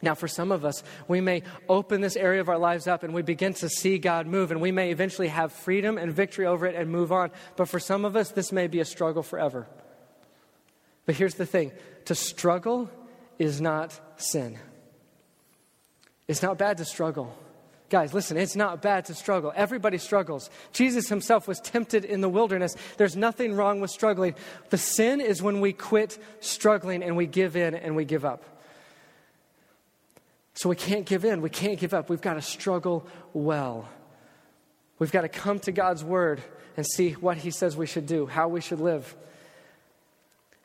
Now, 0.01 0.15
for 0.15 0.27
some 0.27 0.51
of 0.51 0.63
us, 0.63 0.81
we 1.07 1.21
may 1.21 1.43
open 1.67 2.01
this 2.01 2.15
area 2.15 2.39
of 2.39 2.49
our 2.49 2.57
lives 2.57 2.87
up 2.87 3.03
and 3.03 3.13
we 3.13 3.21
begin 3.21 3.53
to 3.55 3.67
see 3.69 3.97
God 3.97 4.27
move, 4.27 4.51
and 4.51 4.61
we 4.61 4.71
may 4.71 4.91
eventually 4.91 5.27
have 5.27 5.51
freedom 5.51 5.97
and 5.97 6.13
victory 6.13 6.45
over 6.45 6.65
it 6.65 6.75
and 6.75 6.89
move 6.89 7.11
on. 7.11 7.31
But 7.57 7.67
for 7.67 7.79
some 7.79 8.05
of 8.05 8.15
us, 8.15 8.31
this 8.31 8.51
may 8.51 8.67
be 8.67 8.79
a 8.79 8.85
struggle 8.85 9.23
forever. 9.23 9.67
But 11.05 11.15
here's 11.15 11.35
the 11.35 11.45
thing 11.45 11.71
to 12.07 12.15
struggle 12.15 12.89
is 13.37 13.61
not 13.61 13.99
sin. 14.15 14.57
It's 16.27 16.41
not 16.41 16.57
bad 16.57 16.77
to 16.77 16.85
struggle. 16.85 17.37
Guys, 17.89 18.13
listen, 18.13 18.37
it's 18.37 18.55
not 18.55 18.81
bad 18.81 19.05
to 19.05 19.13
struggle. 19.13 19.53
Everybody 19.55 19.97
struggles. 19.97 20.49
Jesus 20.73 21.07
himself 21.07 21.47
was 21.47 21.59
tempted 21.59 22.03
in 22.03 22.19
the 22.19 22.27
wilderness. 22.27 22.75
There's 22.97 23.15
nothing 23.15 23.55
wrong 23.55 23.79
with 23.79 23.91
struggling. 23.91 24.35
The 24.69 24.77
sin 24.77 25.21
is 25.21 25.41
when 25.41 25.61
we 25.61 25.71
quit 25.71 26.17
struggling 26.41 27.03
and 27.03 27.15
we 27.15 27.27
give 27.27 27.55
in 27.55 27.75
and 27.75 27.95
we 27.95 28.03
give 28.03 28.25
up. 28.25 28.43
So 30.53 30.69
we 30.69 30.75
can't 30.75 31.05
give 31.05 31.23
in. 31.23 31.41
We 31.41 31.49
can't 31.49 31.79
give 31.79 31.93
up. 31.93 32.09
We've 32.09 32.21
got 32.21 32.33
to 32.33 32.41
struggle 32.41 33.05
well. 33.33 33.87
We've 34.99 35.11
got 35.11 35.21
to 35.21 35.29
come 35.29 35.59
to 35.59 35.71
God's 35.71 36.03
word 36.03 36.41
and 36.75 36.85
see 36.85 37.11
what 37.11 37.37
he 37.37 37.51
says 37.51 37.77
we 37.77 37.85
should 37.85 38.05
do, 38.05 38.25
how 38.25 38.47
we 38.47 38.59
should 38.59 38.79
live. 38.79 39.15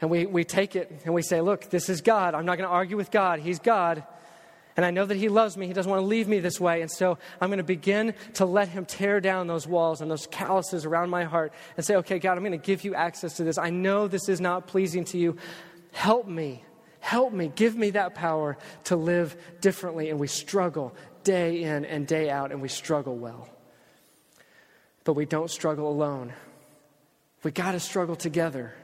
And 0.03 0.11
we, 0.11 0.27
we 0.27 0.43
take 0.43 0.75
it 0.75 1.01
and 1.05 1.15
we 1.15 1.23
say, 1.23 1.41
look, 1.41 1.71
this 1.71 1.89
is 1.89 2.01
God. 2.01 2.35
I'm 2.35 2.45
not 2.45 2.59
going 2.59 2.69
to 2.69 2.75
argue 2.75 2.97
with 2.97 3.13
God. 3.13 3.39
He's 3.39 3.61
God. 3.61 4.03
And 4.77 4.85
I 4.85 4.91
know 4.91 5.07
that 5.07 5.17
He 5.17 5.29
loves 5.29 5.57
me. 5.57 5.69
He 5.69 5.73
doesn't 5.73 5.89
want 5.89 6.03
to 6.03 6.07
leave 6.07 6.27
me 6.27 6.41
this 6.41 6.59
way. 6.59 6.83
And 6.83 6.91
so 6.91 7.19
I'm 7.41 7.51
going 7.51 7.59
to 7.59 7.65
begin 7.65 8.15
to 8.35 8.45
let 8.45 8.69
Him 8.69 8.85
tear 8.85 9.21
down 9.21 9.47
those 9.47 9.67
walls 9.67 10.01
and 10.01 10.11
those 10.11 10.27
calluses 10.27 10.85
around 10.85 11.11
my 11.11 11.23
heart 11.23 11.53
and 11.77 11.87
say, 11.87 11.95
okay, 11.97 12.19
God, 12.19 12.33
I'm 12.37 12.41
going 12.41 12.51
to 12.51 12.59
give 12.59 12.83
you 12.83 12.97
access 12.97 13.37
to 13.37 13.45
this. 13.45 13.59
I 13.59 13.71
know 13.71 14.09
this 14.09 14.29
is 14.29 14.41
not 14.41 14.67
pleasing 14.67 15.05
to 15.05 15.19
you. 15.19 15.37
Help 15.93 16.27
me. 16.27 16.65
Help 16.99 17.33
me. 17.33 17.53
Give 17.55 17.77
me 17.77 17.91
that 17.91 18.17
power 18.17 18.59
to 18.85 18.97
live 18.97 19.37
differently. 19.61 20.11
And 20.11 20.19
we 20.19 20.27
struggle 20.27 20.97
day 21.23 21.63
in 21.63 21.85
and 21.85 22.09
day 22.09 22.29
out, 22.29 22.51
and 22.51 22.61
we 22.61 22.69
struggle 22.69 23.17
well. 23.17 23.49
But 25.05 25.13
we 25.13 25.27
don't 25.27 25.51
struggle 25.51 25.89
alone. 25.89 26.33
We 27.45 27.53
got 27.53 27.73
to 27.73 27.81
struggle 27.81 28.17
together. 28.17 28.75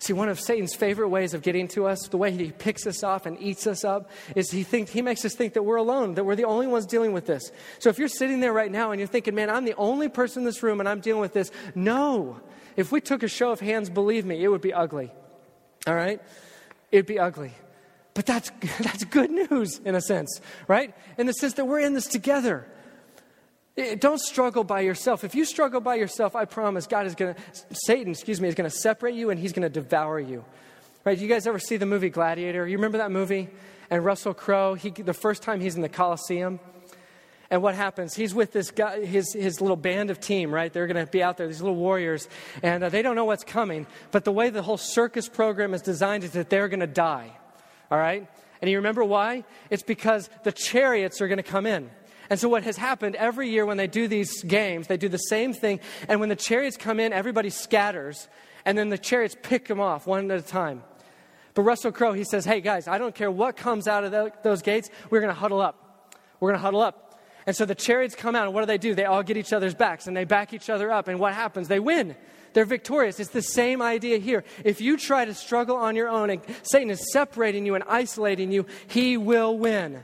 See, 0.00 0.12
one 0.12 0.28
of 0.28 0.38
Satan's 0.38 0.74
favorite 0.74 1.08
ways 1.08 1.34
of 1.34 1.42
getting 1.42 1.66
to 1.68 1.86
us, 1.86 2.06
the 2.08 2.16
way 2.16 2.30
he 2.30 2.52
picks 2.52 2.86
us 2.86 3.02
off 3.02 3.26
and 3.26 3.40
eats 3.40 3.66
us 3.66 3.84
up, 3.84 4.10
is 4.36 4.50
he, 4.50 4.62
think, 4.62 4.88
he 4.88 5.02
makes 5.02 5.24
us 5.24 5.34
think 5.34 5.54
that 5.54 5.64
we're 5.64 5.76
alone, 5.76 6.14
that 6.14 6.24
we're 6.24 6.36
the 6.36 6.44
only 6.44 6.68
ones 6.68 6.86
dealing 6.86 7.12
with 7.12 7.26
this. 7.26 7.50
So 7.80 7.90
if 7.90 7.98
you're 7.98 8.06
sitting 8.06 8.38
there 8.38 8.52
right 8.52 8.70
now 8.70 8.92
and 8.92 9.00
you're 9.00 9.08
thinking, 9.08 9.34
man, 9.34 9.50
I'm 9.50 9.64
the 9.64 9.74
only 9.74 10.08
person 10.08 10.42
in 10.42 10.44
this 10.44 10.62
room 10.62 10.78
and 10.78 10.88
I'm 10.88 11.00
dealing 11.00 11.20
with 11.20 11.32
this, 11.32 11.50
no. 11.74 12.40
If 12.76 12.92
we 12.92 13.00
took 13.00 13.24
a 13.24 13.28
show 13.28 13.50
of 13.50 13.58
hands, 13.58 13.90
believe 13.90 14.24
me, 14.24 14.42
it 14.42 14.46
would 14.46 14.60
be 14.60 14.72
ugly. 14.72 15.10
All 15.84 15.96
right? 15.96 16.22
It'd 16.92 17.06
be 17.06 17.18
ugly. 17.18 17.52
But 18.14 18.24
that's, 18.24 18.50
that's 18.80 19.02
good 19.02 19.32
news 19.32 19.80
in 19.84 19.96
a 19.96 20.00
sense, 20.00 20.40
right? 20.68 20.94
In 21.18 21.26
the 21.26 21.32
sense 21.32 21.54
that 21.54 21.64
we're 21.64 21.80
in 21.80 21.94
this 21.94 22.06
together. 22.06 22.68
Don't 23.98 24.20
struggle 24.20 24.64
by 24.64 24.80
yourself. 24.80 25.22
If 25.22 25.34
you 25.34 25.44
struggle 25.44 25.80
by 25.80 25.94
yourself, 25.94 26.34
I 26.34 26.46
promise 26.46 26.86
God 26.86 27.06
is 27.06 27.14
going 27.14 27.34
to, 27.34 27.40
Satan, 27.72 28.10
excuse 28.10 28.40
me, 28.40 28.48
is 28.48 28.54
going 28.54 28.68
to 28.68 28.76
separate 28.76 29.14
you 29.14 29.30
and 29.30 29.38
he's 29.38 29.52
going 29.52 29.62
to 29.62 29.68
devour 29.68 30.18
you. 30.18 30.44
Right? 31.04 31.16
You 31.16 31.28
guys 31.28 31.46
ever 31.46 31.58
see 31.58 31.76
the 31.76 31.86
movie 31.86 32.10
Gladiator? 32.10 32.66
You 32.66 32.76
remember 32.76 32.98
that 32.98 33.12
movie? 33.12 33.48
And 33.88 34.04
Russell 34.04 34.34
Crowe, 34.34 34.74
he, 34.74 34.90
the 34.90 35.14
first 35.14 35.42
time 35.42 35.60
he's 35.60 35.76
in 35.76 35.82
the 35.82 35.88
Coliseum, 35.88 36.60
and 37.50 37.62
what 37.62 37.74
happens? 37.74 38.14
He's 38.14 38.34
with 38.34 38.52
this 38.52 38.70
guy, 38.70 39.04
his, 39.04 39.32
his 39.32 39.60
little 39.60 39.76
band 39.76 40.10
of 40.10 40.20
team, 40.20 40.52
right? 40.52 40.70
They're 40.70 40.86
going 40.86 41.02
to 41.02 41.10
be 41.10 41.22
out 41.22 41.38
there, 41.38 41.46
these 41.46 41.62
little 41.62 41.76
warriors, 41.76 42.28
and 42.62 42.84
uh, 42.84 42.88
they 42.90 43.00
don't 43.00 43.16
know 43.16 43.24
what's 43.24 43.44
coming. 43.44 43.86
But 44.10 44.24
the 44.24 44.32
way 44.32 44.50
the 44.50 44.60
whole 44.60 44.76
circus 44.76 45.28
program 45.28 45.72
is 45.72 45.80
designed 45.80 46.24
is 46.24 46.32
that 46.32 46.50
they're 46.50 46.68
going 46.68 46.80
to 46.80 46.86
die, 46.86 47.30
all 47.90 47.98
right? 47.98 48.28
And 48.60 48.70
you 48.70 48.76
remember 48.76 49.02
why? 49.02 49.44
It's 49.70 49.82
because 49.82 50.28
the 50.42 50.52
chariots 50.52 51.22
are 51.22 51.28
going 51.28 51.38
to 51.38 51.42
come 51.42 51.64
in. 51.64 51.88
And 52.30 52.38
so, 52.38 52.48
what 52.48 52.64
has 52.64 52.76
happened 52.76 53.16
every 53.16 53.48
year 53.48 53.64
when 53.64 53.76
they 53.76 53.86
do 53.86 54.08
these 54.08 54.42
games, 54.42 54.86
they 54.86 54.96
do 54.96 55.08
the 55.08 55.16
same 55.16 55.52
thing. 55.52 55.80
And 56.08 56.20
when 56.20 56.28
the 56.28 56.36
chariots 56.36 56.76
come 56.76 57.00
in, 57.00 57.12
everybody 57.12 57.50
scatters. 57.50 58.28
And 58.64 58.76
then 58.76 58.90
the 58.90 58.98
chariots 58.98 59.36
pick 59.42 59.66
them 59.66 59.80
off 59.80 60.06
one 60.06 60.30
at 60.30 60.38
a 60.38 60.42
time. 60.42 60.82
But 61.54 61.62
Russell 61.62 61.90
Crowe, 61.90 62.12
he 62.12 62.24
says, 62.24 62.44
Hey, 62.44 62.60
guys, 62.60 62.86
I 62.86 62.98
don't 62.98 63.14
care 63.14 63.30
what 63.30 63.56
comes 63.56 63.88
out 63.88 64.04
of 64.04 64.32
those 64.42 64.62
gates, 64.62 64.90
we're 65.10 65.20
going 65.20 65.32
to 65.32 65.38
huddle 65.38 65.60
up. 65.60 66.14
We're 66.38 66.50
going 66.50 66.58
to 66.58 66.62
huddle 66.62 66.82
up. 66.82 67.20
And 67.46 67.56
so 67.56 67.64
the 67.64 67.74
chariots 67.74 68.14
come 68.14 68.36
out, 68.36 68.44
and 68.44 68.52
what 68.52 68.60
do 68.60 68.66
they 68.66 68.76
do? 68.76 68.94
They 68.94 69.06
all 69.06 69.22
get 69.22 69.38
each 69.38 69.54
other's 69.54 69.74
backs 69.74 70.06
and 70.06 70.14
they 70.14 70.24
back 70.24 70.52
each 70.52 70.68
other 70.68 70.90
up. 70.92 71.08
And 71.08 71.18
what 71.18 71.32
happens? 71.32 71.66
They 71.66 71.80
win. 71.80 72.14
They're 72.52 72.66
victorious. 72.66 73.20
It's 73.20 73.30
the 73.30 73.42
same 73.42 73.80
idea 73.80 74.18
here. 74.18 74.44
If 74.64 74.80
you 74.80 74.96
try 74.96 75.24
to 75.24 75.32
struggle 75.32 75.76
on 75.76 75.96
your 75.96 76.08
own 76.08 76.28
and 76.30 76.42
Satan 76.62 76.90
is 76.90 77.12
separating 77.12 77.64
you 77.64 77.74
and 77.74 77.84
isolating 77.88 78.52
you, 78.52 78.66
he 78.86 79.16
will 79.16 79.56
win. 79.56 80.02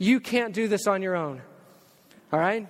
You 0.00 0.18
can't 0.18 0.54
do 0.54 0.66
this 0.66 0.86
on 0.86 1.02
your 1.02 1.14
own. 1.14 1.42
All 2.32 2.40
right? 2.40 2.66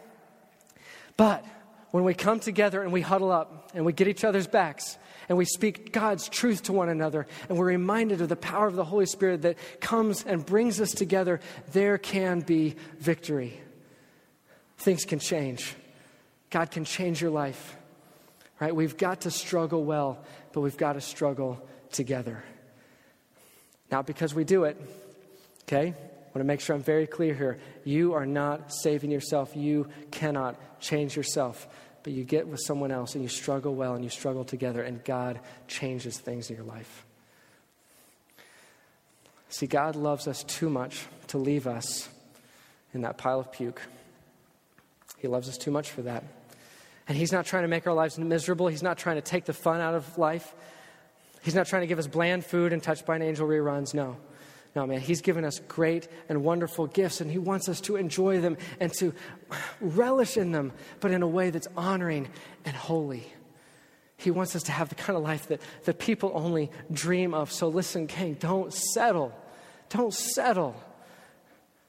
But 1.17 1.45
when 1.93 2.03
we 2.03 2.13
come 2.13 2.41
together 2.41 2.83
and 2.83 2.93
we 2.93 3.03
huddle 3.03 3.31
up 3.31 3.71
and 3.73 3.85
we 3.87 3.93
get 3.93 4.09
each 4.09 4.25
other's 4.25 4.49
backs 4.49 4.99
and 5.29 5.39
we 5.39 5.45
speak 5.45 5.93
God's 5.93 6.29
truth 6.29 6.65
to 6.65 6.73
one 6.73 6.89
another 6.89 7.29
and 7.49 7.57
we're 7.57 7.67
reminded 7.67 8.21
of 8.21 8.29
the 8.29 8.35
power 8.35 8.67
of 8.67 8.75
the 8.75 8.85
Holy 8.85 9.07
Spirit 9.07 9.43
that 9.43 9.59
comes 9.81 10.25
and 10.25 10.45
brings 10.45 10.81
us 10.81 10.91
together, 10.91 11.39
there 11.71 11.99
can 11.99 12.41
be 12.41 12.75
victory. 12.99 13.61
Things 14.79 15.05
can 15.05 15.21
change. 15.21 15.77
God 16.51 16.73
can 16.73 16.85
change 16.85 17.23
your 17.23 17.31
life. 17.31 17.77
Right? 18.59 18.75
We've 18.75 18.97
got 18.97 19.21
to 19.21 19.31
struggle 19.31 19.85
well, 19.85 20.19
but 20.53 20.63
we've 20.63 20.77
got 20.77 20.95
to 20.95 21.01
struggle 21.01 21.65
together. 21.93 22.43
Not 23.89 24.05
because 24.05 24.35
we 24.35 24.43
do 24.43 24.65
it, 24.65 24.77
okay? 25.63 25.95
I 26.31 26.39
want 26.39 26.45
to 26.45 26.47
make 26.49 26.61
sure 26.61 26.77
I'm 26.77 26.83
very 26.83 27.09
clear 27.09 27.35
here. 27.35 27.59
You 27.83 28.13
are 28.13 28.25
not 28.25 28.73
saving 28.73 29.11
yourself. 29.11 29.57
You 29.57 29.89
cannot 30.13 30.55
change 30.81 31.17
yourself. 31.17 31.67
But 32.05 32.13
you 32.13 32.23
get 32.23 32.47
with 32.47 32.61
someone 32.65 32.93
else 32.93 33.17
and 33.17 33.25
you 33.25 33.29
struggle 33.29 33.75
well 33.75 33.95
and 33.95 34.05
you 34.05 34.11
struggle 34.11 34.45
together, 34.45 34.81
and 34.81 35.03
God 35.05 35.41
changes 35.67 36.19
things 36.19 36.49
in 36.49 36.55
your 36.55 36.65
life. 36.65 37.05
See, 39.49 39.67
God 39.67 39.97
loves 39.97 40.29
us 40.29 40.45
too 40.45 40.71
much 40.71 41.05
to 41.27 41.39
leave 41.39 41.67
us 41.67 42.09
in 42.95 43.01
that 43.01 43.19
pile 43.19 43.41
of 43.41 43.51
puke. 43.51 43.83
He 45.19 45.27
loves 45.27 45.49
us 45.49 45.59
too 45.59 45.73
much 45.73 45.91
for 45.91 46.03
that. 46.03 46.23
And 47.09 47.19
He's 47.19 47.33
not 47.33 47.45
trying 47.45 47.63
to 47.63 47.69
make 47.69 47.89
our 47.89 47.93
lives 47.93 48.17
miserable. 48.21 48.69
He's 48.69 48.85
not 48.85 48.99
trying 48.99 49.17
to 49.17 49.23
take 49.23 49.47
the 49.47 49.53
fun 49.53 49.81
out 49.81 49.97
of 49.97 50.17
life. 50.17 50.55
He's 51.43 51.57
not 51.57 51.67
trying 51.67 51.83
to 51.83 51.89
give 51.89 51.99
us 51.99 52.07
bland 52.07 52.45
food 52.45 52.73
and 52.73 52.81
touched 52.81 53.05
by 53.05 53.17
an 53.17 53.23
angel 53.23 53.49
reruns. 53.49 53.95
No. 53.95 54.17
No, 54.75 54.87
man, 54.87 55.01
He's 55.01 55.21
given 55.21 55.45
us 55.45 55.61
great 55.67 56.09
and 56.29 56.45
wonderful 56.45 56.87
gifts, 56.87 57.21
and 57.21 57.31
He 57.31 57.39
wants 57.39 57.69
us 57.69 57.81
to 57.83 57.97
enjoy 57.97 58.41
them 58.41 58.57
and 58.79 58.93
to 58.95 59.13
relish 59.81 60.37
in 60.37 60.53
them, 60.53 60.73
but 61.01 61.11
in 61.11 61.23
a 61.23 61.29
way 61.29 61.51
that's 61.51 61.69
honoring 61.77 62.29
and 62.65 62.77
holy. 62.77 63.27
He 64.17 64.31
wants 64.31 64.55
us 64.55 64.65
to 64.65 64.73
have 64.73 64.91
the 64.91 64.95
kind 64.95 65.17
of 65.17 65.23
life 65.23 65.49
that, 65.49 65.61
that 65.85 65.99
people 65.99 66.33
only 66.35 66.71
dream 66.93 67.33
of. 67.33 67.51
So 67.51 67.69
listen, 67.69 68.07
King, 68.07 68.35
don't 68.35 68.73
settle. 68.73 69.33
Don't 69.89 70.13
settle 70.13 70.77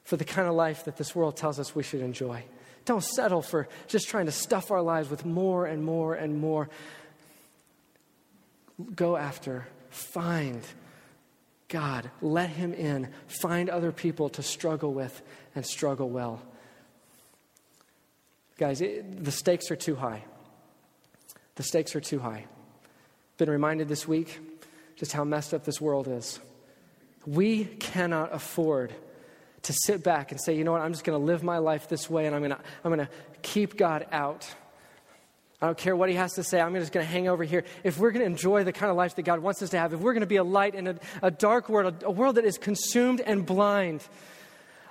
for 0.02 0.16
the 0.16 0.24
kind 0.24 0.48
of 0.48 0.54
life 0.54 0.86
that 0.86 0.96
this 0.96 1.14
world 1.14 1.36
tells 1.36 1.60
us 1.60 1.74
we 1.74 1.82
should 1.82 2.00
enjoy. 2.00 2.42
Don't 2.84 3.04
settle 3.04 3.42
for 3.42 3.68
just 3.86 4.08
trying 4.08 4.26
to 4.26 4.32
stuff 4.32 4.70
our 4.70 4.82
lives 4.82 5.08
with 5.10 5.24
more 5.24 5.66
and 5.66 5.84
more 5.84 6.14
and 6.14 6.40
more. 6.40 6.68
Go 8.96 9.16
after, 9.16 9.68
find 9.90 10.62
God, 11.72 12.10
let 12.20 12.50
Him 12.50 12.74
in, 12.74 13.08
find 13.40 13.70
other 13.70 13.92
people 13.92 14.28
to 14.30 14.42
struggle 14.42 14.92
with 14.92 15.22
and 15.54 15.64
struggle 15.64 16.10
well. 16.10 16.42
Guys, 18.58 18.82
it, 18.82 19.24
the 19.24 19.30
stakes 19.30 19.70
are 19.70 19.76
too 19.76 19.96
high. 19.96 20.22
The 21.54 21.62
stakes 21.62 21.96
are 21.96 22.00
too 22.00 22.18
high. 22.18 22.44
Been 23.38 23.48
reminded 23.48 23.88
this 23.88 24.06
week 24.06 24.38
just 24.96 25.14
how 25.14 25.24
messed 25.24 25.54
up 25.54 25.64
this 25.64 25.80
world 25.80 26.08
is. 26.08 26.40
We 27.26 27.64
cannot 27.64 28.34
afford 28.34 28.92
to 29.62 29.72
sit 29.72 30.02
back 30.02 30.30
and 30.30 30.38
say, 30.38 30.54
you 30.54 30.64
know 30.64 30.72
what, 30.72 30.82
I'm 30.82 30.92
just 30.92 31.04
going 31.04 31.18
to 31.18 31.24
live 31.24 31.42
my 31.42 31.56
life 31.56 31.88
this 31.88 32.10
way 32.10 32.26
and 32.26 32.36
I'm 32.36 32.42
going 32.42 32.50
to 32.50 32.60
I'm 32.84 32.92
going 32.92 33.06
to 33.06 33.12
keep 33.40 33.78
God 33.78 34.06
out. 34.12 34.46
I 35.62 35.66
don't 35.66 35.78
care 35.78 35.94
what 35.94 36.08
he 36.08 36.16
has 36.16 36.32
to 36.32 36.42
say. 36.42 36.60
I'm 36.60 36.74
just 36.74 36.90
going 36.90 37.06
to 37.06 37.10
hang 37.10 37.28
over 37.28 37.44
here. 37.44 37.62
If 37.84 37.96
we're 37.96 38.10
going 38.10 38.24
to 38.24 38.30
enjoy 38.30 38.64
the 38.64 38.72
kind 38.72 38.90
of 38.90 38.96
life 38.96 39.14
that 39.14 39.22
God 39.22 39.38
wants 39.38 39.62
us 39.62 39.70
to 39.70 39.78
have, 39.78 39.94
if 39.94 40.00
we're 40.00 40.12
going 40.12 40.22
to 40.22 40.26
be 40.26 40.36
a 40.36 40.44
light 40.44 40.74
in 40.74 40.88
a, 40.88 40.96
a 41.22 41.30
dark 41.30 41.68
world, 41.68 42.02
a, 42.02 42.06
a 42.06 42.10
world 42.10 42.34
that 42.34 42.44
is 42.44 42.58
consumed 42.58 43.20
and 43.20 43.46
blind, 43.46 44.02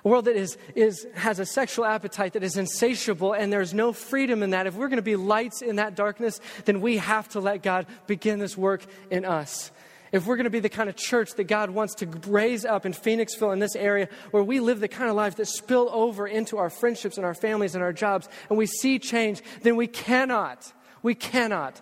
a 0.02 0.08
world 0.08 0.24
that 0.24 0.34
is, 0.34 0.56
is, 0.74 1.06
has 1.14 1.38
a 1.38 1.44
sexual 1.44 1.84
appetite 1.84 2.32
that 2.32 2.42
is 2.42 2.56
insatiable 2.56 3.34
and 3.34 3.52
there's 3.52 3.74
no 3.74 3.92
freedom 3.92 4.42
in 4.42 4.50
that, 4.50 4.66
if 4.66 4.74
we're 4.74 4.88
going 4.88 4.96
to 4.96 5.02
be 5.02 5.14
lights 5.14 5.60
in 5.60 5.76
that 5.76 5.94
darkness, 5.94 6.40
then 6.64 6.80
we 6.80 6.96
have 6.96 7.28
to 7.28 7.40
let 7.40 7.62
God 7.62 7.86
begin 8.06 8.38
this 8.38 8.56
work 8.56 8.82
in 9.10 9.26
us 9.26 9.70
if 10.12 10.26
we're 10.26 10.36
going 10.36 10.44
to 10.44 10.50
be 10.50 10.60
the 10.60 10.68
kind 10.68 10.90
of 10.90 10.96
church 10.96 11.34
that 11.34 11.44
God 11.44 11.70
wants 11.70 11.94
to 11.96 12.06
raise 12.26 12.66
up 12.66 12.84
in 12.84 12.92
Phoenixville, 12.92 13.52
in 13.52 13.58
this 13.58 13.74
area, 13.74 14.08
where 14.30 14.42
we 14.42 14.60
live 14.60 14.78
the 14.78 14.88
kind 14.88 15.08
of 15.08 15.16
life 15.16 15.36
that 15.36 15.48
spill 15.48 15.88
over 15.90 16.26
into 16.26 16.58
our 16.58 16.68
friendships 16.68 17.16
and 17.16 17.24
our 17.24 17.34
families 17.34 17.74
and 17.74 17.82
our 17.82 17.94
jobs, 17.94 18.28
and 18.50 18.58
we 18.58 18.66
see 18.66 18.98
change, 18.98 19.42
then 19.62 19.74
we 19.74 19.86
cannot, 19.86 20.70
we 21.02 21.14
cannot 21.14 21.80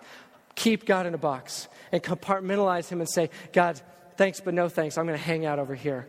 keep 0.55 0.85
God 0.85 1.05
in 1.05 1.13
a 1.13 1.17
box 1.17 1.67
and 1.91 2.01
compartmentalize 2.01 2.87
Him 2.87 3.01
and 3.01 3.09
say, 3.09 3.29
God, 3.51 3.79
thanks, 4.15 4.39
but 4.39 4.53
no 4.53 4.69
thanks. 4.69 4.97
I'm 4.97 5.05
going 5.05 5.17
to 5.17 5.23
hang 5.23 5.45
out 5.45 5.59
over 5.59 5.75
here. 5.75 6.07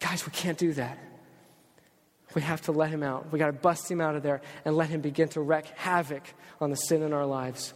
Guys, 0.00 0.26
we 0.26 0.32
can't 0.32 0.58
do 0.58 0.74
that. 0.74 0.98
We 2.34 2.42
have 2.42 2.60
to 2.62 2.72
let 2.72 2.90
Him 2.90 3.02
out. 3.02 3.32
We 3.32 3.38
got 3.38 3.46
to 3.46 3.52
bust 3.52 3.90
Him 3.90 4.02
out 4.02 4.14
of 4.14 4.22
there 4.22 4.42
and 4.66 4.76
let 4.76 4.90
Him 4.90 5.00
begin 5.00 5.28
to 5.30 5.40
wreak 5.40 5.66
havoc 5.76 6.22
on 6.60 6.68
the 6.68 6.76
sin 6.76 7.02
in 7.02 7.14
our 7.14 7.24
lives. 7.24 7.72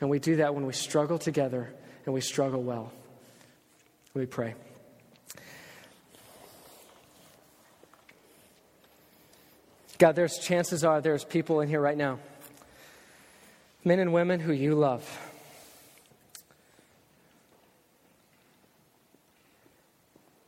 And 0.00 0.08
we 0.08 0.18
do 0.18 0.36
that 0.36 0.54
when 0.54 0.64
we 0.64 0.72
struggle 0.72 1.18
together 1.18 1.74
and 2.08 2.14
we 2.14 2.22
struggle 2.22 2.62
well. 2.62 2.90
Let 4.14 4.20
me 4.22 4.26
pray. 4.26 4.54
God, 9.98 10.16
there's 10.16 10.38
chances 10.38 10.84
are 10.84 11.02
there's 11.02 11.22
people 11.22 11.60
in 11.60 11.68
here 11.68 11.82
right 11.82 11.98
now, 11.98 12.18
men 13.84 13.98
and 13.98 14.14
women 14.14 14.40
who 14.40 14.54
you 14.54 14.74
love. 14.74 15.04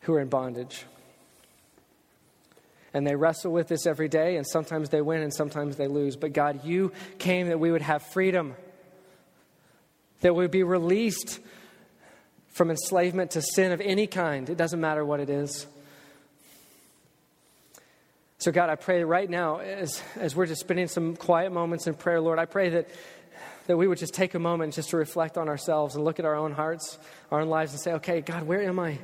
Who 0.04 0.14
are 0.14 0.20
in 0.20 0.28
bondage. 0.28 0.86
And 2.94 3.06
they 3.06 3.16
wrestle 3.16 3.52
with 3.52 3.68
this 3.68 3.84
every 3.84 4.08
day, 4.08 4.38
and 4.38 4.46
sometimes 4.46 4.88
they 4.88 5.02
win 5.02 5.20
and 5.20 5.34
sometimes 5.34 5.76
they 5.76 5.88
lose. 5.88 6.16
But 6.16 6.32
God, 6.32 6.64
you 6.64 6.92
came 7.18 7.48
that 7.48 7.60
we 7.60 7.70
would 7.70 7.82
have 7.82 8.02
freedom 8.14 8.56
that 10.20 10.34
we 10.34 10.46
be 10.46 10.62
released 10.62 11.40
from 12.48 12.70
enslavement 12.70 13.32
to 13.32 13.42
sin 13.42 13.72
of 13.72 13.80
any 13.80 14.06
kind. 14.06 14.48
It 14.50 14.56
doesn't 14.56 14.80
matter 14.80 15.04
what 15.04 15.20
it 15.20 15.30
is. 15.30 15.66
So, 18.38 18.50
God, 18.50 18.70
I 18.70 18.74
pray 18.74 19.04
right 19.04 19.28
now, 19.28 19.58
as, 19.58 20.02
as 20.16 20.34
we're 20.34 20.46
just 20.46 20.62
spending 20.62 20.88
some 20.88 21.14
quiet 21.14 21.52
moments 21.52 21.86
in 21.86 21.94
prayer, 21.94 22.20
Lord, 22.20 22.38
I 22.38 22.46
pray 22.46 22.70
that, 22.70 22.88
that 23.66 23.76
we 23.76 23.86
would 23.86 23.98
just 23.98 24.14
take 24.14 24.34
a 24.34 24.38
moment 24.38 24.74
just 24.74 24.90
to 24.90 24.96
reflect 24.96 25.36
on 25.36 25.48
ourselves 25.48 25.94
and 25.94 26.04
look 26.04 26.18
at 26.18 26.24
our 26.24 26.34
own 26.34 26.52
hearts, 26.52 26.98
our 27.30 27.40
own 27.40 27.48
lives, 27.48 27.72
and 27.72 27.80
say, 27.80 27.92
okay, 27.92 28.22
God, 28.22 28.44
where 28.44 28.62
am 28.62 28.78
I? 28.78 28.98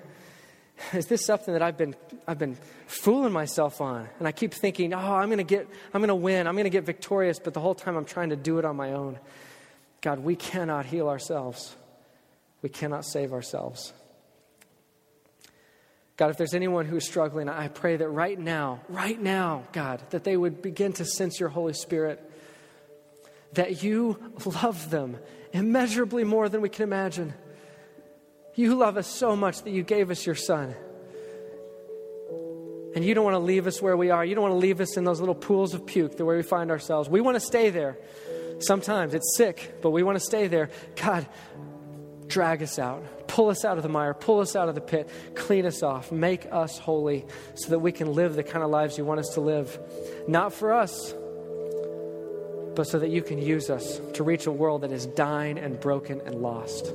Is 0.95 1.07
this 1.07 1.25
something 1.25 1.53
that 1.53 1.63
I've 1.63 1.77
been, 1.77 1.95
I've 2.27 2.39
been 2.39 2.57
fooling 2.87 3.33
myself 3.33 3.81
on? 3.81 4.09
And 4.19 4.27
I 4.27 4.33
keep 4.33 4.53
thinking, 4.53 4.95
oh, 4.95 4.99
I'm 4.99 5.29
going 5.29 5.39
to 5.39 5.45
get, 5.45 5.69
I'm 5.93 6.01
going 6.01 6.09
to 6.09 6.15
win, 6.15 6.47
I'm 6.47 6.55
going 6.55 6.65
to 6.65 6.71
get 6.71 6.85
victorious, 6.85 7.39
but 7.39 7.55
the 7.55 7.61
whole 7.61 7.75
time 7.75 7.97
I'm 7.97 8.05
trying 8.05 8.31
to 8.31 8.37
do 8.37 8.59
it 8.59 8.65
on 8.65 8.77
my 8.77 8.93
own. 8.93 9.19
God, 10.01 10.21
we 10.21 10.37
cannot 10.37 10.87
heal 10.87 11.09
ourselves. 11.09 11.75
We 12.63 12.69
cannot 12.69 13.05
save 13.05 13.33
ourselves. 13.33 13.93
God, 16.17 16.31
if 16.31 16.39
there's 16.39 16.55
anyone 16.55 16.87
who's 16.87 17.07
struggling, 17.07 17.49
I 17.49 17.69
pray 17.69 17.97
that 17.97 18.09
right 18.09 18.39
now, 18.39 18.81
right 18.89 19.21
now, 19.21 19.65
God, 19.73 20.01
that 20.11 20.25
they 20.25 20.37
would 20.37 20.63
begin 20.63 20.95
to 20.95 21.05
sense 21.05 21.39
your 21.39 21.51
Holy 21.51 21.75
Spirit, 21.75 22.23
that 23.53 23.83
you 23.83 24.19
love 24.63 24.91
them 24.91 25.19
immeasurably 25.53 26.25
more 26.25 26.49
than 26.49 26.63
we 26.63 26.71
can 26.71 26.85
imagine. 26.85 27.35
You 28.55 28.75
love 28.75 28.97
us 28.97 29.07
so 29.07 29.37
much 29.37 29.63
that 29.63 29.71
you 29.71 29.83
gave 29.83 30.11
us 30.11 30.25
your 30.25 30.35
Son. 30.35 30.75
And 32.95 33.05
you 33.05 33.13
don't 33.13 33.25
want 33.25 33.35
to 33.35 33.41
leave 33.41 33.67
us 33.67 33.83
where 33.83 33.95
we 33.95 34.09
are. 34.09 34.25
You 34.25 34.35
don't 34.35 34.43
want 34.43 34.55
to 34.55 34.59
leave 34.59 34.81
us 34.81 34.97
in 34.97 35.05
those 35.05 35.21
little 35.21 35.35
pools 35.35 35.75
of 35.75 35.85
puke, 35.85 36.17
the 36.17 36.25
way 36.25 36.37
we 36.37 36.43
find 36.43 36.71
ourselves. 36.71 37.11
We 37.11 37.21
want 37.21 37.35
to 37.35 37.41
stay 37.41 37.69
there. 37.69 37.99
Sometimes 38.59 39.15
it's 39.15 39.37
sick, 39.37 39.75
but 39.83 39.91
we 39.91 40.03
want 40.03 40.17
to 40.17 40.25
stay 40.25 40.47
there. 40.49 40.71
God, 40.97 41.27
drag 42.27 42.63
us 42.63 42.79
out. 42.79 43.29
Pull 43.29 43.51
us 43.51 43.65
out 43.65 43.77
of 43.77 43.83
the 43.83 43.89
mire. 43.89 44.15
Pull 44.15 44.41
us 44.41 44.57
out 44.57 44.69
of 44.69 44.75
the 44.75 44.81
pit. 44.81 45.09
Clean 45.35 45.67
us 45.67 45.83
off. 45.83 46.11
Make 46.11 46.47
us 46.51 46.79
holy 46.79 47.27
so 47.55 47.71
that 47.71 47.81
we 47.81 47.93
can 47.93 48.15
live 48.15 48.35
the 48.35 48.43
kind 48.43 48.65
of 48.65 48.71
lives 48.71 48.97
you 48.97 49.05
want 49.05 49.21
us 49.21 49.31
to 49.35 49.41
live. 49.41 49.79
Not 50.27 50.53
for 50.53 50.73
us, 50.73 51.13
but 52.75 52.85
so 52.85 52.99
that 52.99 53.11
you 53.11 53.23
can 53.23 53.39
use 53.39 53.69
us 53.69 54.01
to 54.15 54.23
reach 54.23 54.47
a 54.47 54.53
world 54.53 54.83
that 54.83 54.93
is 54.93 55.07
dying 55.07 55.59
and 55.59 55.79
broken 55.79 56.21
and 56.23 56.37
lost. 56.37 56.93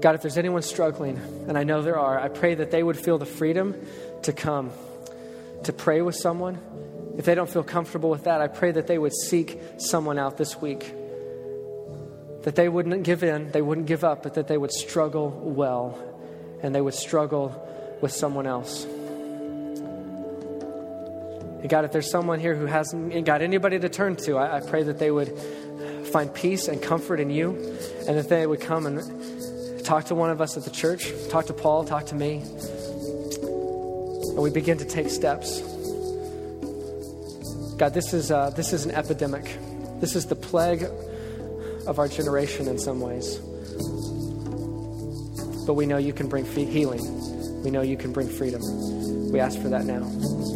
God, 0.00 0.14
if 0.14 0.22
there's 0.22 0.36
anyone 0.36 0.62
struggling, 0.62 1.16
and 1.48 1.56
I 1.56 1.64
know 1.64 1.80
there 1.80 1.98
are, 1.98 2.18
I 2.18 2.28
pray 2.28 2.56
that 2.56 2.70
they 2.70 2.82
would 2.82 2.98
feel 2.98 3.18
the 3.18 3.26
freedom 3.26 3.74
to 4.22 4.32
come, 4.32 4.70
to 5.62 5.72
pray 5.72 6.02
with 6.02 6.14
someone 6.14 6.58
if 7.16 7.24
they 7.24 7.34
don't 7.34 7.48
feel 7.48 7.62
comfortable 7.62 8.10
with 8.10 8.24
that, 8.24 8.40
I 8.40 8.48
pray 8.48 8.72
that 8.72 8.86
they 8.86 8.98
would 8.98 9.14
seek 9.14 9.60
someone 9.78 10.18
out 10.18 10.36
this 10.36 10.60
week. 10.60 10.92
That 12.42 12.56
they 12.56 12.68
wouldn't 12.68 13.04
give 13.04 13.22
in, 13.22 13.50
they 13.52 13.62
wouldn't 13.62 13.86
give 13.86 14.04
up, 14.04 14.22
but 14.22 14.34
that 14.34 14.48
they 14.48 14.58
would 14.58 14.72
struggle 14.72 15.30
well 15.30 15.98
and 16.62 16.74
they 16.74 16.80
would 16.80 16.94
struggle 16.94 17.60
with 18.00 18.12
someone 18.12 18.46
else. 18.46 18.86
God, 21.66 21.86
if 21.86 21.92
there's 21.92 22.10
someone 22.10 22.40
here 22.40 22.54
who 22.54 22.66
hasn't 22.66 23.24
got 23.24 23.40
anybody 23.40 23.78
to 23.78 23.88
turn 23.88 24.16
to, 24.16 24.36
I, 24.36 24.58
I 24.58 24.60
pray 24.60 24.82
that 24.82 24.98
they 24.98 25.10
would 25.10 25.32
find 26.12 26.32
peace 26.32 26.68
and 26.68 26.82
comfort 26.82 27.20
in 27.20 27.30
you, 27.30 27.50
and 28.06 28.18
that 28.18 28.28
they 28.28 28.46
would 28.46 28.60
come 28.60 28.86
and 28.86 29.84
talk 29.84 30.04
to 30.06 30.14
one 30.14 30.30
of 30.30 30.40
us 30.42 30.56
at 30.56 30.64
the 30.64 30.70
church, 30.70 31.10
talk 31.30 31.46
to 31.46 31.54
Paul, 31.54 31.84
talk 31.84 32.06
to 32.06 32.14
me, 32.14 32.42
and 33.42 34.36
we 34.36 34.50
begin 34.50 34.76
to 34.78 34.84
take 34.84 35.08
steps. 35.08 35.62
God, 37.76 37.92
this 37.92 38.14
is, 38.14 38.30
uh, 38.30 38.50
this 38.50 38.72
is 38.72 38.84
an 38.84 38.92
epidemic. 38.92 39.58
This 40.00 40.14
is 40.14 40.26
the 40.26 40.36
plague 40.36 40.84
of 41.86 41.98
our 41.98 42.08
generation 42.08 42.68
in 42.68 42.78
some 42.78 43.00
ways. 43.00 43.38
But 45.66 45.74
we 45.74 45.86
know 45.86 45.96
you 45.96 46.12
can 46.12 46.28
bring 46.28 46.44
healing. 46.44 47.62
We 47.64 47.70
know 47.70 47.82
you 47.82 47.96
can 47.96 48.12
bring 48.12 48.28
freedom. 48.28 48.62
We 49.32 49.40
ask 49.40 49.60
for 49.60 49.68
that 49.68 49.86
now. 49.86 50.53